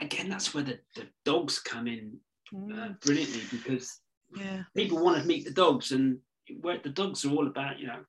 again, 0.01 0.30
that's 0.30 0.53
where 0.53 0.64
the, 0.64 0.80
the 0.95 1.07
dogs 1.26 1.60
come 1.60 1.88
in 1.88 2.18
uh, 2.53 2.57
mm. 2.57 3.01
brilliantly 3.01 3.41
because 3.51 3.99
yeah. 4.36 4.64
people 4.76 5.03
want 5.03 5.22
to 5.22 5.28
meet 5.28 5.45
the 5.45 5.51
dogs, 5.51 5.91
and 5.91 6.18
where 6.62 6.80
the 6.84 6.89
dogs 6.89 7.26
are 7.26 7.32
all 7.32 7.47
about, 7.47 7.80
you 7.80 7.88
know, 7.88 7.99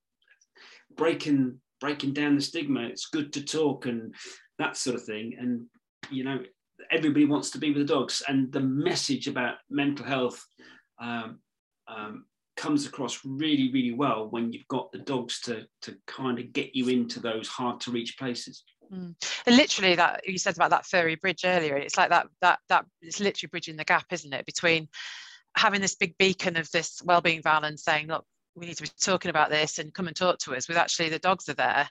breaking 0.96 1.60
breaking 1.80 2.12
down 2.12 2.36
the 2.36 2.42
stigma. 2.42 2.82
It's 2.82 3.06
good 3.06 3.32
to 3.32 3.44
talk 3.44 3.86
and 3.86 4.14
that 4.58 4.76
sort 4.76 4.96
of 4.96 5.04
thing, 5.04 5.36
and 5.38 5.66
you 6.10 6.24
know, 6.24 6.40
everybody 6.90 7.24
wants 7.24 7.50
to 7.50 7.58
be 7.58 7.72
with 7.72 7.86
the 7.86 7.94
dogs, 7.94 8.22
and 8.28 8.52
the 8.52 8.60
message 8.60 9.26
about 9.26 9.56
mental 9.68 10.06
health. 10.06 10.44
Um, 11.00 11.40
um, 11.88 12.26
comes 12.60 12.86
across 12.86 13.20
really, 13.24 13.72
really 13.72 13.94
well 13.94 14.28
when 14.28 14.52
you've 14.52 14.68
got 14.68 14.92
the 14.92 14.98
dogs 14.98 15.40
to 15.40 15.66
to 15.80 15.96
kind 16.06 16.38
of 16.38 16.52
get 16.52 16.76
you 16.76 16.88
into 16.88 17.18
those 17.18 17.48
hard 17.48 17.80
to 17.80 17.90
reach 17.90 18.18
places. 18.18 18.64
Mm. 18.92 19.14
And 19.46 19.56
literally, 19.56 19.94
that 19.94 20.28
you 20.28 20.36
said 20.36 20.56
about 20.56 20.68
that 20.70 20.84
furry 20.84 21.14
bridge 21.14 21.46
earlier, 21.46 21.76
it's 21.76 21.96
like 21.96 22.10
that 22.10 22.26
that 22.42 22.58
that 22.68 22.84
it's 23.00 23.18
literally 23.18 23.48
bridging 23.48 23.76
the 23.76 23.84
gap, 23.84 24.04
isn't 24.10 24.34
it, 24.34 24.44
between 24.44 24.88
having 25.56 25.80
this 25.80 25.94
big 25.94 26.14
beacon 26.18 26.56
of 26.58 26.70
this 26.70 27.00
well-being 27.02 27.42
van 27.42 27.64
and 27.64 27.80
saying, 27.80 28.08
look, 28.08 28.26
we 28.54 28.66
need 28.66 28.76
to 28.76 28.82
be 28.82 28.90
talking 29.00 29.30
about 29.30 29.50
this 29.50 29.78
and 29.78 29.94
come 29.94 30.06
and 30.06 30.16
talk 30.16 30.38
to 30.38 30.54
us 30.54 30.68
with 30.68 30.76
actually 30.76 31.08
the 31.08 31.18
dogs 31.18 31.48
are 31.48 31.54
there. 31.54 31.88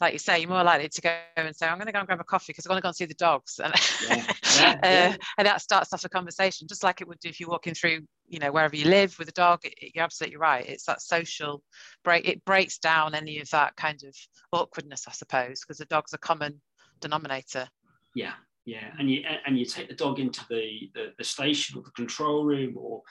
Like 0.00 0.12
you 0.12 0.18
say 0.18 0.40
you're 0.40 0.48
more 0.48 0.64
likely 0.64 0.88
to 0.88 1.00
go 1.00 1.14
and 1.36 1.54
say 1.54 1.66
i'm 1.66 1.76
going 1.76 1.86
to 1.86 1.92
go 1.92 1.98
and 2.00 2.08
grab 2.08 2.20
a 2.20 2.24
coffee 2.24 2.46
because 2.48 2.66
i 2.66 2.70
want 2.70 2.78
to 2.78 2.82
go 2.82 2.88
and 2.88 2.96
see 2.96 3.04
the 3.04 3.14
dogs. 3.14 3.60
And, 3.62 3.72
yeah. 4.08 4.32
Yeah, 4.56 4.78
yeah. 4.82 5.12
Uh, 5.12 5.16
and 5.38 5.46
that 5.46 5.60
starts 5.60 5.92
off 5.92 6.04
a 6.04 6.08
conversation 6.08 6.66
just 6.68 6.82
like 6.82 7.00
it 7.00 7.08
would 7.08 7.20
do 7.20 7.28
if 7.28 7.38
you're 7.38 7.48
walking 7.48 7.74
through 7.74 8.00
you 8.28 8.38
know 8.38 8.50
wherever 8.50 8.74
you 8.74 8.86
live 8.86 9.16
with 9.18 9.28
a 9.28 9.32
dog. 9.32 9.60
It, 9.64 9.92
you're 9.94 10.04
absolutely 10.04 10.38
right. 10.38 10.66
It's 10.66 10.84
that 10.86 11.02
social 11.02 11.62
break 12.04 12.26
it 12.28 12.44
breaks 12.44 12.78
down 12.78 13.14
any 13.14 13.38
of 13.40 13.48
that 13.50 13.76
kind 13.76 14.02
of 14.04 14.14
awkwardness 14.52 15.06
i 15.08 15.12
suppose 15.12 15.60
because 15.60 15.78
the 15.78 15.84
dog's 15.86 16.12
a 16.12 16.18
common 16.18 16.60
denominator. 17.00 17.68
Yeah 18.14 18.32
yeah 18.64 18.92
and 18.98 19.10
you 19.10 19.24
and 19.46 19.58
you 19.58 19.64
take 19.64 19.88
the 19.88 19.94
dog 19.94 20.20
into 20.20 20.44
the, 20.48 20.90
the, 20.94 21.12
the 21.18 21.24
station 21.24 21.78
or 21.78 21.82
the 21.82 21.90
control 21.90 22.44
room 22.44 22.74
or 22.76 23.02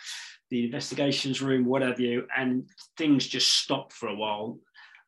the 0.50 0.66
investigations 0.66 1.42
room 1.42 1.66
whatever 1.66 2.02
you 2.02 2.28
and 2.38 2.70
things 2.98 3.28
just 3.28 3.50
stop 3.50 3.92
for 3.92 4.10
a 4.10 4.16
while. 4.16 4.60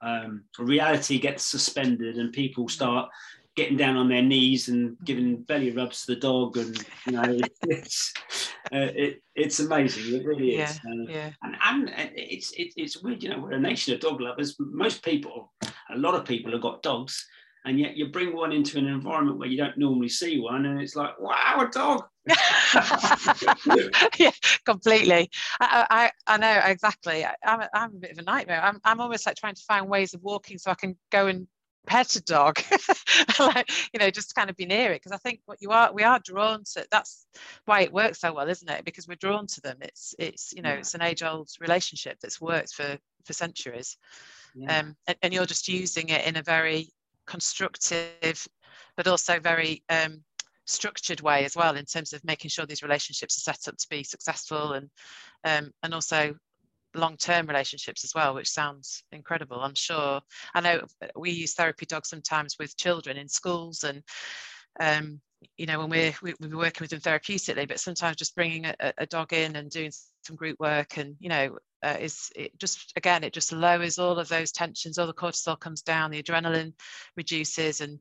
Um, 0.01 0.43
reality 0.59 1.17
gets 1.17 1.45
suspended 1.45 2.17
and 2.17 2.33
people 2.33 2.67
start 2.67 3.09
getting 3.55 3.77
down 3.77 3.95
on 3.95 4.09
their 4.09 4.21
knees 4.21 4.67
and 4.67 4.97
giving 5.05 5.43
belly 5.43 5.71
rubs 5.71 6.05
to 6.05 6.15
the 6.15 6.19
dog 6.19 6.57
and 6.57 6.77
you 7.05 7.13
know 7.13 7.39
it's 7.63 8.13
uh, 8.73 8.89
it, 8.95 9.21
it's 9.35 9.59
amazing 9.59 10.15
it 10.15 10.25
really 10.25 10.55
is. 10.55 10.79
Yeah, 10.83 10.91
uh, 10.91 11.05
yeah. 11.07 11.29
And, 11.43 11.55
and 11.89 12.11
it's 12.15 12.51
it, 12.53 12.73
it's 12.75 13.01
weird 13.01 13.23
you 13.23 13.29
know 13.29 13.39
we're 13.39 13.51
a 13.51 13.59
nation 13.59 13.93
of 13.93 13.99
dog 13.99 14.19
lovers. 14.19 14.55
Most 14.59 15.03
people 15.03 15.53
a 15.93 15.97
lot 15.97 16.15
of 16.15 16.25
people 16.25 16.51
have 16.51 16.61
got 16.61 16.83
dogs 16.83 17.25
and 17.65 17.79
yet 17.79 17.95
you 17.95 18.07
bring 18.07 18.35
one 18.35 18.51
into 18.51 18.77
an 18.77 18.87
environment 18.87 19.37
where 19.37 19.47
you 19.47 19.57
don't 19.57 19.77
normally 19.77 20.09
see 20.09 20.39
one 20.39 20.65
and 20.65 20.81
it's 20.81 20.95
like 20.95 21.19
wow 21.19 21.67
a 21.67 21.71
dog! 21.71 22.03
Yeah 24.19 24.31
completely. 24.65 25.29
I, 25.59 26.11
I, 26.27 26.33
I 26.33 26.37
know 26.37 26.61
exactly. 26.65 27.25
I, 27.25 27.35
am 27.43 27.61
a, 27.61 27.69
I'm 27.73 27.95
a 27.95 27.99
bit 27.99 28.11
of 28.11 28.17
a 28.17 28.23
nightmare. 28.23 28.61
I'm, 28.61 28.79
I'm 28.83 28.99
almost 28.99 29.25
like 29.25 29.35
trying 29.35 29.55
to 29.55 29.63
find 29.63 29.87
ways 29.87 30.13
of 30.13 30.21
walking 30.23 30.57
so 30.57 30.71
I 30.71 30.75
can 30.75 30.97
go 31.11 31.27
and 31.27 31.47
pet 31.85 32.15
a 32.15 32.21
dog. 32.21 32.59
Like 33.39 33.69
you 33.91 33.99
know 33.99 34.09
just 34.09 34.35
kind 34.35 34.49
of 34.49 34.55
be 34.55 34.65
near 34.65 34.91
it 34.91 35.01
because 35.01 35.11
I 35.11 35.17
think 35.17 35.41
what 35.45 35.61
you 35.61 35.71
are 35.71 35.91
we 35.91 36.03
are 36.03 36.19
drawn 36.23 36.63
to 36.73 36.85
that's 36.91 37.25
why 37.65 37.81
it 37.81 37.91
works 37.91 38.21
so 38.21 38.33
well 38.33 38.47
isn't 38.47 38.69
it? 38.69 38.85
Because 38.85 39.07
we're 39.07 39.15
drawn 39.15 39.47
to 39.47 39.61
them. 39.61 39.77
It's 39.81 40.15
it's 40.17 40.53
you 40.53 40.61
know 40.61 40.69
yeah. 40.69 40.77
it's 40.77 40.93
an 40.93 41.01
age 41.01 41.23
old 41.23 41.49
relationship 41.59 42.19
that's 42.21 42.39
worked 42.39 42.73
for 42.73 42.97
for 43.25 43.33
centuries. 43.33 43.97
Yeah. 44.55 44.79
um 44.79 44.95
and, 45.07 45.17
and 45.23 45.33
you're 45.33 45.45
just 45.45 45.67
using 45.67 46.09
it 46.09 46.25
in 46.25 46.37
a 46.37 46.43
very 46.43 46.89
constructive, 47.25 48.47
but 48.97 49.07
also 49.07 49.39
very 49.39 49.83
um, 49.89 50.23
structured 50.65 51.21
way 51.21 51.45
as 51.45 51.55
well 51.55 51.75
in 51.75 51.85
terms 51.85 52.13
of 52.13 52.23
making 52.23 52.49
sure 52.49 52.65
these 52.65 52.83
relationships 52.83 53.37
are 53.37 53.53
set 53.53 53.67
up 53.67 53.77
to 53.77 53.87
be 53.89 54.03
successful 54.03 54.73
and 54.73 54.89
um, 55.43 55.71
and 55.83 55.93
also 55.93 56.35
long-term 56.95 57.47
relationships 57.47 58.03
as 58.03 58.13
well 58.13 58.35
which 58.35 58.49
sounds 58.49 59.03
incredible 59.11 59.59
i'm 59.59 59.75
sure. 59.75 60.21
I 60.53 60.61
know 60.61 60.85
we 61.15 61.31
use 61.31 61.53
therapy 61.53 61.85
dogs 61.85 62.09
sometimes 62.09 62.55
with 62.59 62.77
children 62.77 63.17
in 63.17 63.27
schools 63.27 63.83
and 63.83 64.03
um, 64.79 65.19
you 65.57 65.65
know 65.65 65.79
when 65.79 65.89
we're 65.89 66.13
we, 66.21 66.33
we're 66.39 66.57
working 66.57 66.81
with 66.81 66.91
them 66.91 66.99
therapeutically 66.99 67.67
but 67.67 67.79
sometimes 67.79 68.15
just 68.17 68.35
bringing 68.35 68.65
a, 68.65 68.75
a 68.99 69.05
dog 69.05 69.33
in 69.33 69.55
and 69.55 69.69
doing 69.69 69.91
some 70.23 70.35
group 70.35 70.59
work 70.59 70.97
and 70.97 71.15
you 71.19 71.29
know 71.29 71.57
uh, 71.83 71.97
is 71.99 72.31
it 72.35 72.57
just 72.59 72.93
again 72.95 73.23
it 73.23 73.33
just 73.33 73.51
lowers 73.51 73.99
all 73.99 74.17
of 74.17 74.29
those 74.29 74.51
tensions 74.51 74.97
all 74.97 75.07
the 75.07 75.13
cortisol 75.13 75.59
comes 75.59 75.81
down 75.81 76.11
the 76.11 76.21
adrenaline 76.21 76.73
reduces 77.15 77.81
and 77.81 77.99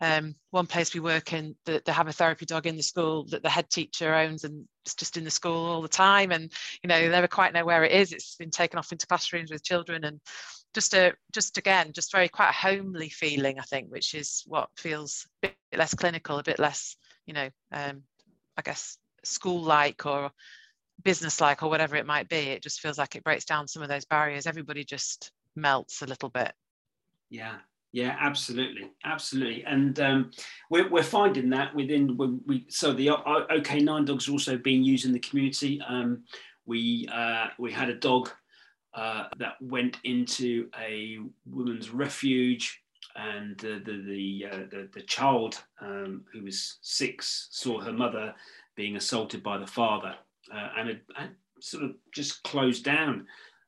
um, 0.00 0.36
one 0.50 0.66
place 0.66 0.94
we 0.94 1.00
work 1.00 1.32
in 1.32 1.56
that 1.64 1.84
they 1.84 1.90
have 1.90 2.06
a 2.06 2.12
therapy 2.12 2.46
dog 2.46 2.68
in 2.68 2.76
the 2.76 2.82
school 2.84 3.24
that 3.30 3.42
the 3.42 3.50
head 3.50 3.68
teacher 3.68 4.14
owns 4.14 4.44
and 4.44 4.64
it's 4.84 4.94
just 4.94 5.16
in 5.16 5.24
the 5.24 5.30
school 5.30 5.66
all 5.66 5.82
the 5.82 5.88
time 5.88 6.30
and 6.30 6.52
you 6.82 6.88
know 6.88 7.00
they 7.00 7.08
never 7.08 7.26
quite 7.26 7.52
know 7.52 7.64
where 7.64 7.82
it 7.82 7.90
is. 7.90 8.12
It's 8.12 8.36
been 8.36 8.52
taken 8.52 8.78
off 8.78 8.92
into 8.92 9.08
classrooms 9.08 9.50
with 9.50 9.64
children 9.64 10.04
and 10.04 10.20
just 10.74 10.94
a 10.94 11.14
just 11.32 11.58
again 11.58 11.92
just 11.92 12.12
very 12.12 12.28
quite 12.28 12.50
a 12.50 12.52
homely 12.52 13.08
feeling 13.08 13.58
i 13.58 13.62
think 13.62 13.88
which 13.90 14.14
is 14.14 14.44
what 14.46 14.68
feels 14.76 15.26
a 15.42 15.48
bit 15.48 15.78
less 15.78 15.94
clinical 15.94 16.38
a 16.38 16.42
bit 16.42 16.58
less 16.58 16.96
you 17.26 17.34
know 17.34 17.48
um, 17.72 18.02
i 18.56 18.62
guess 18.62 18.98
school 19.24 19.62
like 19.62 20.04
or 20.06 20.30
business 21.04 21.40
like 21.40 21.62
or 21.62 21.68
whatever 21.68 21.96
it 21.96 22.06
might 22.06 22.28
be 22.28 22.36
it 22.36 22.62
just 22.62 22.80
feels 22.80 22.98
like 22.98 23.14
it 23.14 23.24
breaks 23.24 23.44
down 23.44 23.68
some 23.68 23.82
of 23.82 23.88
those 23.88 24.04
barriers. 24.04 24.46
Everybody 24.46 24.84
just 24.84 25.32
melts 25.56 26.02
a 26.02 26.06
little 26.06 26.28
bit. 26.28 26.52
Yeah. 27.30 27.56
Yeah 27.92 28.16
absolutely. 28.18 28.90
Absolutely. 29.04 29.64
And 29.64 29.98
um, 30.00 30.30
we're, 30.70 30.88
we're 30.88 31.02
finding 31.02 31.50
that 31.50 31.74
within 31.74 32.16
when 32.16 32.40
we 32.46 32.66
so 32.68 32.92
the 32.92 33.08
OK9 33.08 34.06
dogs 34.06 34.28
also 34.28 34.56
being 34.56 34.82
used 34.82 35.04
in 35.04 35.12
the 35.12 35.18
community. 35.18 35.80
Um, 35.88 36.24
we 36.66 37.08
uh, 37.12 37.46
we 37.58 37.72
had 37.72 37.88
a 37.88 37.94
dog 37.94 38.30
uh, 38.94 39.24
that 39.38 39.54
went 39.60 39.98
into 40.04 40.68
a 40.78 41.18
women's 41.46 41.90
refuge 41.90 42.82
and 43.16 43.64
uh, 43.64 43.78
the 43.84 44.02
the, 44.06 44.46
uh, 44.50 44.56
the, 44.70 44.88
the 44.92 45.02
child 45.02 45.62
um, 45.80 46.24
who 46.32 46.42
was 46.42 46.78
six 46.82 47.48
saw 47.50 47.80
her 47.80 47.92
mother 47.92 48.34
being 48.76 48.96
assaulted 48.96 49.42
by 49.42 49.58
the 49.58 49.66
father 49.66 50.14
uh, 50.54 50.68
and 50.78 50.88
it, 50.90 51.02
it, 51.18 51.30
sort 51.60 51.84
of 51.84 51.94
just 52.12 52.42
closed 52.44 52.84
down. 52.84 53.26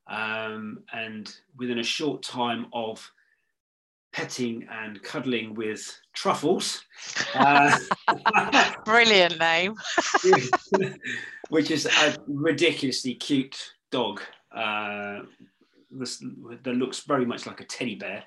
Um, 0.08 0.82
and 0.92 1.32
within 1.56 1.78
a 1.78 1.84
short 1.84 2.22
time 2.22 2.66
of 2.72 3.10
petting 4.12 4.66
and 4.70 5.00
cuddling 5.02 5.54
with 5.54 6.00
truffles, 6.14 6.82
uh, 7.34 7.76
brilliant 8.84 9.38
name, 9.38 9.76
which 11.48 11.70
is 11.70 11.86
a 11.86 12.16
ridiculously 12.26 13.14
cute 13.14 13.72
dog. 13.90 14.20
Uh, 14.54 15.20
that 15.92 16.74
looks 16.76 17.00
very 17.00 17.24
much 17.24 17.46
like 17.46 17.60
a 17.60 17.64
teddy 17.64 17.96
bear. 17.96 18.22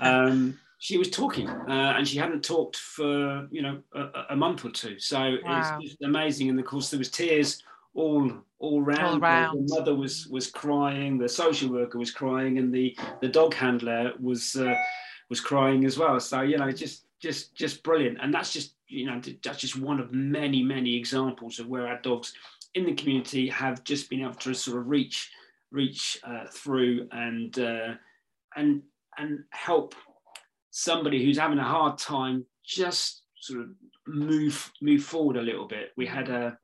Um, 0.00 0.58
she 0.78 0.96
was 0.96 1.10
talking, 1.10 1.48
uh, 1.48 1.94
and 1.96 2.06
she 2.08 2.18
hadn't 2.18 2.42
talked 2.42 2.76
for 2.76 3.46
you 3.50 3.62
know 3.62 3.80
a, 3.94 4.26
a 4.30 4.36
month 4.36 4.64
or 4.64 4.70
two. 4.70 4.98
So 4.98 5.36
wow. 5.44 5.78
it's 5.82 5.96
amazing. 6.02 6.48
And 6.48 6.58
of 6.58 6.66
course, 6.66 6.90
there 6.90 6.98
was 6.98 7.10
tears 7.10 7.62
all 7.94 8.32
all 8.58 8.82
round. 8.82 9.00
All 9.00 9.18
round. 9.18 9.68
The 9.68 9.74
mother 9.74 9.94
was 9.94 10.26
was 10.28 10.50
crying, 10.50 11.18
the 11.18 11.28
social 11.28 11.70
worker 11.70 11.98
was 11.98 12.10
crying, 12.10 12.58
and 12.58 12.72
the 12.72 12.96
the 13.20 13.28
dog 13.28 13.54
handler 13.54 14.12
was 14.20 14.56
uh, 14.56 14.74
was 15.28 15.40
crying 15.40 15.84
as 15.84 15.98
well. 15.98 16.18
So 16.20 16.42
you 16.42 16.58
know, 16.58 16.70
just 16.70 17.06
just 17.20 17.54
just 17.54 17.82
brilliant. 17.82 18.18
And 18.20 18.32
that's 18.32 18.52
just 18.52 18.74
you 18.88 19.06
know 19.06 19.20
that's 19.42 19.58
just 19.58 19.78
one 19.78 20.00
of 20.00 20.12
many 20.12 20.62
many 20.62 20.96
examples 20.96 21.58
of 21.58 21.68
where 21.68 21.86
our 21.86 22.00
dogs 22.02 22.34
in 22.74 22.84
the 22.84 22.94
community 22.94 23.48
have 23.48 23.82
just 23.84 24.10
been 24.10 24.22
able 24.22 24.34
to 24.34 24.54
sort 24.54 24.78
of 24.78 24.88
reach 24.88 25.30
reach 25.72 26.18
uh, 26.24 26.46
through 26.52 27.08
and 27.12 27.58
uh, 27.58 27.94
and 28.56 28.82
and 29.18 29.40
help 29.50 29.94
somebody 30.70 31.24
who's 31.24 31.38
having 31.38 31.58
a 31.58 31.64
hard 31.64 31.98
time 31.98 32.44
just 32.64 33.22
sort 33.36 33.60
of 33.60 33.68
move 34.06 34.72
move 34.80 35.02
forward 35.02 35.36
a 35.36 35.42
little 35.42 35.66
bit. 35.66 35.92
We 35.96 36.06
had 36.06 36.28
a 36.28 36.58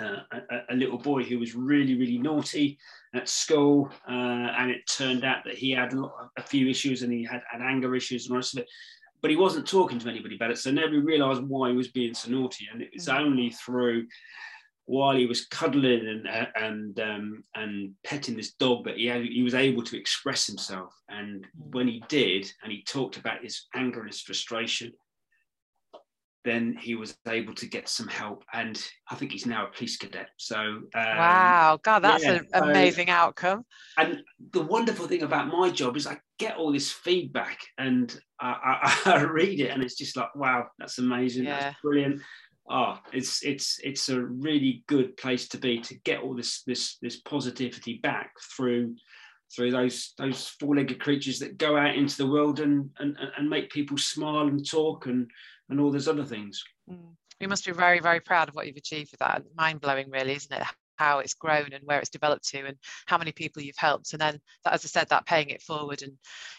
uh, 0.00 0.18
a, 0.32 0.60
a, 0.70 0.74
little 0.74 0.98
boy 0.98 1.22
who 1.22 1.38
was 1.38 1.54
really, 1.54 1.96
really 1.96 2.18
naughty 2.18 2.78
at 3.14 3.28
school, 3.28 3.90
uh, 4.08 4.12
and 4.12 4.70
it 4.70 4.86
turned 4.86 5.24
out 5.24 5.44
that 5.44 5.54
he 5.54 5.70
had 5.70 5.94
a 6.36 6.42
few 6.42 6.68
issues 6.68 7.02
and 7.02 7.12
he 7.12 7.24
had, 7.24 7.42
had 7.50 7.60
anger 7.60 7.94
issues 7.94 8.26
and 8.26 8.34
the 8.34 8.36
rest 8.36 8.54
of 8.54 8.62
it. 8.62 8.68
But 9.20 9.30
he 9.30 9.36
wasn't 9.36 9.68
talking 9.68 9.98
to 10.00 10.08
anybody 10.08 10.36
about 10.36 10.50
it, 10.50 10.58
so 10.58 10.70
nobody 10.70 10.98
realised 10.98 11.42
why 11.42 11.70
he 11.70 11.76
was 11.76 11.88
being 11.88 12.14
so 12.14 12.30
naughty. 12.30 12.66
And 12.72 12.82
it 12.82 12.90
was 12.94 13.06
mm. 13.06 13.18
only 13.18 13.50
through 13.50 14.06
while 14.86 15.16
he 15.16 15.26
was 15.26 15.46
cuddling 15.46 16.08
and 16.08 16.28
uh, 16.28 16.46
and 16.56 16.98
um, 17.00 17.44
and 17.54 17.92
petting 18.04 18.36
this 18.36 18.52
dog 18.54 18.84
that 18.84 18.96
he 18.96 19.06
had, 19.06 19.22
he 19.22 19.42
was 19.42 19.54
able 19.54 19.82
to 19.84 19.98
express 19.98 20.46
himself. 20.46 20.92
And 21.08 21.44
mm. 21.44 21.72
when 21.72 21.86
he 21.86 22.02
did, 22.08 22.50
and 22.62 22.72
he 22.72 22.82
talked 22.82 23.16
about 23.16 23.42
his 23.42 23.66
anger 23.74 24.00
and 24.00 24.10
his 24.10 24.20
frustration, 24.20 24.92
then 26.44 26.76
he 26.80 26.94
was 26.94 27.16
able 27.28 27.54
to 27.54 27.66
get 27.66 27.88
some 27.88 28.08
help, 28.08 28.44
and 28.52 28.82
I 29.10 29.14
think 29.14 29.32
he's 29.32 29.46
now 29.46 29.66
a 29.66 29.70
police 29.70 29.96
cadet. 29.96 30.28
So 30.38 30.58
um, 30.58 30.90
wow, 30.94 31.78
God, 31.82 32.00
that's 32.00 32.24
yeah, 32.24 32.40
an 32.52 32.64
amazing 32.64 33.06
so, 33.06 33.12
outcome. 33.12 33.64
And 33.96 34.22
the 34.52 34.62
wonderful 34.62 35.06
thing 35.06 35.22
about 35.22 35.48
my 35.48 35.70
job 35.70 35.96
is 35.96 36.06
I 36.06 36.18
get 36.38 36.56
all 36.56 36.72
this 36.72 36.90
feedback, 36.90 37.58
and 37.78 38.16
I, 38.40 38.92
I, 39.04 39.10
I 39.18 39.22
read 39.22 39.60
it, 39.60 39.70
and 39.70 39.82
it's 39.82 39.96
just 39.96 40.16
like, 40.16 40.34
wow, 40.34 40.66
that's 40.78 40.98
amazing, 40.98 41.44
yeah. 41.44 41.60
that's 41.60 41.80
brilliant. 41.82 42.20
Oh, 42.68 42.98
it's 43.12 43.44
it's 43.44 43.80
it's 43.82 44.08
a 44.08 44.20
really 44.20 44.84
good 44.86 45.16
place 45.16 45.48
to 45.48 45.58
be 45.58 45.80
to 45.80 45.94
get 46.04 46.20
all 46.20 46.34
this 46.34 46.62
this 46.62 46.96
this 47.02 47.20
positivity 47.20 47.98
back 48.02 48.32
through 48.56 48.94
through 49.54 49.70
those 49.70 50.14
those 50.16 50.48
four-legged 50.60 51.00
creatures 51.00 51.38
that 51.40 51.58
go 51.58 51.76
out 51.76 51.94
into 51.94 52.16
the 52.16 52.26
world 52.26 52.60
and 52.60 52.90
and, 52.98 53.16
and 53.36 53.50
make 53.50 53.70
people 53.70 53.98
smile 53.98 54.48
and 54.48 54.68
talk 54.68 55.06
and 55.06 55.30
and 55.72 55.80
all 55.80 55.90
those 55.90 56.08
other 56.08 56.24
things. 56.24 56.62
Mm. 56.88 57.16
You 57.40 57.48
must 57.48 57.66
be 57.66 57.72
very 57.72 57.98
very 57.98 58.20
proud 58.20 58.48
of 58.48 58.54
what 58.54 58.66
you've 58.66 58.76
achieved 58.76 59.10
with 59.10 59.20
that. 59.20 59.42
Mind 59.56 59.80
blowing, 59.80 60.10
really, 60.10 60.34
isn't 60.34 60.52
it? 60.52 60.62
How 60.96 61.18
it's 61.18 61.34
grown 61.34 61.72
and 61.72 61.82
where 61.84 61.98
it's 61.98 62.10
developed 62.10 62.46
to, 62.50 62.64
and 62.64 62.76
how 63.06 63.18
many 63.18 63.32
people 63.32 63.62
you've 63.62 63.74
helped. 63.76 64.12
And 64.12 64.20
then, 64.20 64.38
as 64.64 64.84
I 64.84 64.88
said, 64.88 65.08
that 65.08 65.26
paying 65.26 65.48
it 65.48 65.62
forward, 65.62 66.02
and 66.02 66.12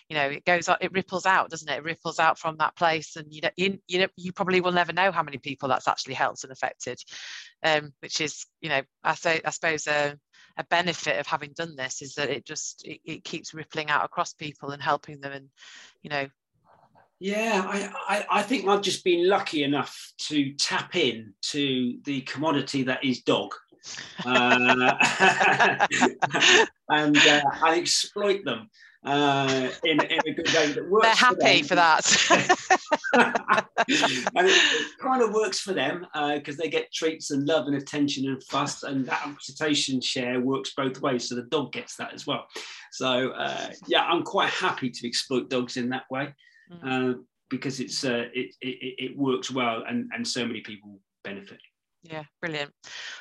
you 0.10 0.16
know, 0.16 0.28
it 0.28 0.44
goes, 0.44 0.68
it 0.82 0.92
ripples 0.92 1.26
out, 1.26 1.50
doesn't 1.50 1.70
it? 1.70 1.78
It 1.78 1.84
ripples 1.86 2.20
out 2.20 2.38
from 2.38 2.58
that 2.58 2.76
place, 2.76 3.16
and 3.16 3.32
you 3.32 3.42
know, 3.42 3.50
you 3.56 3.80
you, 3.88 4.00
know, 4.00 4.08
you 4.18 4.34
probably 4.34 4.60
will 4.60 4.74
never 4.74 4.92
know 4.92 5.12
how 5.12 5.24
many 5.24 5.38
people 5.38 5.70
that's 5.70 5.88
actually 5.88 6.16
helped 6.16 6.44
and 6.44 6.52
affected, 6.52 7.00
um, 7.64 7.94
which 8.02 8.20
is, 8.20 8.46
you 8.60 8.70
know, 8.70 8.82
I 9.04 9.16
say, 9.16 9.42
I 9.46 9.52
suppose. 9.52 9.88
Uh, 9.88 10.16
a 10.56 10.64
benefit 10.66 11.20
of 11.20 11.26
having 11.26 11.52
done 11.56 11.76
this 11.76 12.04
is 12.04 12.14
that 12.14 12.30
it 12.30 12.46
just 12.46 12.86
it, 12.86 13.00
it 13.06 13.24
keeps 13.24 13.56
rippling 13.56 13.90
out 13.90 14.06
across 14.06 14.34
people 14.34 14.70
and 14.70 14.84
helping 14.84 15.20
them 15.20 15.32
and 15.32 15.50
you 16.04 16.12
know 16.12 16.28
yeah, 17.20 17.64
I, 17.66 17.90
I, 18.08 18.40
I, 18.40 18.42
think 18.44 18.68
I've 18.68 18.82
just 18.82 19.04
been 19.04 19.28
lucky 19.30 19.64
enough 19.64 20.12
to 20.28 20.54
tap 20.54 20.96
in 20.96 21.34
to 21.44 21.98
the 22.04 22.22
commodity 22.22 22.84
that 22.84 23.04
is 23.04 23.22
dog. 23.22 23.54
Uh, 24.26 24.96
and 26.90 27.18
uh, 27.18 27.42
and 27.66 27.78
exploit 27.78 28.46
them 28.46 28.70
uh, 29.06 29.70
in, 29.84 30.02
in 30.02 30.20
a 30.28 30.34
good 30.34 30.54
way 30.54 30.72
that 30.72 30.90
works. 30.90 31.06
They're 31.06 31.16
happy 31.16 31.62
for, 31.62 31.70
for 31.70 31.76
that. 31.76 32.06
and 34.36 34.48
it, 34.48 34.54
it, 34.54 35.00
kind 35.02 35.22
of 35.22 35.34
works 35.34 35.60
for 35.60 35.74
them 35.74 36.08
because 36.36 36.58
uh, 36.58 36.64
they 36.64 36.70
get 36.70 36.94
treats 36.94 37.32
and 37.32 37.46
love 37.46 37.68
and 37.68 37.76
attention 37.76 38.28
and 38.28 38.42
fuss, 38.44 38.84
and 38.84 39.06
that 39.06 39.22
oxytocin 39.22 40.04
share 40.04 40.40
works 40.40 40.74
both 40.76 41.02
ways. 41.02 41.28
So 41.28 41.36
the 41.36 41.44
dog 41.44 41.74
gets 41.74 41.98
that 41.98 42.14
as 42.14 42.26
well. 42.26 42.46
So 42.92 43.32
uh, 43.32 43.70
yeah, 43.88 44.04
I'm 44.04 44.24
quite 44.24 44.50
happy 44.50 44.90
to 44.90 45.08
exploit 45.08 45.50
dogs 45.50 45.78
in 45.78 45.90
that 45.90 46.04
way 46.10 46.34
mm. 46.82 47.24
because 47.50 47.80
it's 47.80 48.04
uh, 48.04 48.26
it, 48.34 48.56
it, 48.62 48.96
it 48.98 49.18
works 49.18 49.52
well, 49.52 49.84
and 49.88 50.10
and 50.14 50.28
so 50.28 50.46
many 50.46 50.62
people 50.62 51.00
benefit. 51.24 51.60
Yeah, 52.04 52.24
brilliant. 52.42 52.72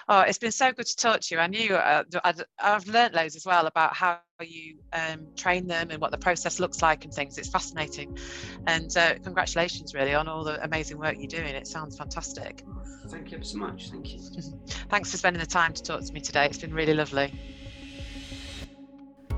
Oh, 0.09 0.21
it's 0.23 0.39
been 0.39 0.51
so 0.51 0.73
good 0.73 0.87
to 0.87 0.97
talk 0.97 1.21
to 1.21 1.35
you. 1.35 1.41
I 1.41 1.47
knew 1.47 1.77
uh, 1.77 2.03
i 2.25 2.35
have 2.59 2.87
learned 2.89 3.15
loads 3.15 3.37
as 3.37 3.47
well 3.47 3.67
about 3.67 3.95
how 3.95 4.19
you 4.41 4.79
um, 4.93 5.29
train 5.37 5.69
them 5.69 5.91
and 5.91 6.01
what 6.01 6.11
the 6.11 6.19
process 6.19 6.59
looks 6.59 6.83
like 6.83 7.05
and 7.05 7.15
things. 7.15 7.39
It's 7.39 7.49
fascinating. 7.49 8.19
And 8.67 8.95
uh, 8.97 9.15
congratulations, 9.23 9.95
really, 9.95 10.15
on 10.15 10.27
all 10.27 10.43
the 10.43 10.63
amazing 10.65 10.99
work 10.99 11.15
you're 11.17 11.29
doing. 11.29 11.55
It 11.55 11.69
sounds 11.69 11.97
fantastic. 11.97 12.65
Thank 13.07 13.31
you 13.31 13.41
so 13.45 13.59
much. 13.59 13.91
Thank 13.91 14.15
you. 14.15 14.21
Thanks 14.91 15.13
for 15.13 15.17
spending 15.17 15.41
the 15.41 15.47
time 15.47 15.73
to 15.75 15.83
talk 15.83 16.03
to 16.03 16.13
me 16.13 16.21
today. 16.21 16.47
It's 16.47 16.59
been 16.59 16.75
really 16.75 16.95
lovely. 16.95 17.33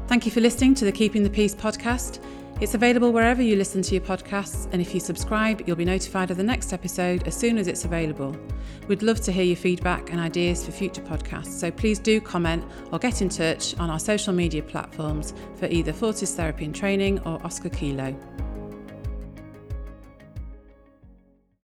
Thank 0.06 0.24
you 0.24 0.32
for 0.32 0.40
listening 0.40 0.74
to 0.76 0.86
the 0.86 0.92
Keeping 0.92 1.22
the 1.22 1.30
Peace 1.30 1.54
podcast. 1.54 2.18
It's 2.61 2.74
available 2.74 3.12
wherever 3.12 3.42
you 3.42 3.57
listen 3.57 3.82
to 3.82 3.94
your 3.94 4.05
podcasts, 4.05 4.68
and 4.72 4.80
if 4.80 4.94
you 4.94 5.00
subscribe, 5.00 5.66
you'll 5.66 5.76
be 5.76 5.84
notified 5.84 6.30
of 6.30 6.36
the 6.36 6.44
next 6.44 6.72
episode 6.72 7.26
as 7.26 7.34
soon 7.34 7.59
as 7.59 7.66
it's 7.66 7.84
available. 7.84 8.34
We'd 8.86 9.02
love 9.02 9.20
to 9.22 9.32
hear 9.32 9.42
your 9.42 9.57
feedback 9.57 10.12
and 10.12 10.20
ideas 10.20 10.64
for 10.64 10.70
future 10.70 11.02
podcasts, 11.02 11.59
so 11.59 11.72
please 11.72 11.98
do 11.98 12.20
comment 12.20 12.64
or 12.92 13.00
get 13.00 13.22
in 13.22 13.28
touch 13.28 13.76
on 13.78 13.90
our 13.90 13.98
social 13.98 14.32
media 14.32 14.62
platforms 14.62 15.34
for 15.57 15.66
either 15.66 15.92
Fortis 15.92 16.34
Therapy 16.36 16.64
and 16.64 16.74
Training 16.74 17.18
or 17.20 17.44
Oscar 17.44 17.70
Kilo. 17.70 18.16